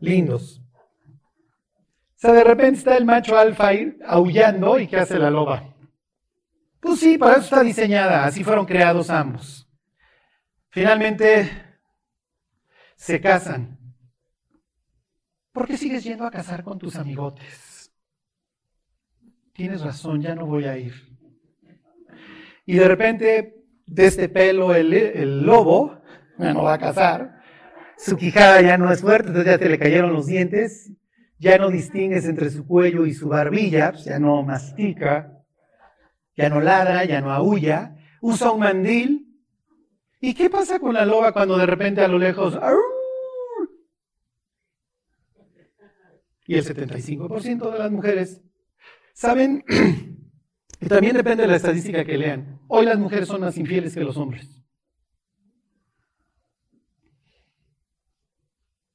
Lindos. 0.00 0.60
O 2.18 2.20
sea, 2.20 2.32
de 2.32 2.44
repente 2.44 2.78
está 2.78 2.96
el 2.96 3.04
macho 3.04 3.38
alfa 3.38 3.70
aullando 4.06 4.78
y 4.78 4.88
¿qué 4.88 4.96
hace 4.96 5.18
la 5.18 5.30
loba? 5.30 5.74
Pues 6.80 7.00
sí, 7.00 7.18
para 7.18 7.34
eso 7.34 7.42
está 7.42 7.62
diseñada, 7.62 8.24
así 8.24 8.42
fueron 8.42 8.66
creados 8.66 9.10
ambos. 9.10 9.68
Finalmente 10.70 11.50
se 12.96 13.20
casan. 13.20 13.78
¿Por 15.52 15.66
qué 15.66 15.76
sigues 15.76 16.04
yendo 16.04 16.24
a 16.24 16.30
casar 16.30 16.62
con 16.62 16.78
tus 16.78 16.96
amigotes? 16.96 17.92
Tienes 19.52 19.80
razón, 19.80 20.20
ya 20.20 20.34
no 20.34 20.46
voy 20.46 20.66
a 20.66 20.76
ir. 20.76 20.94
Y 22.64 22.76
de 22.76 22.86
repente, 22.86 23.64
de 23.86 24.06
este 24.06 24.28
pelo, 24.28 24.74
el, 24.74 24.92
el 24.92 25.42
lobo, 25.42 26.00
no 26.36 26.62
va 26.62 26.74
a 26.74 26.78
casar, 26.78 27.37
su 27.98 28.16
quijada 28.16 28.62
ya 28.62 28.78
no 28.78 28.90
es 28.90 29.02
fuerte, 29.02 29.44
ya 29.44 29.58
te 29.58 29.68
le 29.68 29.78
cayeron 29.78 30.12
los 30.12 30.26
dientes 30.26 30.92
ya 31.38 31.56
no 31.58 31.70
distingues 31.70 32.24
entre 32.24 32.50
su 32.50 32.66
cuello 32.66 33.06
y 33.06 33.14
su 33.14 33.28
barbilla, 33.28 33.92
pues 33.92 34.04
ya 34.04 34.18
no 34.18 34.42
mastica, 34.42 35.44
ya 36.36 36.48
no 36.48 36.60
ladra, 36.60 37.04
ya 37.04 37.20
no 37.20 37.32
aúlla, 37.32 37.96
usa 38.20 38.50
un 38.50 38.60
mandil. 38.60 39.24
¿Y 40.20 40.34
qué 40.34 40.50
pasa 40.50 40.80
con 40.80 40.94
la 40.94 41.06
loba 41.06 41.32
cuando 41.32 41.56
de 41.56 41.66
repente 41.66 42.00
a 42.00 42.08
lo 42.08 42.18
lejos... 42.18 42.58
Y 46.46 46.54
el 46.56 46.64
75% 46.64 47.72
de 47.72 47.78
las 47.78 47.90
mujeres 47.90 48.40
saben, 49.12 49.62
y 50.80 50.86
también 50.86 51.14
depende 51.14 51.42
de 51.42 51.48
la 51.48 51.56
estadística 51.56 52.04
que 52.04 52.16
lean, 52.16 52.58
hoy 52.68 52.86
las 52.86 52.98
mujeres 52.98 53.28
son 53.28 53.42
más 53.42 53.58
infieles 53.58 53.94
que 53.94 54.00
los 54.00 54.16
hombres. 54.16 54.64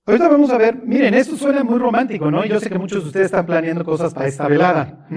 Ahorita 0.06 0.28
vamos 0.28 0.50
a 0.50 0.58
ver, 0.58 0.76
miren, 0.84 1.14
esto 1.14 1.38
suena 1.38 1.64
muy 1.64 1.80
romántico, 1.80 2.30
¿no? 2.30 2.44
Yo 2.44 2.60
sé 2.60 2.70
que 2.70 2.78
muchos 2.78 3.04
de 3.04 3.08
ustedes 3.08 3.28
están 3.28 3.46
planeando 3.46 3.86
cosas 3.86 4.14
para 4.14 4.28
esta 4.28 4.50
velada. 4.50 5.08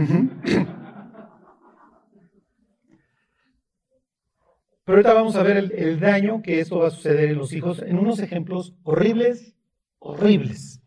Pero 4.85 4.99
ahorita 4.99 5.15
vamos 5.15 5.35
a 5.35 5.43
ver 5.43 5.57
el, 5.57 5.73
el, 5.73 5.99
daño 5.99 6.41
que 6.41 6.61
esto 6.61 6.79
va 6.79 6.87
a 6.87 6.91
suceder 6.91 7.31
en 7.31 7.39
los 7.39 7.53
hijos 7.53 7.83
en 7.83 7.99
unos 7.99 8.21
ejemplos 8.21 8.77
horribles, 8.85 9.57
horribles, 9.99 10.81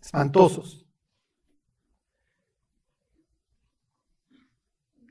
espantosos. 0.00 0.86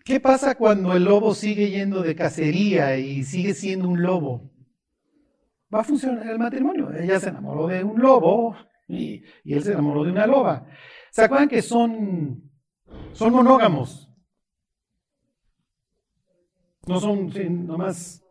¿Qué 0.03 0.19
pasa 0.19 0.55
cuando 0.55 0.93
el 0.93 1.03
lobo 1.03 1.35
sigue 1.35 1.69
yendo 1.69 2.01
de 2.01 2.15
cacería 2.15 2.97
y 2.97 3.23
sigue 3.23 3.53
siendo 3.53 3.87
un 3.87 4.01
lobo? 4.01 4.49
Va 5.73 5.81
a 5.81 5.83
funcionar 5.83 6.27
el 6.27 6.39
matrimonio. 6.39 6.91
Ella 6.93 7.19
se 7.19 7.29
enamoró 7.29 7.67
de 7.67 7.83
un 7.83 7.99
lobo 7.99 8.55
y, 8.87 9.23
él 9.45 9.63
se 9.63 9.71
enamoró 9.71 10.03
de 10.03 10.11
una 10.11 10.27
loba. 10.27 10.65
¿Se 11.11 11.23
acuerdan 11.23 11.49
que 11.49 11.61
son, 11.61 12.51
son 13.13 13.33
monógamos? 13.33 14.09
No 16.87 16.99
son, 16.99 17.31
nomás. 17.65 18.23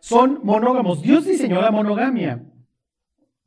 Son 0.00 0.40
monógamos. 0.44 1.02
Dios 1.02 1.24
diseñó 1.24 1.60
la 1.60 1.70
monogamia 1.70 2.44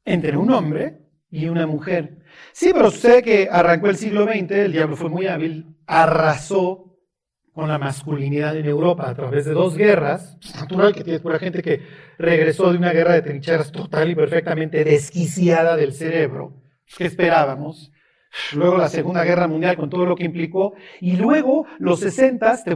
entre 0.05 0.37
un 0.37 0.51
hombre 0.51 1.03
y 1.29 1.47
una 1.47 1.65
mujer. 1.65 2.23
Sí, 2.51 2.71
pero 2.73 2.91
sucede 2.91 3.23
que 3.23 3.49
arrancó 3.51 3.87
el 3.87 3.95
siglo 3.95 4.25
XX, 4.25 4.51
el 4.51 4.71
diablo 4.71 4.95
fue 4.95 5.09
muy 5.09 5.27
hábil, 5.27 5.77
arrasó 5.85 6.82
con 7.53 7.69
la 7.69 7.77
masculinidad 7.77 8.57
en 8.57 8.65
Europa 8.65 9.09
a 9.09 9.13
través 9.13 9.45
de 9.45 9.53
dos 9.53 9.77
guerras. 9.77 10.37
Es 10.43 10.55
natural 10.55 10.93
que 10.93 11.03
tienes 11.03 11.21
pura 11.21 11.37
gente 11.37 11.61
que 11.61 11.81
regresó 12.17 12.71
de 12.71 12.77
una 12.77 12.91
guerra 12.91 13.13
de 13.13 13.21
trincheras 13.21 13.71
total 13.71 14.09
y 14.09 14.15
perfectamente 14.15 14.83
desquiciada 14.83 15.75
del 15.75 15.93
cerebro. 15.93 16.53
¿Qué 16.97 17.05
esperábamos? 17.05 17.91
Luego 18.55 18.77
la 18.77 18.89
Segunda 18.89 19.23
Guerra 19.23 19.47
Mundial 19.47 19.77
con 19.77 19.89
todo 19.89 20.05
lo 20.05 20.15
que 20.15 20.23
implicó. 20.23 20.73
Y 20.99 21.15
luego 21.15 21.67
los 21.77 21.99
60 21.99 22.63
te 22.63 22.75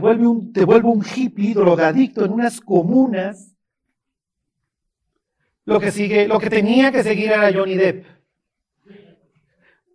vuelve 0.64 0.88
un 0.88 1.04
hippie 1.04 1.54
drogadicto 1.54 2.24
en 2.24 2.32
unas 2.32 2.60
comunas. 2.60 3.56
Lo 5.64 5.80
que, 5.80 5.90
sigue, 5.90 6.26
lo 6.28 6.38
que 6.38 6.48
tenía 6.48 6.90
que 6.92 7.02
seguir 7.02 7.26
era 7.32 7.52
Johnny 7.52 7.74
Depp. 7.74 8.06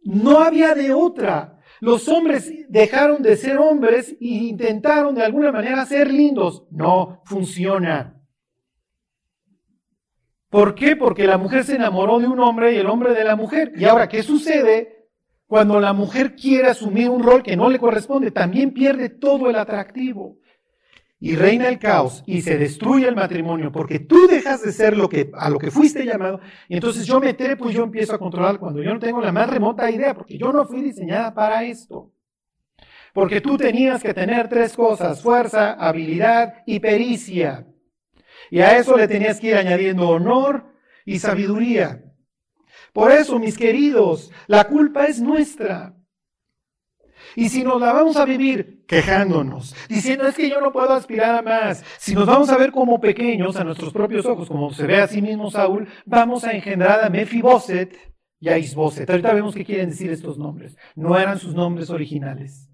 No 0.04 0.40
había 0.42 0.76
de 0.76 0.94
otra. 0.94 1.53
Los 1.84 2.08
hombres 2.08 2.50
dejaron 2.70 3.22
de 3.22 3.36
ser 3.36 3.58
hombres 3.58 4.16
e 4.22 4.26
intentaron 4.26 5.14
de 5.14 5.22
alguna 5.22 5.52
manera 5.52 5.86
ser 5.86 6.10
lindos. 6.10 6.64
No 6.72 7.22
funciona. 7.26 8.22
¿Por 10.48 10.76
qué? 10.76 10.96
Porque 10.96 11.28
la 11.28 11.38
mujer 11.38 11.66
se 11.66 11.76
enamoró 11.76 12.20
de 12.20 12.28
un 12.28 12.40
hombre 12.40 12.72
y 12.72 12.78
el 12.78 12.88
hombre 12.88 13.14
de 13.14 13.26
la 13.26 13.36
mujer. 13.36 13.74
Y 13.76 13.84
ahora, 13.84 14.08
¿qué 14.08 14.24
sucede? 14.24 15.10
Cuando 15.46 15.82
la 15.82 15.92
mujer 15.92 16.38
quiere 16.38 16.70
asumir 16.70 17.10
un 17.10 17.22
rol 17.22 17.44
que 17.44 17.58
no 17.58 17.70
le 17.70 17.80
corresponde, 17.80 18.32
también 18.32 18.72
pierde 18.74 19.10
todo 19.10 19.50
el 19.50 19.58
atractivo. 19.58 20.38
Y 21.26 21.38
reina 21.38 21.70
el 21.70 21.80
caos 21.80 22.22
y 22.26 22.42
se 22.42 22.58
destruye 22.58 23.08
el 23.08 23.16
matrimonio 23.16 23.72
porque 23.72 23.98
tú 23.98 24.28
dejas 24.28 24.62
de 24.62 24.74
ser 24.74 24.98
lo 24.98 25.08
que, 25.08 25.32
a 25.36 25.50
lo 25.50 25.58
que 25.58 25.72
fuiste 25.72 26.04
llamado. 26.04 26.42
Y 26.68 26.74
entonces 26.74 27.06
yo 27.06 27.22
me 27.22 27.34
trepo 27.34 27.70
y 27.70 27.74
yo 27.74 27.84
empiezo 27.84 28.14
a 28.14 28.20
controlar 28.20 28.60
cuando 28.60 28.84
yo 28.84 28.94
no 28.94 29.00
tengo 29.00 29.22
la 29.22 29.32
más 29.32 29.50
remota 29.50 29.90
idea, 29.90 30.14
porque 30.14 30.38
yo 30.38 30.52
no 30.52 30.66
fui 30.66 30.82
diseñada 30.82 31.34
para 31.34 31.64
esto. 31.64 32.12
Porque 33.14 33.40
tú 33.40 33.56
tenías 33.56 34.04
que 34.04 34.14
tener 34.14 34.50
tres 34.50 34.76
cosas, 34.76 35.22
fuerza, 35.22 35.72
habilidad 35.72 36.56
y 36.66 36.82
pericia. 36.82 37.68
Y 38.52 38.60
a 38.60 38.78
eso 38.78 38.98
le 38.98 39.08
tenías 39.08 39.40
que 39.40 39.48
ir 39.48 39.56
añadiendo 39.56 40.10
honor 40.10 40.74
y 41.06 41.20
sabiduría. 41.20 42.04
Por 42.92 43.14
eso, 43.14 43.40
mis 43.40 43.58
queridos, 43.58 44.30
la 44.48 44.66
culpa 44.66 45.06
es 45.06 45.22
nuestra. 45.22 45.96
Y 47.36 47.50
si 47.50 47.64
nos 47.64 47.80
la 47.80 47.94
vamos 47.94 48.18
a 48.18 48.26
vivir 48.26 48.86
quejándonos, 48.88 49.76
diciendo 49.90 50.28
es 50.28 50.36
que 50.36 50.50
yo 50.50 50.62
no 50.62 50.72
puedo 50.72 50.92
aspirar 50.94 51.36
a 51.36 51.42
más, 51.42 51.84
si 51.98 52.14
nos 52.14 52.26
vamos 52.26 52.50
a 52.50 52.58
ver 52.58 52.72
como 52.72 53.00
pequeños 53.00 53.56
a 53.56 53.64
nuestros 53.64 53.92
propios 53.92 54.26
ojos, 54.26 54.48
como 54.48 54.74
se 54.74 54.86
ve 54.86 54.98
a 54.98 55.08
sí 55.08 55.22
mismo 55.22 55.50
Saúl, 55.50 55.88
vamos 56.06 56.44
a 56.44 56.52
engendrar 56.52 57.04
a 57.04 57.10
Mefiboset 57.10 57.98
y 58.40 58.50
a 58.50 58.58
Isboset. 58.58 59.10
Ahorita 59.10 59.34
vemos 59.34 59.56
qué 59.56 59.64
quieren 59.64 59.90
decir 59.90 60.12
estos 60.12 60.38
nombres. 60.38 60.76
No 60.96 61.18
eran 61.18 61.40
sus 61.40 61.56
nombres 61.56 61.90
originales. 61.90 62.70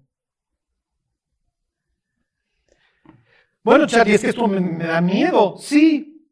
Bueno, 3.62 3.86
Charlie, 3.86 4.14
es 4.14 4.22
que 4.22 4.30
esto 4.30 4.48
me, 4.48 4.84
da 4.84 5.00
miedo. 5.00 5.56
Sí, 5.58 6.26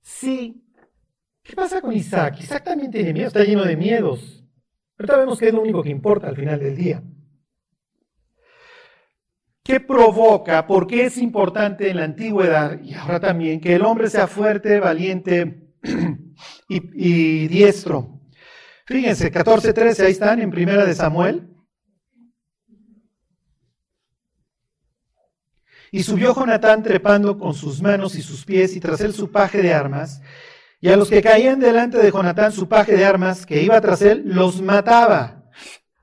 sí, 0.00 0.62
¿Qué 1.46 1.54
pasa 1.54 1.80
con 1.80 1.92
Isaac? 1.92 2.40
Isaac 2.40 2.64
también 2.64 2.90
tiene 2.90 3.12
miedo, 3.12 3.28
está 3.28 3.44
lleno 3.44 3.64
de 3.64 3.76
miedos. 3.76 4.44
Ahorita 4.98 5.16
vemos 5.16 5.38
que 5.38 5.46
es 5.46 5.54
lo 5.54 5.62
único 5.62 5.82
que 5.82 5.90
importa 5.90 6.28
al 6.28 6.36
final 6.36 6.58
del 6.58 6.76
día. 6.76 7.02
¿Qué 9.66 9.80
provoca? 9.80 10.64
¿Por 10.64 10.86
qué 10.86 11.06
es 11.06 11.18
importante 11.18 11.90
en 11.90 11.96
la 11.96 12.04
antigüedad 12.04 12.80
y 12.80 12.94
ahora 12.94 13.18
también 13.18 13.60
que 13.60 13.74
el 13.74 13.84
hombre 13.84 14.08
sea 14.08 14.28
fuerte, 14.28 14.78
valiente 14.78 15.72
y, 16.68 17.48
diestro? 17.48 18.20
Fíjense, 18.86 19.32
14.13, 19.32 20.04
ahí 20.04 20.12
están 20.12 20.40
en 20.40 20.52
primera 20.52 20.84
de 20.84 20.94
Samuel. 20.94 21.48
Y 25.90 26.04
subió 26.04 26.32
Jonatán 26.32 26.84
trepando 26.84 27.36
con 27.36 27.52
sus 27.52 27.82
manos 27.82 28.14
y 28.14 28.22
sus 28.22 28.44
pies 28.44 28.76
y 28.76 28.80
tras 28.80 29.00
él 29.00 29.14
su 29.14 29.32
paje 29.32 29.62
de 29.62 29.74
armas 29.74 30.22
y 30.80 30.90
a 30.90 30.96
los 30.96 31.08
que 31.08 31.22
caían 31.22 31.58
delante 31.58 31.98
de 31.98 32.12
Jonatán, 32.12 32.52
su 32.52 32.68
paje 32.68 32.96
de 32.96 33.04
armas, 33.04 33.44
que 33.44 33.60
iba 33.60 33.80
tras 33.80 34.00
él, 34.02 34.22
los 34.26 34.62
mataba. 34.62 35.42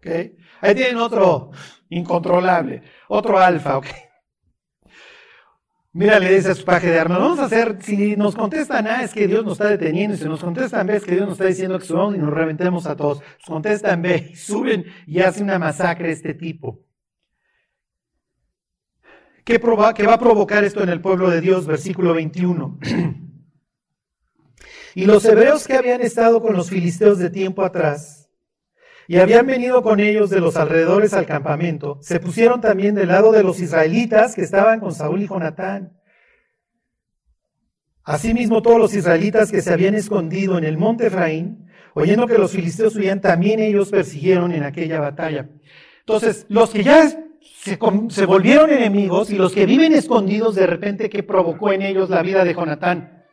Ahí 0.03 0.76
tienen 0.76 0.97
otro 0.97 1.51
incontrolable, 1.89 2.82
otro 3.14 3.38
alfa. 3.38 3.78
¿okay? 3.78 3.91
Mira, 5.93 6.20
le 6.20 6.36
dice 6.36 6.49
a 6.51 6.55
su 6.55 6.66
paje 6.66 6.89
de 6.89 6.99
armas, 6.99 7.20
vamos 7.20 7.39
a 7.39 7.45
hacer, 7.45 7.78
si 7.82 8.16
nos 8.16 8.36
contestan 8.36 8.88
A 8.88 9.03
es 9.03 9.14
que 9.14 9.28
Dios 9.28 9.43
nos 9.43 9.53
está 9.53 9.68
deteniendo, 9.70 10.16
y 10.16 10.18
si 10.18 10.26
nos 10.26 10.43
contestan 10.43 10.88
B 10.88 10.95
es 10.95 11.03
que 11.03 11.11
Dios 11.11 11.28
nos 11.28 11.34
está 11.34 11.45
diciendo 11.45 11.78
que 11.78 11.86
subamos 11.86 12.16
y 12.16 12.18
nos 12.18 12.34
reventemos 12.34 12.88
a 12.88 12.95
todos. 12.95 13.20
Nos 13.20 13.45
contestan 13.47 14.01
B, 14.01 14.36
suben 14.36 14.86
y 15.05 15.20
hacen 15.20 15.43
una 15.43 15.59
masacre 15.59 16.11
este 16.11 16.34
tipo. 16.34 16.84
¿Qué, 19.45 19.59
¿Qué 19.59 20.07
va 20.07 20.14
a 20.14 20.20
provocar 20.20 20.64
esto 20.64 20.82
en 20.82 20.89
el 20.89 21.01
pueblo 21.01 21.30
de 21.30 21.41
Dios? 21.41 21.68
Versículo 21.68 22.14
21. 22.14 22.80
Y 24.95 25.07
los 25.07 25.26
hebreos 25.26 25.66
que 25.66 25.74
habían 25.74 26.01
estado 26.01 26.39
con 26.39 26.55
los 26.55 26.70
filisteos 26.70 27.18
de 27.18 27.32
tiempo 27.32 27.64
atrás 27.64 28.23
y 29.14 29.20
habían 29.20 29.45
venido 29.45 29.84
con 29.84 29.99
ellos 29.99 30.32
de 30.32 30.39
los 30.39 30.55
alrededores 30.55 31.14
al 31.14 31.28
campamento, 31.28 31.99
se 32.01 32.20
pusieron 32.20 32.61
también 32.61 32.95
del 32.95 33.09
lado 33.09 33.32
de 33.32 33.43
los 33.43 33.59
israelitas 33.59 34.34
que 34.34 34.41
estaban 34.41 34.80
con 34.80 34.91
Saúl 34.91 35.22
y 35.22 35.28
Jonatán. 35.28 35.95
Asimismo, 38.03 38.64
todos 38.64 38.80
los 38.80 38.95
israelitas 38.95 39.51
que 39.51 39.61
se 39.61 39.72
habían 39.72 39.93
escondido 39.93 40.57
en 40.57 40.64
el 40.64 40.80
monte 40.80 41.05
Efraín, 41.05 41.70
oyendo 41.93 42.26
que 42.26 42.39
los 42.39 42.53
filisteos 42.53 42.95
huían, 42.95 43.22
también 43.22 43.59
ellos 43.59 43.91
persiguieron 43.91 44.51
en 44.51 44.64
aquella 44.64 44.99
batalla. 44.99 45.47
Entonces, 45.99 46.47
los 46.49 46.72
que 46.72 46.84
ya 46.84 47.07
se, 47.07 47.78
se, 48.09 48.26
volvieron 48.26 48.72
enemigos 48.72 49.30
y 49.30 49.36
los 49.36 49.53
que 49.53 49.68
viven 49.68 49.93
escondidos, 49.93 50.55
de 50.55 50.66
repente, 50.66 51.07
¿qué 51.11 51.22
provocó 51.22 51.72
en 51.72 51.84
ellos 51.84 52.09
la 52.09 52.24
vida 52.24 52.43
de 52.43 52.55
Jonatán? 52.55 53.24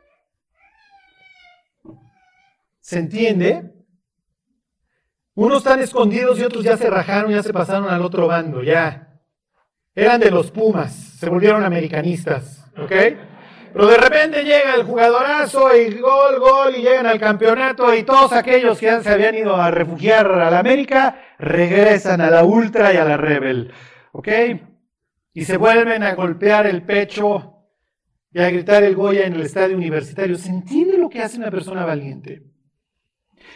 ¿Se 2.83 2.99
entiende? 2.99 3.80
Unos 5.35 5.59
están 5.59 5.81
escondidos 5.81 6.39
y 6.39 6.43
otros 6.43 6.65
ya 6.65 6.77
se 6.77 6.91
rajaron, 6.91 7.31
ya 7.31 7.43
se 7.43 7.53
pasaron 7.53 7.89
al 7.89 8.03
otro 8.03 8.27
bando, 8.27 8.63
ya. 8.63 9.21
Eran 9.95 10.21
de 10.21 10.31
los 10.31 10.51
Pumas, 10.51 10.93
se 10.93 11.29
volvieron 11.29 11.65
americanistas, 11.65 12.65
¿ok? 12.77 12.93
Pero 13.73 13.87
de 13.87 13.97
repente 13.97 14.43
llega 14.43 14.75
el 14.75 14.83
jugadorazo 14.83 15.75
y 15.77 15.95
gol, 16.01 16.41
gol, 16.41 16.75
y 16.77 16.83
llegan 16.83 17.07
al 17.07 17.21
campeonato 17.21 17.95
y 17.95 18.03
todos 18.03 18.33
aquellos 18.33 18.79
que 18.79 18.87
ya 18.87 19.01
se 19.01 19.11
habían 19.11 19.37
ido 19.37 19.55
a 19.55 19.71
refugiar 19.71 20.27
a 20.27 20.51
la 20.51 20.59
América 20.59 21.23
regresan 21.39 22.21
a 22.21 22.31
la 22.31 22.45
Ultra 22.45 22.93
y 22.93 22.97
a 22.97 23.05
la 23.05 23.17
Rebel, 23.17 23.73
¿ok? 24.13 24.29
Y 25.33 25.45
se 25.45 25.57
vuelven 25.57 26.03
a 26.03 26.15
golpear 26.15 26.67
el 26.67 26.83
pecho 26.83 27.55
y 28.33 28.41
a 28.41 28.51
gritar 28.51 28.83
el 28.83 28.97
Goya 28.97 29.27
en 29.27 29.35
el 29.35 29.43
estadio 29.43 29.77
universitario. 29.77 30.37
¿Se 30.37 30.51
entiende 30.51 30.99
lo 30.99 31.09
que 31.09 31.23
hace 31.23 31.39
una 31.39 31.51
persona 31.51 31.85
valiente? 31.85 32.50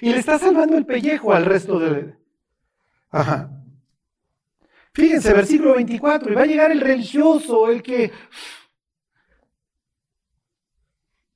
Y 0.00 0.10
le 0.10 0.18
está 0.18 0.38
salvando 0.38 0.76
el 0.76 0.86
pellejo 0.86 1.32
al 1.32 1.44
resto 1.44 1.78
de... 1.78 2.14
Ajá. 3.10 3.50
Fíjense, 4.92 5.32
versículo 5.32 5.74
24, 5.74 6.32
y 6.32 6.34
va 6.34 6.42
a 6.42 6.46
llegar 6.46 6.70
el 6.70 6.80
religioso, 6.80 7.68
el 7.68 7.82
que... 7.82 8.12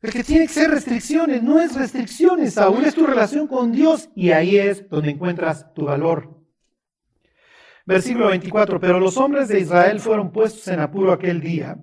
El 0.00 0.12
que 0.12 0.22
tiene 0.22 0.46
que 0.46 0.52
ser 0.52 0.70
restricciones, 0.70 1.42
no 1.42 1.60
es 1.60 1.74
restricciones, 1.74 2.56
aún 2.56 2.84
es 2.84 2.94
tu 2.94 3.04
relación 3.04 3.48
con 3.48 3.72
Dios 3.72 4.10
y 4.14 4.30
ahí 4.30 4.56
es 4.56 4.88
donde 4.88 5.10
encuentras 5.10 5.74
tu 5.74 5.86
valor. 5.86 6.38
Versículo 7.84 8.28
24, 8.28 8.78
pero 8.78 9.00
los 9.00 9.16
hombres 9.16 9.48
de 9.48 9.58
Israel 9.58 9.98
fueron 9.98 10.30
puestos 10.30 10.68
en 10.68 10.78
apuro 10.78 11.10
aquel 11.10 11.40
día, 11.40 11.78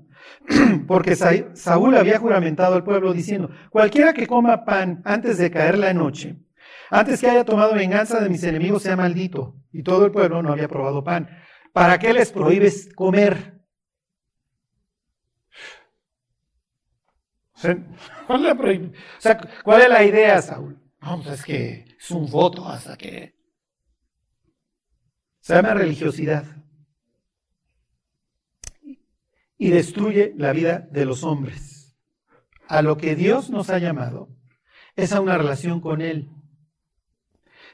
porque 0.88 1.16
Saúl 1.16 1.98
había 1.98 2.20
juramentado 2.20 2.76
al 2.76 2.86
pueblo 2.86 3.12
diciendo, 3.12 3.50
cualquiera 3.70 4.14
que 4.14 4.28
coma 4.28 4.64
pan 4.64 5.02
antes 5.04 5.38
de 5.38 5.52
caer 5.52 5.78
la 5.78 5.94
noche, 5.94 6.38
antes 7.00 7.20
que 7.20 7.30
haya 7.30 7.44
tomado 7.44 7.74
venganza 7.74 8.22
de 8.22 8.30
mis 8.30 8.44
enemigos, 8.44 8.84
sea 8.84 8.96
maldito. 8.96 9.56
Y 9.72 9.84
todo 9.84 10.06
el 10.06 10.12
pueblo 10.12 10.42
no 10.42 10.52
había 10.52 10.68
probado 10.68 11.04
pan. 11.04 11.30
¿Para 11.74 12.00
qué 12.00 12.14
les 12.14 12.32
prohíbes 12.32 12.90
comer? 12.96 13.56
¿Cuál 18.28 19.82
es 19.82 19.90
la, 19.90 20.04
idea, 20.04 20.42
Saúl? 20.42 20.80
Vamos, 21.02 21.28
es 21.28 21.44
que 21.44 21.86
es 21.98 22.12
un 22.12 22.30
voto 22.30 22.68
hasta 22.68 22.98
que... 22.98 23.36
Se 25.42 25.54
llama 25.54 25.74
religiosidad. 25.74 26.46
Y 29.58 29.70
destruye 29.70 30.34
la 30.38 30.54
vida 30.54 30.80
de 30.92 31.06
los 31.06 31.24
hombres. 31.24 31.98
A 32.68 32.82
lo 32.82 32.98
que 32.98 33.16
Dios 33.16 33.50
nos 33.50 33.70
ha 33.70 33.78
llamado 33.78 34.30
es 34.96 35.12
a 35.12 35.22
una 35.22 35.38
relación 35.38 35.82
con 35.82 36.02
Él. 36.02 36.35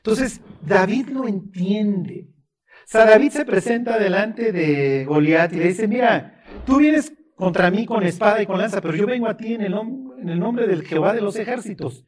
Entonces, 0.03 0.41
David 0.61 1.09
lo 1.09 1.27
entiende. 1.27 2.27
O 2.67 2.87
sea, 2.87 3.05
David 3.05 3.31
se 3.31 3.45
presenta 3.45 3.99
delante 3.99 4.51
de 4.51 5.05
Goliat 5.05 5.53
y 5.53 5.57
le 5.57 5.67
dice, 5.67 5.87
mira, 5.87 6.43
tú 6.65 6.77
vienes 6.77 7.13
contra 7.35 7.71
mí 7.71 7.85
con 7.85 8.03
espada 8.03 8.41
y 8.41 8.45
con 8.45 8.57
lanza, 8.57 8.81
pero 8.81 8.95
yo 8.95 9.05
vengo 9.05 9.27
a 9.27 9.37
ti 9.37 9.53
en 9.53 9.61
el, 9.61 10.39
nombre 10.39 10.67
del 10.67 10.83
Jehová 10.83 11.13
de 11.13 11.21
los 11.21 11.35
ejércitos. 11.35 12.05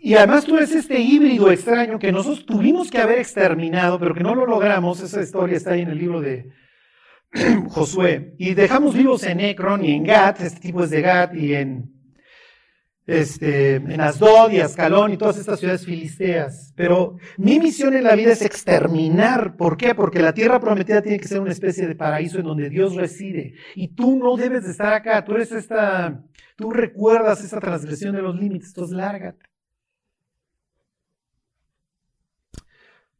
Y 0.00 0.14
además 0.14 0.44
tú 0.44 0.56
eres 0.56 0.72
este 0.74 1.00
híbrido 1.00 1.50
extraño 1.50 1.98
que 1.98 2.12
nosotros 2.12 2.44
tuvimos 2.44 2.90
que 2.90 2.98
haber 2.98 3.18
exterminado, 3.18 3.98
pero 3.98 4.14
que 4.14 4.22
no 4.22 4.34
lo 4.34 4.46
logramos. 4.46 5.00
Esa 5.00 5.22
historia 5.22 5.56
está 5.56 5.72
ahí 5.72 5.82
en 5.82 5.90
el 5.90 5.98
libro 5.98 6.20
de, 6.20 6.52
Josué. 7.68 8.34
Y 8.38 8.54
dejamos 8.54 8.94
vivos 8.94 9.24
en 9.24 9.40
Ekron 9.40 9.84
y 9.84 9.92
en 9.92 10.04
Gat, 10.04 10.40
este 10.40 10.60
tipo 10.60 10.84
es 10.84 10.90
de 10.90 11.00
Gat, 11.00 11.34
y 11.34 11.54
en, 11.54 11.95
este, 13.06 13.76
en 13.76 14.00
Asdod 14.00 14.50
y 14.50 14.60
Ascalón 14.60 15.12
y 15.12 15.16
todas 15.16 15.38
estas 15.38 15.60
ciudades 15.60 15.84
filisteas. 15.84 16.72
Pero 16.76 17.16
mi 17.36 17.60
misión 17.60 17.94
en 17.94 18.04
la 18.04 18.16
vida 18.16 18.32
es 18.32 18.42
exterminar. 18.42 19.56
¿Por 19.56 19.76
qué? 19.76 19.94
Porque 19.94 20.20
la 20.20 20.34
tierra 20.34 20.58
prometida 20.58 21.02
tiene 21.02 21.20
que 21.20 21.28
ser 21.28 21.40
una 21.40 21.52
especie 21.52 21.86
de 21.86 21.94
paraíso 21.94 22.38
en 22.38 22.44
donde 22.44 22.68
Dios 22.68 22.96
reside. 22.96 23.54
Y 23.74 23.88
tú 23.88 24.18
no 24.18 24.36
debes 24.36 24.64
de 24.64 24.72
estar 24.72 24.92
acá. 24.92 25.24
Tú 25.24 25.34
eres 25.34 25.52
esta, 25.52 26.24
tú 26.56 26.70
recuerdas 26.70 27.44
esta 27.44 27.60
transgresión 27.60 28.14
de 28.14 28.22
los 28.22 28.34
límites. 28.34 28.68
Entonces, 28.68 28.96
lárgate. 28.96 29.46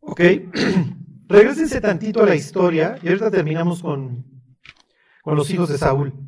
Ok. 0.01 0.21
Regrésense 1.29 1.81
tantito 1.81 2.23
a 2.23 2.27
la 2.27 2.37
historia 2.37 2.99
y 3.03 3.09
ahorita 3.09 3.33
terminamos 3.33 3.83
con, 3.83 4.25
con 5.23 5.37
los 5.37 5.51
hijos 5.51 5.69
de 5.69 5.79
Saúl. 5.79 6.26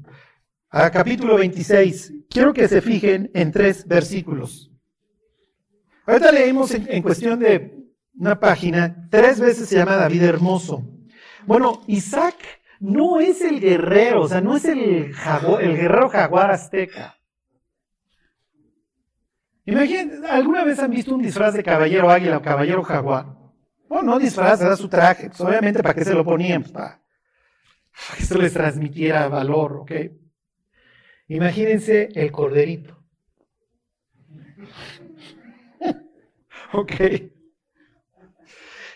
A 0.70 0.90
capítulo 0.90 1.36
26. 1.36 2.12
Quiero 2.28 2.52
que 2.52 2.68
se 2.68 2.82
fijen 2.82 3.30
en 3.32 3.52
tres 3.52 3.86
versículos. 3.86 4.70
Ahorita 6.06 6.30
leímos 6.30 6.72
en, 6.74 7.02
cuestión 7.02 7.38
de 7.38 7.86
una 8.18 8.38
página, 8.38 9.08
tres 9.10 9.40
veces 9.40 9.68
se 9.68 9.76
llama 9.76 9.96
David 9.96 10.22
hermoso. 10.22 10.84
Bueno, 11.46 11.82
Isaac 11.86 12.36
no 12.80 13.18
es 13.18 13.40
el 13.40 13.60
guerrero, 13.60 14.22
o 14.22 14.28
sea, 14.28 14.42
no 14.42 14.56
es 14.56 14.66
el, 14.66 15.12
el 15.60 15.76
guerrero 15.76 16.10
jaguar 16.10 16.50
azteca. 16.50 17.16
Imagínense, 19.64 20.26
¿alguna 20.26 20.64
vez 20.64 20.78
han 20.78 20.90
visto 20.90 21.14
un 21.14 21.22
disfraz 21.22 21.54
de 21.54 21.62
caballero 21.62 22.10
águila 22.10 22.38
o 22.38 22.42
caballero 22.42 22.82
jaguar? 22.82 23.26
Bueno, 23.88 24.12
no 24.12 24.18
disfraz, 24.18 24.60
era 24.60 24.76
su 24.76 24.88
traje. 24.88 25.28
Pues, 25.28 25.40
obviamente, 25.40 25.82
¿para 25.82 25.94
qué 25.94 26.04
se 26.04 26.14
lo 26.14 26.24
ponían? 26.24 26.62
Para, 26.64 27.02
que 28.16 28.22
esto 28.22 28.38
les 28.38 28.52
transmitiera 28.52 29.28
valor, 29.28 29.78
¿ok? 29.78 29.92
Imagínense 31.28 32.08
el 32.14 32.32
corderito. 32.32 32.98
ok. 36.72 36.92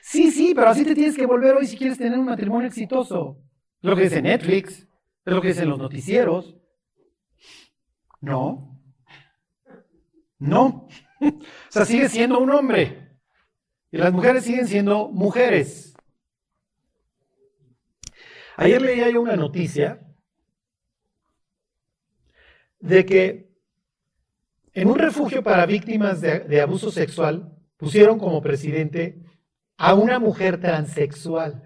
Sí, 0.00 0.30
sí, 0.30 0.54
pero 0.54 0.68
así 0.68 0.84
te 0.84 0.94
tienes 0.94 1.16
que 1.16 1.26
volver 1.26 1.54
hoy 1.56 1.66
si 1.66 1.76
quieres 1.76 1.98
tener 1.98 2.18
un 2.18 2.26
matrimonio 2.26 2.68
exitoso. 2.68 3.38
Es 3.82 3.88
lo 3.90 3.96
que 3.96 4.02
dice 4.04 4.22
Netflix, 4.22 4.88
es 5.24 5.32
lo 5.32 5.40
que 5.40 5.48
dicen 5.48 5.68
los 5.68 5.78
noticieros. 5.78 6.56
No. 8.20 8.80
No. 10.38 10.88
o 11.20 11.32
sea, 11.70 11.84
sigue 11.84 12.08
siendo 12.08 12.38
un 12.38 12.50
hombre. 12.50 13.18
Y 13.90 13.98
las 13.98 14.12
mujeres 14.12 14.44
siguen 14.44 14.66
siendo 14.66 15.08
mujeres. 15.08 15.94
Ayer 18.56 18.80
leía 18.80 19.10
yo 19.10 19.20
una 19.20 19.36
noticia 19.36 20.00
de 22.82 23.06
que 23.06 23.52
en 24.74 24.88
un 24.88 24.98
refugio 24.98 25.42
para 25.42 25.64
víctimas 25.66 26.20
de, 26.20 26.60
abuso 26.60 26.90
sexual 26.90 27.56
pusieron 27.76 28.18
como 28.18 28.42
presidente 28.42 29.22
a 29.76 29.94
una 29.94 30.18
mujer 30.18 30.60
transexual. 30.60 31.62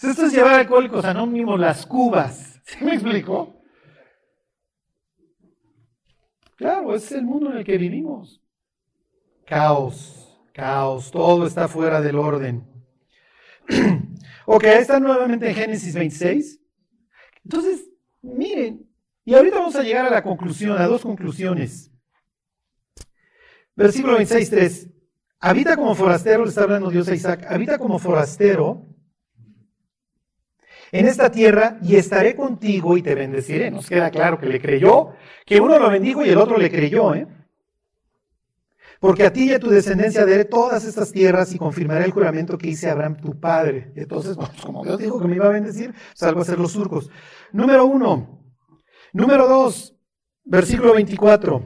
Esto 0.00 0.26
es 0.26 0.32
llevar 0.32 0.60
alcohólicos 0.60 1.04
anónimos 1.04 1.58
las 1.58 1.86
cubas. 1.86 2.60
¿Sí 2.64 2.84
me 2.84 2.94
explicó? 2.94 3.60
Claro, 6.56 6.94
es 6.94 7.10
el 7.12 7.22
mundo 7.24 7.50
en 7.50 7.58
el 7.58 7.64
que 7.64 7.78
vivimos. 7.78 8.42
Caos, 9.46 10.40
caos, 10.52 11.10
todo 11.10 11.46
está 11.46 11.68
fuera 11.68 12.00
del 12.00 12.18
orden. 12.18 12.68
ok, 14.46 14.64
está 14.64 15.00
nuevamente 15.00 15.48
en 15.48 15.54
Génesis 15.54 15.94
26. 15.94 16.67
Entonces, 17.48 17.88
miren, 18.20 18.86
y 19.24 19.34
ahorita 19.34 19.56
vamos 19.56 19.74
a 19.74 19.82
llegar 19.82 20.04
a 20.04 20.10
la 20.10 20.22
conclusión, 20.22 20.76
a 20.76 20.86
dos 20.86 21.00
conclusiones. 21.00 21.90
Versículo 23.74 24.16
26, 24.16 24.50
3. 24.50 24.90
Habita 25.40 25.74
como 25.74 25.94
forastero, 25.94 26.42
le 26.42 26.50
está 26.50 26.64
hablando 26.64 26.90
Dios 26.90 27.08
a 27.08 27.14
Isaac, 27.14 27.46
habita 27.48 27.78
como 27.78 27.98
forastero 27.98 28.84
en 30.92 31.08
esta 31.08 31.30
tierra 31.30 31.78
y 31.80 31.96
estaré 31.96 32.36
contigo 32.36 32.98
y 32.98 33.02
te 33.02 33.14
bendeciré. 33.14 33.70
Nos 33.70 33.88
queda 33.88 34.10
claro 34.10 34.38
que 34.38 34.46
le 34.46 34.60
creyó, 34.60 35.14
que 35.46 35.58
uno 35.58 35.78
lo 35.78 35.88
bendijo 35.88 36.26
y 36.26 36.28
el 36.28 36.36
otro 36.36 36.58
le 36.58 36.70
creyó, 36.70 37.14
¿eh? 37.14 37.26
Porque 39.00 39.24
a 39.24 39.32
ti 39.32 39.44
y 39.44 39.52
a 39.52 39.60
tu 39.60 39.68
descendencia 39.70 40.26
daré 40.26 40.44
todas 40.44 40.84
estas 40.84 41.12
tierras 41.12 41.54
y 41.54 41.58
confirmaré 41.58 42.04
el 42.04 42.10
juramento 42.10 42.58
que 42.58 42.68
hice 42.68 42.88
a 42.88 42.92
Abraham 42.92 43.16
tu 43.16 43.38
padre. 43.38 43.92
Entonces, 43.94 44.36
pues 44.36 44.50
como 44.62 44.84
Dios 44.84 44.98
dijo 44.98 45.20
que 45.20 45.28
me 45.28 45.36
iba 45.36 45.46
a 45.46 45.50
bendecir, 45.50 45.94
salgo 46.14 46.40
a 46.40 46.42
hacer 46.42 46.58
los 46.58 46.72
surcos. 46.72 47.10
Número 47.52 47.86
uno. 47.86 48.42
Número 49.12 49.48
dos, 49.48 49.96
versículo 50.44 50.94
24. 50.94 51.62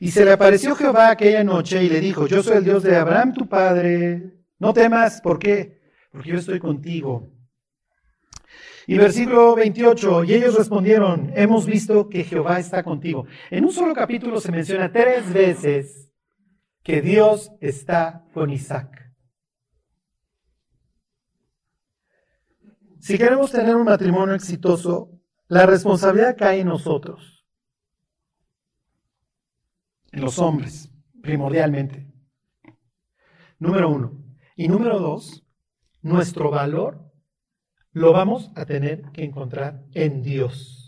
Y 0.00 0.10
se 0.10 0.24
le 0.24 0.32
apareció 0.32 0.74
Jehová 0.74 1.10
aquella 1.10 1.44
noche 1.44 1.82
y 1.82 1.88
le 1.88 2.00
dijo, 2.00 2.26
yo 2.26 2.42
soy 2.42 2.58
el 2.58 2.64
Dios 2.64 2.82
de 2.82 2.96
Abraham 2.96 3.32
tu 3.32 3.48
padre. 3.48 4.44
No 4.58 4.72
temas, 4.72 5.20
¿por 5.20 5.38
qué? 5.38 5.80
Porque 6.10 6.30
yo 6.30 6.38
estoy 6.38 6.58
contigo 6.58 7.36
y 8.86 8.96
versículo 8.98 9.56
28, 9.56 10.24
y 10.24 10.34
ellos 10.34 10.56
respondieron, 10.56 11.32
hemos 11.34 11.66
visto 11.66 12.08
que 12.08 12.22
Jehová 12.22 12.60
está 12.60 12.84
contigo. 12.84 13.26
En 13.50 13.64
un 13.64 13.72
solo 13.72 13.92
capítulo 13.92 14.40
se 14.40 14.52
menciona 14.52 14.92
tres 14.92 15.32
veces 15.32 16.05
que 16.86 17.02
Dios 17.02 17.50
está 17.60 18.24
con 18.32 18.48
Isaac. 18.48 19.12
Si 23.00 23.18
queremos 23.18 23.50
tener 23.50 23.74
un 23.74 23.86
matrimonio 23.86 24.36
exitoso, 24.36 25.10
la 25.48 25.66
responsabilidad 25.66 26.36
cae 26.38 26.60
en 26.60 26.68
nosotros, 26.68 27.44
en 30.12 30.20
los 30.20 30.38
hombres, 30.38 30.88
primordialmente. 31.20 32.06
Número 33.58 33.90
uno. 33.90 34.24
Y 34.54 34.68
número 34.68 35.00
dos, 35.00 35.44
nuestro 36.02 36.52
valor 36.52 37.12
lo 37.90 38.12
vamos 38.12 38.52
a 38.54 38.64
tener 38.64 39.10
que 39.10 39.24
encontrar 39.24 39.82
en 39.92 40.22
Dios. 40.22 40.85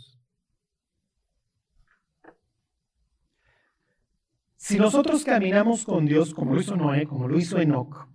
Si 4.69 4.77
nosotros 4.77 5.25
caminamos 5.25 5.87
con 5.87 6.05
Dios 6.05 6.35
como 6.35 6.55
lo 6.55 6.61
hizo 6.61 6.77
Noé, 6.77 7.07
como 7.07 7.27
lo 7.27 7.39
hizo 7.39 7.59
Enoch, 7.59 8.07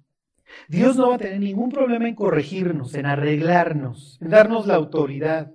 Dios 0.67 0.95
no 0.95 1.09
va 1.09 1.15
a 1.15 1.17
tener 1.17 1.39
ningún 1.39 1.71
problema 1.71 2.07
en 2.07 2.13
corregirnos, 2.13 2.93
en 2.93 3.07
arreglarnos, 3.07 4.19
en 4.21 4.29
darnos 4.29 4.67
la 4.67 4.75
autoridad, 4.75 5.51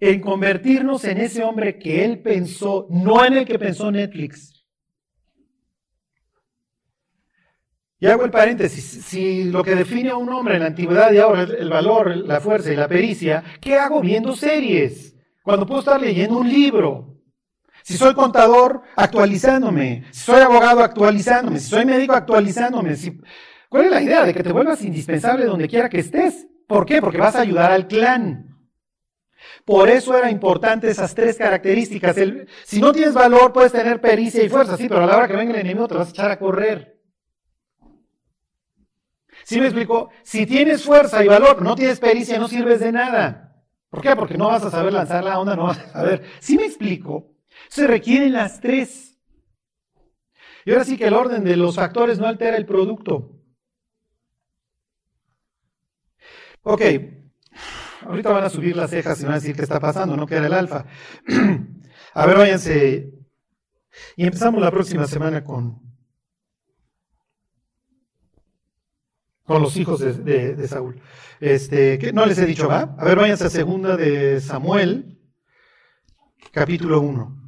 en 0.00 0.20
convertirnos 0.20 1.04
en 1.06 1.16
ese 1.16 1.42
hombre 1.42 1.78
que 1.78 2.04
Él 2.04 2.20
pensó, 2.20 2.86
no 2.90 3.24
en 3.24 3.32
el 3.32 3.46
que 3.46 3.58
pensó 3.58 3.90
Netflix, 3.90 4.52
Y 7.98 8.06
hago 8.06 8.26
el 8.26 8.30
paréntesis, 8.30 8.84
si 9.06 9.44
lo 9.44 9.64
que 9.64 9.74
define 9.74 10.10
a 10.10 10.16
un 10.16 10.28
hombre 10.28 10.56
en 10.56 10.60
la 10.60 10.66
antigüedad 10.66 11.10
y 11.12 11.16
ahora 11.16 11.44
es 11.44 11.50
el 11.50 11.70
valor, 11.70 12.14
la 12.14 12.38
fuerza 12.38 12.70
y 12.70 12.76
la 12.76 12.86
pericia, 12.86 13.42
¿qué 13.62 13.76
hago 13.76 14.02
viendo 14.02 14.36
series? 14.36 15.16
Cuando 15.42 15.64
puedo 15.64 15.80
estar 15.80 15.98
leyendo 15.98 16.36
un 16.36 16.50
libro. 16.50 17.13
Si 17.84 17.98
soy 17.98 18.14
contador, 18.14 18.80
actualizándome. 18.96 20.04
Si 20.10 20.20
soy 20.20 20.40
abogado, 20.40 20.82
actualizándome. 20.82 21.60
Si 21.60 21.68
soy 21.68 21.84
médico, 21.84 22.14
actualizándome. 22.14 22.96
¿Cuál 23.68 23.84
es 23.84 23.90
la 23.90 24.00
idea? 24.00 24.24
De 24.24 24.32
que 24.32 24.42
te 24.42 24.52
vuelvas 24.52 24.82
indispensable 24.82 25.44
donde 25.44 25.68
quiera 25.68 25.90
que 25.90 25.98
estés. 25.98 26.46
¿Por 26.66 26.86
qué? 26.86 27.02
Porque 27.02 27.18
vas 27.18 27.36
a 27.36 27.42
ayudar 27.42 27.72
al 27.72 27.86
clan. 27.86 28.56
Por 29.66 29.90
eso 29.90 30.16
era 30.16 30.30
importante 30.30 30.88
esas 30.88 31.14
tres 31.14 31.36
características. 31.36 32.16
si 32.64 32.80
no 32.80 32.90
tienes 32.90 33.12
valor, 33.12 33.52
puedes 33.52 33.72
tener 33.72 34.00
pericia 34.00 34.42
y 34.42 34.48
fuerza, 34.48 34.78
sí, 34.78 34.88
pero 34.88 35.04
a 35.04 35.06
la 35.06 35.18
hora 35.18 35.28
que 35.28 35.36
venga 35.36 35.52
el 35.52 35.60
enemigo 35.60 35.86
te 35.86 35.94
vas 35.94 36.08
a 36.08 36.10
echar 36.10 36.30
a 36.30 36.38
correr. 36.38 37.02
¿Sí 39.44 39.60
me 39.60 39.66
explico? 39.66 40.08
Si 40.22 40.46
tienes 40.46 40.82
fuerza 40.82 41.22
y 41.22 41.28
valor, 41.28 41.60
no 41.60 41.74
tienes 41.74 42.00
pericia, 42.00 42.38
no 42.38 42.48
sirves 42.48 42.80
de 42.80 42.92
nada. 42.92 43.62
¿Por 43.90 44.00
qué? 44.00 44.16
Porque 44.16 44.38
no 44.38 44.46
vas 44.46 44.64
a 44.64 44.70
saber 44.70 44.94
lanzar 44.94 45.22
la 45.22 45.38
onda, 45.38 45.54
no 45.54 45.64
vas 45.64 45.80
a 45.80 45.90
saber. 45.90 46.22
¿Sí 46.40 46.56
me 46.56 46.64
explico? 46.64 47.33
Se 47.68 47.86
requieren 47.86 48.32
las 48.32 48.60
tres. 48.60 49.18
Y 50.64 50.70
ahora 50.72 50.84
sí 50.84 50.96
que 50.96 51.06
el 51.06 51.14
orden 51.14 51.44
de 51.44 51.56
los 51.56 51.76
factores 51.76 52.18
no 52.18 52.26
altera 52.26 52.56
el 52.56 52.66
producto. 52.66 53.30
Ok, 56.62 56.80
ahorita 58.06 58.30
van 58.30 58.44
a 58.44 58.48
subir 58.48 58.74
las 58.74 58.90
cejas 58.90 59.20
y 59.20 59.24
van 59.24 59.32
a 59.32 59.36
decir 59.36 59.54
qué 59.54 59.62
está 59.62 59.78
pasando, 59.78 60.16
no 60.16 60.26
queda 60.26 60.46
el 60.46 60.54
alfa. 60.54 60.86
a 62.14 62.26
ver, 62.26 62.38
váyanse. 62.38 63.12
Y 64.16 64.24
empezamos 64.24 64.62
la 64.62 64.70
próxima 64.70 65.06
semana 65.06 65.44
con 65.44 65.84
con 69.44 69.60
los 69.60 69.76
hijos 69.76 70.00
de, 70.00 70.66
Saúl. 70.66 71.00
Este, 71.38 72.12
no 72.12 72.24
les 72.24 72.38
he 72.38 72.46
dicho, 72.46 72.66
¿va? 72.66 72.96
A 72.98 73.04
ver, 73.04 73.18
váyanse 73.18 73.44
a 73.44 73.50
segunda 73.50 73.94
de 73.96 74.40
Samuel, 74.40 75.20
capítulo 76.50 77.00
1. 77.00 77.43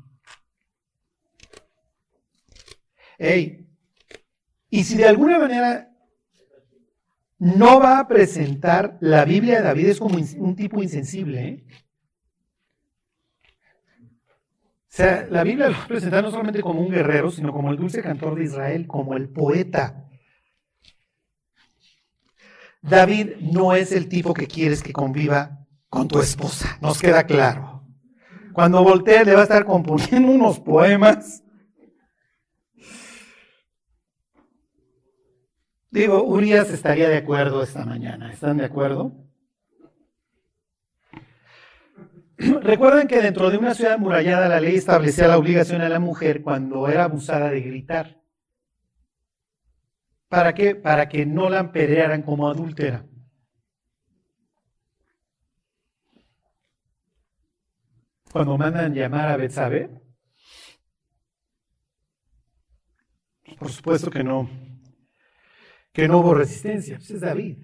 Ey, 3.19 3.67
y 4.71 4.85
si 4.85 4.97
de 4.97 5.07
alguna 5.07 5.39
manera 5.39 5.91
no 7.39 7.81
va 7.81 7.99
a 7.99 8.09
presentar 8.09 8.97
la 9.01 9.25
Biblia 9.25 9.59
de 9.59 9.65
David, 9.65 9.89
es 9.89 9.99
como 9.99 10.17
un 10.17 10.57
tipo 10.57 10.83
insensible. 10.83 11.49
¿eh? 11.49 11.65
O 14.89 14.97
sea, 14.97 15.27
la 15.31 15.45
Biblia 15.45 15.69
lo 15.69 15.77
va 15.77 15.85
a 15.85 15.89
presentar 15.89 16.25
no 16.25 16.31
solamente 16.31 16.63
como 16.63 16.81
un 16.81 16.91
guerrero, 16.91 17.31
sino 17.31 17.53
como 17.53 17.71
el 17.71 17.77
dulce 17.77 18.03
cantor 18.03 18.35
de 18.35 18.45
Israel, 18.45 18.87
como 18.87 19.15
el 19.15 19.29
poeta. 19.29 20.09
David 22.81 23.37
no 23.41 23.75
es 23.75 23.93
el 23.93 24.09
tipo 24.09 24.33
que 24.33 24.47
quieres 24.47 24.83
que 24.83 24.93
conviva 24.93 25.67
con 25.89 26.09
tu 26.09 26.21
esposa, 26.21 26.79
nos 26.81 27.01
queda 27.01 27.25
claro. 27.25 27.85
Cuando 28.53 28.83
voltee 28.83 29.25
le 29.25 29.35
va 29.35 29.41
a 29.41 29.43
estar 29.43 29.67
componiendo 29.67 30.31
unos 30.33 30.61
poemas. 30.61 31.43
Digo, 35.91 36.25
Urias 36.25 36.71
estaría 36.71 37.09
de 37.09 37.19
acuerdo 37.19 37.63
esta 37.63 37.85
mañana. 37.85 38.33
¿Están 38.33 38.57
de 38.59 38.65
acuerdo? 38.65 39.13
Recuerden 42.39 43.09
que 43.09 43.23
dentro 43.23 43.51
de 43.51 43.57
una 43.57 43.75
ciudad 43.75 43.95
amurallada 43.95 44.49
la 44.49 44.61
ley 44.61 44.77
establecía 44.77 45.29
la 45.29 45.39
obligación 45.39 45.81
a 45.81 45.89
la 45.89 46.01
mujer 46.01 46.43
cuando 46.43 46.89
era 46.89 47.05
abusada 47.05 47.51
de 47.51 47.61
gritar. 47.61 48.21
¿Para 50.29 50.55
qué? 50.55 50.75
Para 50.75 51.09
que 51.09 51.25
no 51.25 51.49
la 51.49 51.61
apedrearan 51.61 52.23
como 52.23 52.49
adúltera. 52.49 53.07
Cuando 58.33 58.59
mandan 58.59 58.93
llamar 58.93 59.29
a 59.29 59.37
Betsabe, 59.37 60.03
por 63.59 63.71
supuesto 63.71 64.11
que 64.11 64.23
no, 64.23 64.51
que 65.97 66.09
no 66.09 66.19
hubo 66.19 66.35
resistencia. 66.35 66.99
Pues 66.99 67.11
es 67.11 67.23
David. 67.23 67.57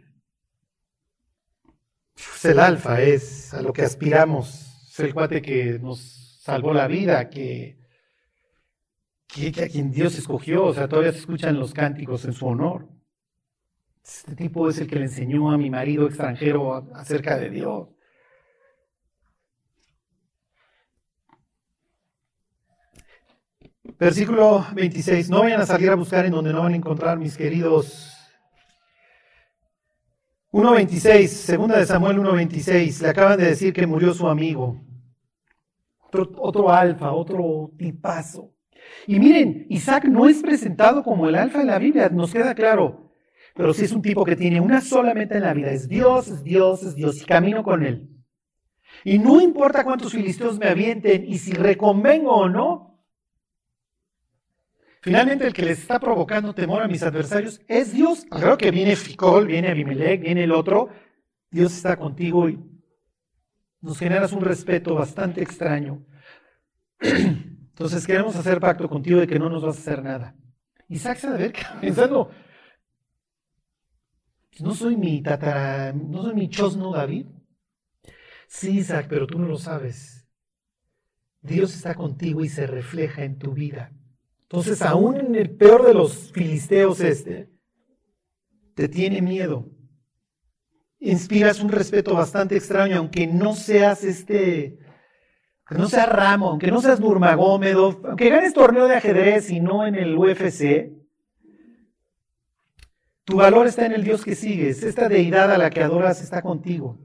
Es 2.16 2.44
el 2.46 2.58
alfa, 2.60 3.02
es 3.02 3.52
a 3.52 3.60
lo 3.60 3.74
que 3.74 3.82
aspiramos. 3.82 4.88
Es 4.90 5.00
el 5.00 5.12
cuate 5.12 5.42
que 5.42 5.78
nos 5.78 6.40
salvó 6.42 6.72
la 6.72 6.86
vida, 6.86 7.28
que 7.28 7.78
que, 9.26 9.48
a 9.62 9.68
quien 9.68 9.90
Dios 9.90 10.16
escogió, 10.16 10.64
o 10.64 10.74
sea, 10.74 10.88
todavía 10.88 11.12
se 11.12 11.18
escuchan 11.18 11.58
los 11.58 11.72
cánticos 11.74 12.24
en 12.24 12.32
su 12.32 12.46
honor. 12.46 12.88
Este 14.02 14.34
tipo 14.34 14.68
es 14.68 14.78
el 14.78 14.88
que 14.88 14.96
le 14.96 15.02
enseñó 15.02 15.50
a 15.50 15.58
mi 15.58 15.68
marido 15.70 16.06
extranjero 16.06 16.90
acerca 16.94 17.36
de 17.36 17.50
Dios. 17.50 17.88
Versículo 23.98 24.66
26. 24.74 25.28
No 25.30 25.40
vayan 25.40 25.60
a 25.60 25.66
salir 25.66 25.90
a 25.90 25.96
buscar 25.96 26.24
en 26.24 26.32
donde 26.32 26.52
no 26.52 26.62
van 26.62 26.72
a 26.72 26.76
encontrar 26.76 27.18
mis 27.18 27.36
queridos. 27.36 28.11
1.26, 30.52 31.28
segunda 31.28 31.78
de 31.78 31.86
Samuel 31.86 32.18
1.26. 32.18 33.00
Le 33.00 33.08
acaban 33.08 33.38
de 33.38 33.46
decir 33.46 33.72
que 33.72 33.86
murió 33.86 34.12
su 34.12 34.28
amigo. 34.28 34.78
Otro, 36.12 36.70
alfa, 36.70 37.12
otro 37.12 37.70
tipazo. 37.78 38.52
Y 39.06 39.18
miren, 39.18 39.66
Isaac 39.70 40.04
no 40.04 40.28
es 40.28 40.42
presentado 40.42 41.02
como 41.02 41.26
el 41.26 41.36
alfa 41.36 41.62
en 41.62 41.68
la 41.68 41.78
Biblia, 41.78 42.10
nos 42.10 42.34
queda 42.34 42.54
claro. 42.54 43.14
Pero 43.54 43.72
sí 43.72 43.86
es 43.86 43.92
un 43.92 44.02
tipo 44.02 44.24
que 44.24 44.36
tiene 44.36 44.60
una 44.60 44.82
sola 44.82 45.14
meta 45.14 45.36
en 45.36 45.42
la 45.42 45.54
vida, 45.54 45.70
es 45.70 45.88
Dios, 45.88 46.28
es 46.28 46.44
Dios, 46.44 46.82
es 46.82 46.94
Dios, 46.94 47.22
y 47.22 47.24
camino 47.24 47.62
con 47.62 47.82
él. 47.82 48.10
Y 49.04 49.18
no 49.18 49.40
importa 49.40 49.84
cuántos 49.84 50.12
filisteos 50.12 50.58
me 50.58 50.68
avienten 50.68 51.24
y 51.26 51.38
si 51.38 51.52
reconvengo 51.52 52.30
o 52.30 52.48
no, 52.50 52.91
Finalmente, 55.02 55.44
el 55.44 55.52
que 55.52 55.64
les 55.64 55.80
está 55.80 55.98
provocando 55.98 56.54
temor 56.54 56.80
a 56.80 56.86
mis 56.86 57.02
adversarios 57.02 57.60
es 57.66 57.92
Dios. 57.92 58.24
Claro 58.30 58.56
que 58.56 58.70
viene 58.70 58.94
Ficol, 58.94 59.48
viene 59.48 59.68
Abimelech, 59.68 60.20
viene 60.20 60.44
el 60.44 60.52
otro. 60.52 60.90
Dios 61.50 61.72
está 61.72 61.96
contigo 61.96 62.48
y 62.48 62.60
nos 63.80 63.98
generas 63.98 64.30
un 64.32 64.42
respeto 64.42 64.94
bastante 64.94 65.42
extraño. 65.42 66.06
Entonces 67.00 68.06
queremos 68.06 68.36
hacer 68.36 68.60
pacto 68.60 68.88
contigo 68.88 69.18
de 69.18 69.26
que 69.26 69.40
no 69.40 69.50
nos 69.50 69.64
vas 69.64 69.76
a 69.76 69.80
hacer 69.80 70.04
nada. 70.04 70.36
Isaac 70.88 71.18
se 71.18 71.30
ver 71.30 71.52
pensando, 71.80 72.30
no 74.60 74.72
soy 74.72 74.96
mi 74.96 75.20
tatara, 75.20 75.92
no 75.92 76.22
soy 76.22 76.34
mi 76.34 76.48
chosno 76.48 76.92
David. 76.92 77.26
Sí, 78.46 78.78
Isaac, 78.78 79.06
pero 79.08 79.26
tú 79.26 79.36
no 79.40 79.48
lo 79.48 79.56
sabes. 79.56 80.28
Dios 81.40 81.74
está 81.74 81.96
contigo 81.96 82.44
y 82.44 82.48
se 82.48 82.68
refleja 82.68 83.24
en 83.24 83.36
tu 83.36 83.52
vida. 83.52 83.90
Entonces, 84.52 84.82
aún 84.82 85.34
el 85.34 85.56
peor 85.56 85.86
de 85.86 85.94
los 85.94 86.30
filisteos 86.30 87.00
este, 87.00 87.48
te 88.74 88.86
tiene 88.86 89.22
miedo. 89.22 89.66
Inspiras 90.98 91.60
un 91.60 91.70
respeto 91.70 92.12
bastante 92.12 92.54
extraño, 92.54 92.98
aunque 92.98 93.26
no 93.26 93.54
seas 93.54 94.04
este 94.04 94.78
que 95.66 95.78
no 95.78 95.88
seas 95.88 96.06
Ramo, 96.06 96.50
aunque 96.50 96.70
no 96.70 96.82
seas 96.82 97.00
Nurmagomedov, 97.00 98.06
aunque 98.06 98.28
ganes 98.28 98.52
torneo 98.52 98.88
de 98.88 98.96
ajedrez 98.96 99.48
y 99.48 99.58
no 99.58 99.86
en 99.86 99.94
el 99.94 100.18
UFC, 100.18 100.92
tu 103.24 103.36
valor 103.38 103.66
está 103.66 103.86
en 103.86 103.92
el 103.92 104.04
Dios 104.04 104.22
que 104.22 104.34
sigues. 104.34 104.82
Esta 104.82 105.08
deidad 105.08 105.50
a 105.50 105.56
la 105.56 105.70
que 105.70 105.82
adoras 105.82 106.20
está 106.20 106.42
contigo. 106.42 107.00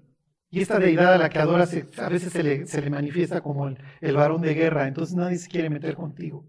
Y 0.50 0.62
esta 0.62 0.80
deidad 0.80 1.14
a 1.14 1.18
la 1.18 1.30
que 1.30 1.40
adoras 1.40 1.74
a 1.98 2.10
veces 2.10 2.34
se 2.34 2.44
le, 2.82 2.90
manifiesta 2.90 3.40
como 3.40 3.70
el 3.70 4.16
varón 4.18 4.42
de 4.42 4.54
guerra. 4.54 4.86
Entonces 4.90 5.16
nadie 5.16 5.38
se 5.38 5.48
quiere 5.48 5.70
meter 5.70 5.96
contigo. 5.96 6.46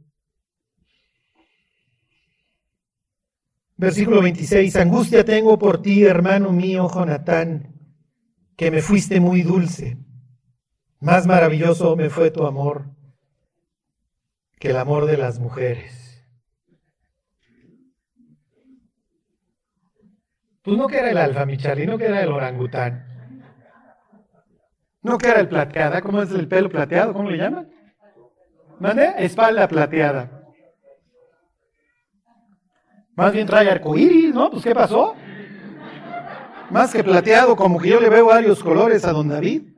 Versículo 3.79 4.21
26. 4.21 4.75
Angustia 4.75 5.25
tengo 5.25 5.57
por 5.57 5.81
ti, 5.81 6.05
hermano 6.05 6.51
mío, 6.51 6.89
Jonatán, 6.93 7.75
que 8.57 8.73
me 8.73 8.83
fuiste 8.83 9.21
muy 9.21 9.43
dulce. 9.43 9.97
Más 10.99 11.29
maravilloso 11.29 11.95
me 11.95 12.11
fue 12.11 12.33
tu 12.33 12.45
amor 12.45 12.87
que 14.59 14.71
el 14.71 14.77
amor 14.77 15.07
de 15.07 15.17
las 15.17 15.39
mujeres. 15.39 16.27
Pues 20.63 20.77
no 20.77 20.89
que 20.89 20.99
el 20.99 21.17
alfa, 21.17 21.47
mi 21.47 21.57
Charlie, 21.57 21.87
no 21.87 21.97
que 21.97 22.07
el 22.07 22.33
orangután. 22.33 23.07
No 25.03 25.17
que 25.17 25.31
el 25.31 25.49
plateada, 25.49 26.03
¿cómo 26.03 26.21
es 26.21 26.33
el 26.33 26.49
pelo 26.49 26.69
plateado? 26.69 27.13
¿Cómo 27.13 27.31
le 27.31 27.39
llaman? 27.39 27.71
¿Mande? 28.81 29.15
Espalda 29.19 29.69
plateada. 29.69 30.38
Más 33.19 33.33
bien 33.33 33.49
trae 33.49 33.69
arcoíris, 33.69 34.33
¿no? 34.33 34.49
Pues 34.49 34.63
¿qué 34.63 34.73
pasó? 34.73 35.17
Más 36.71 36.93
que 36.93 37.03
plateado, 37.03 37.57
como 37.57 37.81
que 37.81 37.89
yo 37.89 38.01
le 38.01 38.09
veo 38.09 38.27
varios 38.27 38.63
colores 38.63 39.05
a 39.05 39.13
don 39.13 39.27
David. 39.27 39.73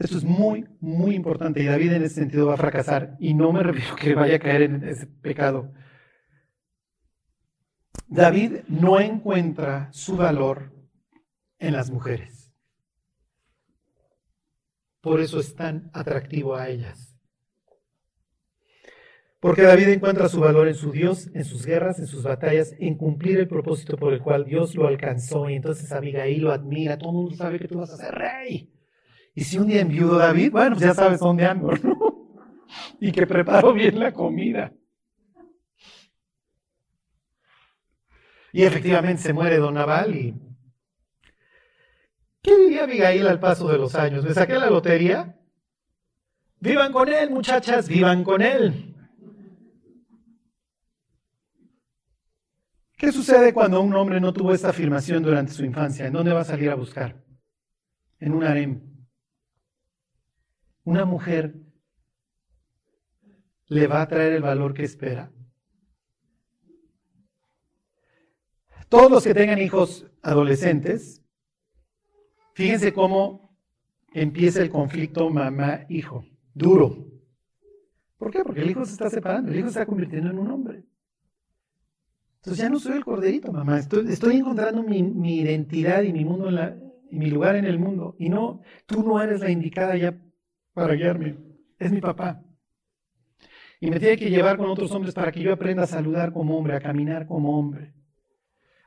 Esto 0.00 0.18
es 0.18 0.24
muy, 0.24 0.66
muy 0.80 1.14
importante 1.14 1.62
y 1.62 1.66
David 1.66 1.92
en 1.92 2.02
ese 2.02 2.16
sentido 2.16 2.48
va 2.48 2.54
a 2.54 2.56
fracasar 2.56 3.16
y 3.20 3.34
no 3.34 3.52
me 3.52 3.62
refiero 3.62 3.94
que 3.94 4.16
vaya 4.16 4.34
a 4.34 4.40
caer 4.40 4.62
en 4.62 4.82
ese 4.82 5.06
pecado. 5.06 5.72
David 8.08 8.62
no 8.66 8.98
encuentra 8.98 9.92
su 9.92 10.16
valor 10.16 10.72
en 11.60 11.74
las 11.74 11.88
mujeres. 11.88 12.41
Por 15.02 15.20
eso 15.20 15.40
es 15.40 15.54
tan 15.54 15.90
atractivo 15.92 16.54
a 16.54 16.68
ellas. 16.68 17.12
Porque 19.40 19.62
David 19.62 19.88
encuentra 19.88 20.28
su 20.28 20.38
valor 20.38 20.68
en 20.68 20.76
su 20.76 20.92
Dios, 20.92 21.28
en 21.34 21.44
sus 21.44 21.66
guerras, 21.66 21.98
en 21.98 22.06
sus 22.06 22.22
batallas, 22.22 22.76
en 22.78 22.96
cumplir 22.96 23.40
el 23.40 23.48
propósito 23.48 23.96
por 23.96 24.12
el 24.12 24.20
cual 24.20 24.44
Dios 24.44 24.76
lo 24.76 24.86
alcanzó. 24.86 25.50
Y 25.50 25.56
entonces 25.56 25.90
Abigail 25.90 26.42
lo 26.42 26.52
admira. 26.52 26.96
Todo 26.96 27.10
el 27.10 27.16
mundo 27.16 27.34
sabe 27.34 27.58
que 27.58 27.66
tú 27.66 27.78
vas 27.78 27.90
a 27.90 27.96
ser 27.96 28.14
rey. 28.14 28.72
Y 29.34 29.42
si 29.42 29.58
un 29.58 29.66
día 29.66 29.80
enviudo 29.80 30.16
David, 30.16 30.52
bueno, 30.52 30.76
pues 30.76 30.86
ya 30.86 30.94
sabes 30.94 31.18
dónde 31.18 31.44
ando, 31.44 31.72
¿no? 31.72 32.12
Y 33.00 33.10
que 33.10 33.26
preparo 33.26 33.72
bien 33.72 33.98
la 33.98 34.12
comida. 34.12 34.72
Y 38.52 38.62
efectivamente 38.62 39.20
se 39.20 39.32
muere 39.32 39.56
Don 39.56 39.74
Naval 39.74 40.14
y... 40.14 40.51
¿Qué 42.42 42.56
diría 42.56 42.84
Abigail 42.84 43.26
al 43.28 43.40
paso 43.40 43.68
de 43.68 43.78
los 43.78 43.94
años? 43.94 44.24
¿Me 44.24 44.34
saqué 44.34 44.54
la 44.54 44.68
lotería? 44.68 45.38
Vivan 46.60 46.92
con 46.92 47.08
él, 47.08 47.30
muchachas, 47.30 47.88
vivan 47.88 48.24
con 48.24 48.42
él. 48.42 48.96
¿Qué 52.96 53.10
sucede 53.10 53.52
cuando 53.52 53.80
un 53.80 53.94
hombre 53.94 54.20
no 54.20 54.32
tuvo 54.32 54.52
esta 54.52 54.70
afirmación 54.70 55.22
durante 55.22 55.52
su 55.52 55.64
infancia? 55.64 56.06
¿En 56.06 56.12
dónde 56.12 56.32
va 56.32 56.40
a 56.40 56.44
salir 56.44 56.70
a 56.70 56.74
buscar? 56.74 57.24
En 58.20 58.32
un 58.32 58.44
harem 58.44 58.92
una 60.84 61.04
mujer 61.04 61.54
le 63.66 63.86
va 63.86 64.02
a 64.02 64.08
traer 64.08 64.32
el 64.32 64.42
valor 64.42 64.74
que 64.74 64.84
espera. 64.84 65.32
Todos 68.88 69.10
los 69.10 69.24
que 69.24 69.32
tengan 69.32 69.60
hijos 69.60 70.06
adolescentes, 70.22 71.21
fíjense 72.54 72.92
cómo 72.92 73.56
empieza 74.12 74.62
el 74.62 74.70
conflicto 74.70 75.30
mamá-hijo. 75.30 76.24
Duro. 76.54 77.06
¿Por 78.16 78.30
qué? 78.30 78.44
Porque 78.44 78.60
el 78.60 78.70
hijo 78.70 78.84
se 78.84 78.92
está 78.92 79.10
separando, 79.10 79.50
el 79.50 79.58
hijo 79.58 79.66
se 79.66 79.80
está 79.80 79.86
convirtiendo 79.86 80.30
en 80.30 80.38
un 80.38 80.50
hombre. 80.50 80.84
Entonces 82.36 82.62
ya 82.62 82.68
no 82.68 82.78
soy 82.78 82.96
el 82.96 83.04
corderito, 83.04 83.52
mamá. 83.52 83.78
Estoy, 83.78 84.36
encontrando 84.36 84.82
mi, 84.82 85.38
identidad 85.38 86.02
y 86.02 86.12
mi 86.12 86.24
mundo 86.24 86.50
y 87.10 87.18
mi 87.18 87.30
lugar 87.30 87.56
en 87.56 87.64
el 87.64 87.78
mundo. 87.78 88.16
Y 88.18 88.28
no, 88.28 88.60
tú 88.86 89.02
no 89.02 89.22
eres 89.22 89.40
la 89.40 89.50
indicada 89.50 89.96
ya 89.96 90.18
para 90.72 90.94
guiarme. 90.94 91.36
Es 91.78 91.92
mi 91.92 92.00
papá. 92.00 92.42
Y 93.80 93.90
me 93.90 93.98
tiene 93.98 94.16
que 94.16 94.30
llevar 94.30 94.56
con 94.56 94.70
otros 94.70 94.90
hombres 94.92 95.14
para 95.14 95.32
que 95.32 95.40
yo 95.40 95.52
aprenda 95.52 95.84
a 95.84 95.86
saludar 95.86 96.32
como 96.32 96.56
hombre, 96.56 96.76
a 96.76 96.80
caminar 96.80 97.26
como 97.26 97.58
hombre, 97.58 97.92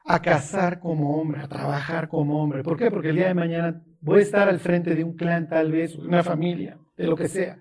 a 0.06 0.22
cazar 0.22 0.80
como 0.80 1.20
hombre, 1.20 1.42
a 1.42 1.48
trabajar 1.48 2.08
como 2.08 2.42
hombre. 2.42 2.64
¿Por 2.64 2.78
qué? 2.78 2.92
Porque 2.92 3.10
el 3.10 3.16
día 3.16 3.28
de 3.28 3.34
mañana 3.34 3.84
voy 4.02 4.20
a 4.20 4.24
estar 4.24 4.48
al 4.48 4.60
frente 4.60 4.94
de 4.94 5.04
un 5.04 5.16
clan 5.16 5.50
tal 5.50 5.72
vez, 5.72 5.98
de 5.98 6.08
una 6.08 6.24
familia, 6.24 6.78
de 6.96 7.08
lo 7.08 7.16
que 7.16 7.28
sea. 7.28 7.58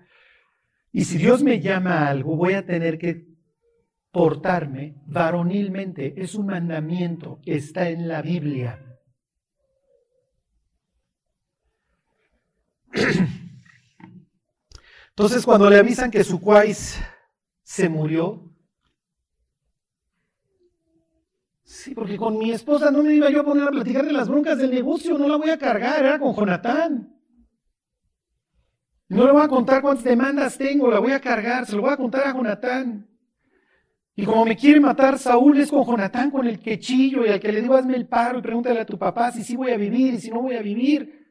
Y 0.91 1.05
si 1.05 1.17
Dios 1.17 1.43
me 1.43 1.59
llama 1.59 1.99
a 1.99 2.09
algo, 2.09 2.35
voy 2.35 2.53
a 2.53 2.65
tener 2.65 2.99
que 2.99 3.25
portarme 4.11 4.95
varonilmente. 5.07 6.21
Es 6.21 6.35
un 6.35 6.45
mandamiento, 6.45 7.39
está 7.45 7.89
en 7.89 8.07
la 8.07 8.21
Biblia. 8.21 8.79
Entonces, 15.09 15.43
cuando 15.45 15.69
le 15.69 15.79
avisan 15.79 16.11
que 16.11 16.23
su 16.23 16.39
cuáis 16.39 17.01
se 17.63 17.89
murió, 17.89 18.44
sí, 21.65 21.93
porque 21.93 22.15
con 22.15 22.37
mi 22.37 22.51
esposa 22.51 22.89
no 22.91 23.03
me 23.03 23.13
iba 23.13 23.29
yo 23.29 23.41
a 23.41 23.43
poner 23.43 23.67
a 23.67 23.71
platicar 23.71 24.05
de 24.05 24.13
las 24.13 24.29
broncas 24.29 24.57
del 24.57 24.71
negocio, 24.71 25.17
no 25.17 25.27
la 25.27 25.35
voy 25.35 25.49
a 25.49 25.57
cargar, 25.57 26.05
era 26.05 26.19
con 26.19 26.33
Jonatán. 26.33 27.11
No 29.09 29.25
le 29.25 29.31
voy 29.33 29.43
a 29.43 29.47
contar 29.47 29.81
cuántas 29.81 30.05
demandas 30.05 30.57
tengo, 30.57 30.89
la 30.89 30.99
voy 30.99 31.11
a 31.11 31.19
cargar, 31.19 31.65
se 31.65 31.75
lo 31.75 31.81
voy 31.81 31.91
a 31.91 31.97
contar 31.97 32.27
a 32.27 32.33
Jonatán. 32.33 33.07
Y 34.15 34.25
como 34.25 34.45
me 34.45 34.55
quiere 34.55 34.79
matar 34.79 35.19
Saúl 35.19 35.59
es 35.59 35.69
con 35.69 35.85
Jonatán, 35.85 36.31
con 36.31 36.47
el 36.47 36.59
quechillo 36.59 37.25
y 37.25 37.29
al 37.29 37.39
que 37.39 37.51
le 37.51 37.61
digo 37.61 37.75
hazme 37.75 37.97
el 37.97 38.07
paro 38.07 38.39
y 38.39 38.41
pregúntale 38.41 38.79
a 38.79 38.85
tu 38.85 38.97
papá 38.97 39.31
si 39.31 39.43
sí 39.43 39.57
voy 39.57 39.71
a 39.71 39.77
vivir 39.77 40.13
y 40.13 40.21
si 40.21 40.31
no 40.31 40.41
voy 40.41 40.55
a 40.55 40.61
vivir. 40.61 41.25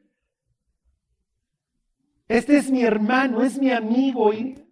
Este 2.27 2.57
es 2.57 2.69
mi 2.71 2.83
hermano, 2.83 3.43
es 3.43 3.59
mi 3.59 3.71
amigo 3.71 4.33
y, 4.33 4.65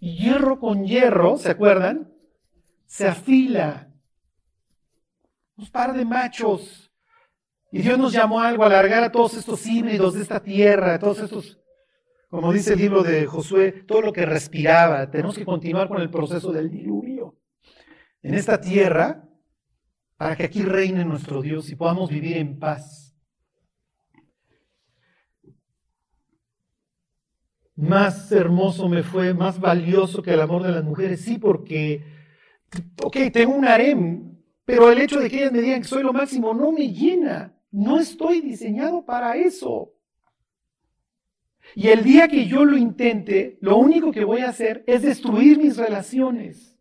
hierro 0.00 0.58
con 0.58 0.84
hierro, 0.84 1.36
¿se 1.36 1.50
acuerdan? 1.50 2.12
Se 2.86 3.06
afila. 3.06 3.89
Un 5.60 5.70
par 5.70 5.92
de 5.92 6.04
machos. 6.06 6.90
Y 7.70 7.82
Dios 7.82 7.98
nos 7.98 8.12
llamó 8.12 8.40
a 8.40 8.48
algo, 8.48 8.62
a 8.62 8.66
alargar 8.66 9.04
a 9.04 9.12
todos 9.12 9.34
estos 9.34 9.66
híbridos 9.66 10.14
de 10.14 10.22
esta 10.22 10.40
tierra, 10.42 10.94
a 10.94 10.98
todos 10.98 11.20
estos 11.20 11.60
como 12.30 12.52
dice 12.52 12.74
el 12.74 12.78
libro 12.78 13.02
de 13.02 13.26
Josué, 13.26 13.72
todo 13.72 14.02
lo 14.02 14.12
que 14.12 14.24
respiraba. 14.24 15.10
Tenemos 15.10 15.36
que 15.36 15.44
continuar 15.44 15.88
con 15.88 16.00
el 16.00 16.10
proceso 16.10 16.52
del 16.52 16.70
diluvio 16.70 17.36
en 18.22 18.34
esta 18.34 18.60
tierra 18.60 19.28
para 20.16 20.36
que 20.36 20.44
aquí 20.44 20.62
reine 20.62 21.04
nuestro 21.04 21.42
Dios 21.42 21.70
y 21.70 21.74
podamos 21.74 22.08
vivir 22.08 22.36
en 22.36 22.56
paz. 22.58 23.16
Más 27.74 28.30
hermoso 28.30 28.88
me 28.88 29.02
fue, 29.02 29.34
más 29.34 29.58
valioso 29.58 30.22
que 30.22 30.32
el 30.32 30.40
amor 30.40 30.62
de 30.62 30.70
las 30.70 30.84
mujeres, 30.84 31.22
sí, 31.22 31.36
porque, 31.36 32.04
ok, 33.02 33.16
tengo 33.32 33.54
un 33.54 33.64
harem, 33.64 34.39
pero 34.64 34.90
el 34.90 35.00
hecho 35.00 35.18
de 35.20 35.28
que 35.28 35.38
ellas 35.38 35.52
me 35.52 35.60
digan 35.60 35.82
que 35.82 35.88
soy 35.88 36.02
lo 36.02 36.12
máximo 36.12 36.54
no 36.54 36.72
me 36.72 36.92
llena. 36.92 37.54
No 37.70 37.98
estoy 37.98 38.40
diseñado 38.40 39.04
para 39.04 39.36
eso. 39.36 39.92
Y 41.74 41.88
el 41.88 42.02
día 42.02 42.28
que 42.28 42.46
yo 42.46 42.64
lo 42.64 42.76
intente, 42.76 43.58
lo 43.60 43.76
único 43.76 44.10
que 44.10 44.24
voy 44.24 44.40
a 44.40 44.48
hacer 44.48 44.82
es 44.86 45.02
destruir 45.02 45.58
mis 45.58 45.76
relaciones. 45.76 46.76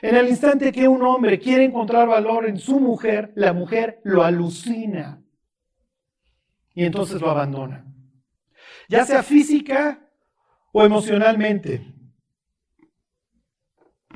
En 0.00 0.16
el 0.16 0.28
instante 0.28 0.72
que 0.72 0.88
un 0.88 1.02
hombre 1.02 1.38
quiere 1.38 1.64
encontrar 1.64 2.08
valor 2.08 2.46
en 2.46 2.58
su 2.58 2.80
mujer, 2.80 3.32
la 3.34 3.52
mujer 3.52 4.00
lo 4.04 4.22
alucina. 4.22 5.22
Y 6.74 6.84
entonces 6.84 7.20
lo 7.20 7.30
abandona. 7.30 7.84
Ya 8.88 9.04
sea 9.04 9.22
física 9.22 10.08
o 10.72 10.84
emocionalmente. 10.84 11.97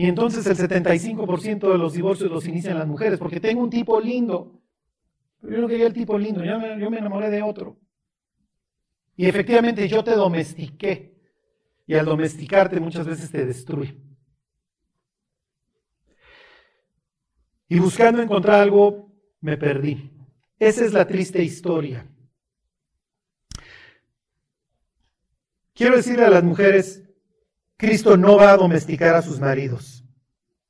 Y 0.03 0.07
entonces 0.07 0.45
el 0.47 0.57
75% 0.57 1.71
de 1.71 1.79
los 1.79 1.93
divorcios 1.93 2.29
los 2.29 2.49
inician 2.49 2.77
las 2.77 2.89
mujeres, 2.89 3.21
porque 3.21 3.39
tengo 3.39 3.63
un 3.63 3.71
tipo 3.71 4.01
lindo. 4.01 4.61
Pero 5.41 5.55
yo 5.55 5.63
no 5.63 5.69
quería 5.69 5.87
el 5.87 5.93
tipo 5.93 6.19
lindo, 6.19 6.43
yo 6.45 6.91
me, 6.91 6.99
enamoré 6.99 7.31
de 7.31 7.41
otro. 7.41 7.79
Y 9.15 9.27
efectivamente 9.27 9.87
yo 9.87 10.03
te 10.03 10.17
domestiqué. 10.17 11.15
Y 11.87 11.95
al 11.95 12.07
domesticarte 12.07 12.81
muchas 12.81 13.07
veces 13.07 13.31
te 13.31 13.47
destruye. 13.47 13.97
Y 17.69 17.79
buscando 17.79 18.21
encontrar 18.21 18.59
algo, 18.59 19.09
me 19.41 19.57
perdí. 19.57 20.11
Esa 20.59 20.85
es 20.85 20.93
la 20.93 21.07
triste 21.07 21.45
historia. 21.45 22.05
Quiero 25.73 25.95
decirle 25.95 26.25
a 26.25 26.31
las 26.31 26.43
mujeres, 26.43 27.05
Cristo 27.83 28.17
no 28.17 28.37
va 28.37 28.53
a 28.53 28.57
domesticar 28.57 29.17
a 29.17 29.23
sus 29.23 29.41
maridos. 29.41 30.05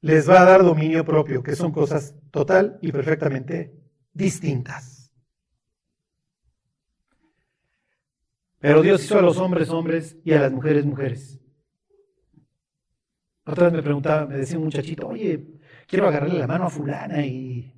Les 0.01 0.27
va 0.27 0.41
a 0.41 0.45
dar 0.47 0.63
dominio 0.63 1.05
propio, 1.05 1.43
que 1.43 1.55
son 1.55 1.71
cosas 1.71 2.15
total 2.31 2.79
y 2.81 2.91
perfectamente 2.91 3.71
distintas. 4.15 5.13
Pero 8.61 8.81
Dios 8.81 9.05
hizo 9.05 9.19
a 9.19 9.23
los 9.23 9.37
hombres 9.37 9.69
hombres 9.69 10.17
y 10.25 10.33
a 10.33 10.41
las 10.41 10.53
mujeres 10.53 10.87
mujeres. 10.87 11.39
Otra 13.45 13.65
vez 13.65 13.75
me 13.75 13.83
preguntaba, 13.83 14.25
me 14.25 14.39
decía 14.39 14.57
un 14.57 14.65
muchachito, 14.65 15.07
oye, 15.07 15.61
quiero 15.87 16.09
agarrarle 16.09 16.39
la 16.39 16.47
mano 16.47 16.65
a 16.65 16.71
fulana 16.71 17.27
y 17.27 17.75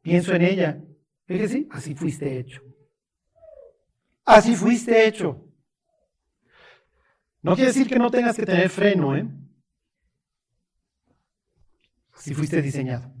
pienso 0.00 0.32
en 0.32 0.42
ella. 0.42 0.82
Le 1.26 1.34
dije, 1.34 1.48
sí, 1.48 1.68
así 1.72 1.94
fuiste 1.94 2.38
hecho. 2.38 2.62
Así 4.24 4.56
fuiste 4.56 5.06
hecho. 5.06 5.51
No 7.42 7.56
quiere 7.56 7.72
decir 7.72 7.88
que 7.88 7.98
no 7.98 8.10
tengas 8.10 8.36
que 8.36 8.46
tener 8.46 8.70
freno, 8.70 9.16
¿eh? 9.16 9.28
Así 12.14 12.34
fuiste 12.34 12.62
diseñado. 12.62 13.12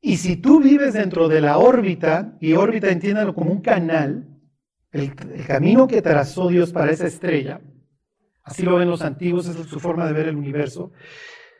Y 0.00 0.18
si 0.18 0.36
tú 0.36 0.60
vives 0.60 0.94
dentro 0.94 1.28
de 1.28 1.40
la 1.40 1.58
órbita, 1.58 2.36
y 2.40 2.52
órbita 2.52 2.90
entiéndalo 2.90 3.34
como 3.34 3.50
un 3.50 3.60
canal, 3.60 4.28
el, 4.92 5.14
camino 5.44 5.88
que 5.88 6.02
trazó 6.02 6.48
Dios 6.48 6.72
para 6.72 6.92
esa 6.92 7.08
estrella, 7.08 7.60
así 8.44 8.62
lo 8.62 8.76
ven 8.76 8.88
los 8.88 9.02
antiguos, 9.02 9.48
es 9.48 9.56
su 9.66 9.80
forma 9.80 10.06
de 10.06 10.12
ver 10.12 10.28
el 10.28 10.36
universo. 10.36 10.92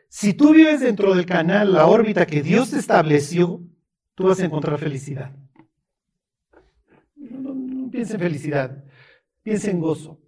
Si 0.08 0.34
tú 0.34 0.52
vives 0.52 0.80
dentro 0.80 1.16
del 1.16 1.26
canal, 1.26 1.72
la 1.72 1.86
órbita 1.86 2.26
que 2.26 2.42
Dios 2.42 2.72
estableció, 2.72 3.60
tú 4.14 4.28
vas 4.28 4.38
a 4.38 4.44
encontrar 4.44 4.78
felicidad. 4.78 5.34
No, 7.16 7.52
no 7.52 7.90
piensa 7.90 8.14
en 8.14 8.20
felicidad, 8.20 8.84
piensa 9.46 9.70
en 9.70 9.78
gozo. 9.78 10.20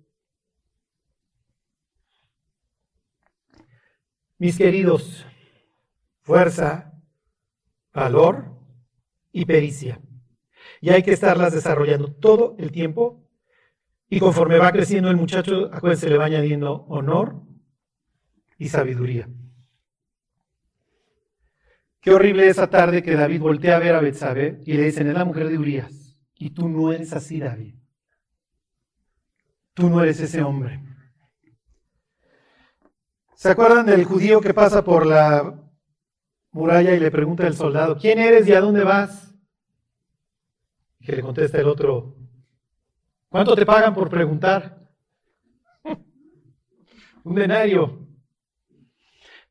Mis 4.39 4.57
queridos, 4.57 5.27
fuerza, 6.23 6.93
valor 7.93 8.57
y 9.33 9.45
pericia 9.45 10.01
y 10.81 10.91
hay 10.91 11.03
que 11.03 11.15
estarlas 11.15 11.53
desarrollando 11.53 12.13
todo 12.13 12.55
el 12.61 12.71
tiempo. 12.71 13.29
Y 14.09 14.21
conforme 14.21 14.59
va 14.59 14.71
creciendo 14.71 15.11
el 15.11 15.17
muchacho, 15.17 15.69
acuérdense, 15.73 16.09
le 16.09 16.17
va 16.17 16.27
añadiendo 16.27 16.85
honor 16.85 17.43
y 18.57 18.69
sabiduría. 18.69 19.29
Qué 22.01 22.13
horrible 22.13 22.47
esa 22.47 22.71
tarde 22.71 23.03
que 23.03 23.17
David 23.17 23.41
voltea 23.41 23.75
a 23.75 23.81
ver 23.81 23.97
a 23.97 24.01
Betsabé 24.01 24.61
y 24.65 24.75
le 24.75 24.85
dicen, 24.85 25.09
es 25.09 25.15
la 25.15 25.25
mujer 25.25 25.49
de 25.49 25.59
Urias. 25.59 26.21
Y 26.37 26.51
tú 26.51 26.69
no 26.69 26.93
eres 26.93 27.13
así, 27.13 27.41
David. 27.41 27.78
Tú 29.79 29.89
no 29.89 30.03
eres 30.03 30.19
ese 30.19 30.43
hombre. 30.43 30.81
¿Se 33.37 33.49
acuerdan 33.49 33.87
del 33.87 34.05
judío 34.05 34.41
que 34.41 34.53
pasa 34.53 34.83
por 34.83 35.07
la 35.07 35.55
muralla 36.51 36.97
y 36.97 36.99
le 36.99 37.13
pregunta 37.13 37.47
al 37.47 37.55
soldado, 37.55 37.97
¿quién 37.97 38.19
eres 38.19 38.49
y 38.49 38.55
a 38.55 38.61
dónde 38.61 38.83
vas? 38.83 39.33
que 41.01 41.15
le 41.15 41.23
contesta 41.23 41.59
el 41.59 41.69
otro, 41.69 42.17
¿cuánto 43.29 43.55
te 43.55 43.65
pagan 43.65 43.95
por 43.95 44.11
preguntar? 44.11 44.91
Un 47.23 47.37
denario. 47.37 48.05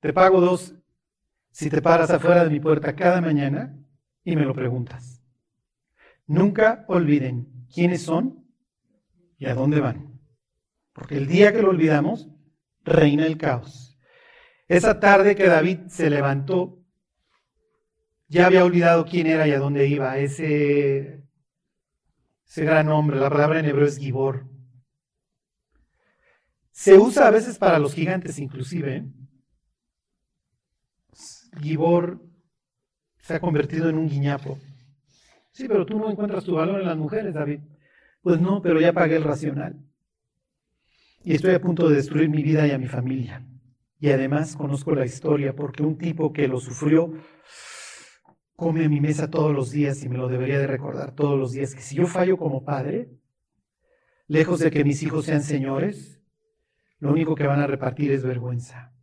Te 0.01 0.11
pago 0.11 0.41
dos 0.41 0.75
si 1.51 1.69
te 1.69 1.81
paras 1.81 2.11
afuera 2.11 2.43
de 2.43 2.49
mi 2.49 2.59
puerta 2.59 2.93
cada 2.97 3.21
mañana 3.21 3.79
y 4.25 4.35
me 4.35 4.43
lo 4.43 4.53
preguntas. 4.53 5.23
Nunca 6.25 6.83
olviden 6.89 7.65
quiénes 7.73 8.01
son 8.01 8.45
y 9.37 9.45
a 9.45 9.55
dónde 9.55 9.79
van. 9.79 10.16
Porque 10.97 11.15
el 11.15 11.27
día 11.27 11.53
que 11.53 11.61
lo 11.61 11.69
olvidamos, 11.69 12.27
reina 12.83 13.27
el 13.27 13.37
caos. 13.37 13.99
Esa 14.67 14.99
tarde 14.99 15.35
que 15.35 15.45
David 15.45 15.81
se 15.89 16.09
levantó, 16.09 16.83
ya 18.27 18.47
había 18.47 18.65
olvidado 18.65 19.05
quién 19.05 19.27
era 19.27 19.47
y 19.47 19.51
a 19.51 19.59
dónde 19.59 19.87
iba. 19.87 20.17
Ese 20.17 21.23
ese 22.47 22.65
gran 22.65 22.89
hombre, 22.89 23.19
la 23.19 23.29
palabra 23.29 23.59
en 23.59 23.65
hebreo 23.65 23.85
es 23.85 23.99
Gibor. 23.99 24.47
Se 26.71 26.97
usa 26.97 27.27
a 27.27 27.31
veces 27.31 27.59
para 27.59 27.77
los 27.77 27.93
gigantes 27.93 28.39
inclusive. 28.39 29.05
Gibor 31.61 32.19
se 33.19 33.35
ha 33.35 33.39
convertido 33.39 33.87
en 33.87 33.99
un 33.99 34.09
guiñapo. 34.09 34.57
Sí, 35.51 35.67
pero 35.67 35.85
tú 35.85 35.99
no 35.99 36.09
encuentras 36.09 36.43
tu 36.43 36.55
valor 36.55 36.81
en 36.81 36.87
las 36.87 36.97
mujeres, 36.97 37.35
David. 37.35 37.59
Pues 38.23 38.41
no, 38.41 38.63
pero 38.63 38.81
ya 38.81 38.93
pagué 38.93 39.17
el 39.17 39.23
racional. 39.23 39.86
Y 41.27 41.33
estoy 41.33 41.53
a 41.55 41.59
punto 41.59 41.89
de 41.89 41.95
destruir 41.97 42.29
mi 42.29 42.41
vida 42.41 42.65
y 42.65 42.71
a 42.71 42.77
mi 42.77 42.87
familia. 42.87 43.45
Y 43.99 44.11
además 44.11 44.55
conozco 44.55 44.95
la 44.95 45.05
historia 45.05 45.53
porque 45.53 45.83
un 45.83 45.97
tipo 45.97 46.31
que 46.31 46.47
lo 46.47 46.57
sufrió 46.57 47.11
come 48.55 48.85
a 48.85 48.89
mi 48.89 49.01
mesa 49.01 49.29
todos 49.29 49.53
los 49.53 49.71
días 49.71 50.01
y 50.05 50.07
me 50.07 50.17
lo 50.17 50.29
debería 50.29 50.57
de 50.57 50.67
recordar 50.67 51.15
todos 51.15 51.37
los 51.37 51.51
días, 51.51 51.75
que 51.75 51.81
si 51.81 51.97
yo 51.97 52.07
fallo 52.07 52.37
como 52.37 52.63
padre, 52.63 53.09
lejos 54.29 54.61
de 54.61 54.71
que 54.71 54.85
mis 54.85 55.03
hijos 55.03 55.25
sean 55.25 55.43
señores, 55.43 56.21
lo 56.99 57.11
único 57.11 57.35
que 57.35 57.45
van 57.45 57.59
a 57.59 57.67
repartir 57.67 58.13
es 58.13 58.23
vergüenza. 58.23 58.93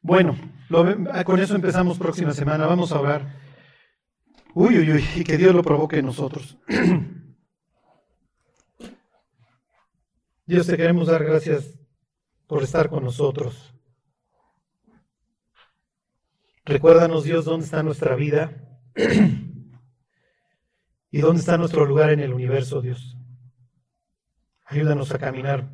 Bueno, 0.00 0.38
con 1.26 1.38
eso 1.38 1.54
empezamos 1.54 1.98
próxima 1.98 2.32
semana. 2.32 2.66
Vamos 2.66 2.92
a 2.92 2.98
orar. 2.98 3.36
Uy, 4.54 4.78
uy, 4.78 4.90
uy, 4.90 5.04
y 5.16 5.22
que 5.22 5.36
Dios 5.36 5.54
lo 5.54 5.62
provoque 5.62 5.98
en 5.98 6.06
nosotros. 6.06 6.56
Dios, 10.44 10.66
te 10.66 10.76
queremos 10.76 11.06
dar 11.06 11.22
gracias 11.22 11.78
por 12.48 12.64
estar 12.64 12.90
con 12.90 13.04
nosotros. 13.04 13.72
Recuérdanos, 16.64 17.22
Dios, 17.22 17.44
dónde 17.44 17.64
está 17.64 17.84
nuestra 17.84 18.16
vida 18.16 18.80
y 21.12 21.20
dónde 21.20 21.38
está 21.38 21.56
nuestro 21.56 21.86
lugar 21.86 22.10
en 22.10 22.18
el 22.18 22.34
universo, 22.34 22.80
Dios. 22.82 23.16
Ayúdanos 24.64 25.12
a 25.12 25.18
caminar 25.18 25.70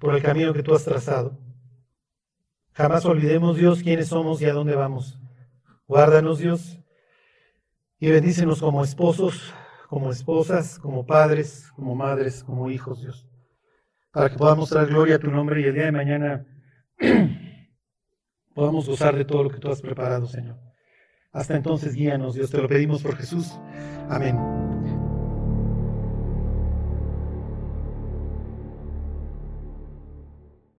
por 0.00 0.16
el 0.16 0.22
camino 0.22 0.52
que 0.52 0.64
tú 0.64 0.74
has 0.74 0.84
trazado. 0.84 1.38
Jamás 2.72 3.04
olvidemos, 3.04 3.56
Dios, 3.56 3.84
quiénes 3.84 4.08
somos 4.08 4.42
y 4.42 4.46
a 4.46 4.52
dónde 4.52 4.74
vamos. 4.74 5.20
Guárdanos, 5.86 6.38
Dios, 6.38 6.80
y 8.00 8.10
bendícenos 8.10 8.58
como 8.58 8.82
esposos, 8.82 9.54
como 9.88 10.10
esposas, 10.10 10.76
como 10.80 11.06
padres, 11.06 11.70
como 11.76 11.94
madres, 11.94 12.42
como 12.42 12.68
hijos, 12.68 13.00
Dios 13.00 13.29
para 14.12 14.30
que 14.30 14.36
podamos 14.36 14.70
dar 14.70 14.86
gloria 14.86 15.16
a 15.16 15.18
tu 15.18 15.30
nombre 15.30 15.60
y 15.60 15.64
el 15.64 15.74
día 15.74 15.84
de 15.84 15.92
mañana 15.92 16.46
podamos 18.54 18.88
gozar 18.88 19.16
de 19.16 19.24
todo 19.24 19.44
lo 19.44 19.50
que 19.50 19.58
tú 19.58 19.70
has 19.70 19.80
preparado, 19.80 20.26
Señor. 20.26 20.58
Hasta 21.32 21.56
entonces, 21.56 21.94
guíanos, 21.94 22.34
Dios, 22.34 22.50
te 22.50 22.58
lo 22.58 22.68
pedimos 22.68 23.02
por 23.02 23.16
Jesús. 23.16 23.58
Amén. 24.08 24.49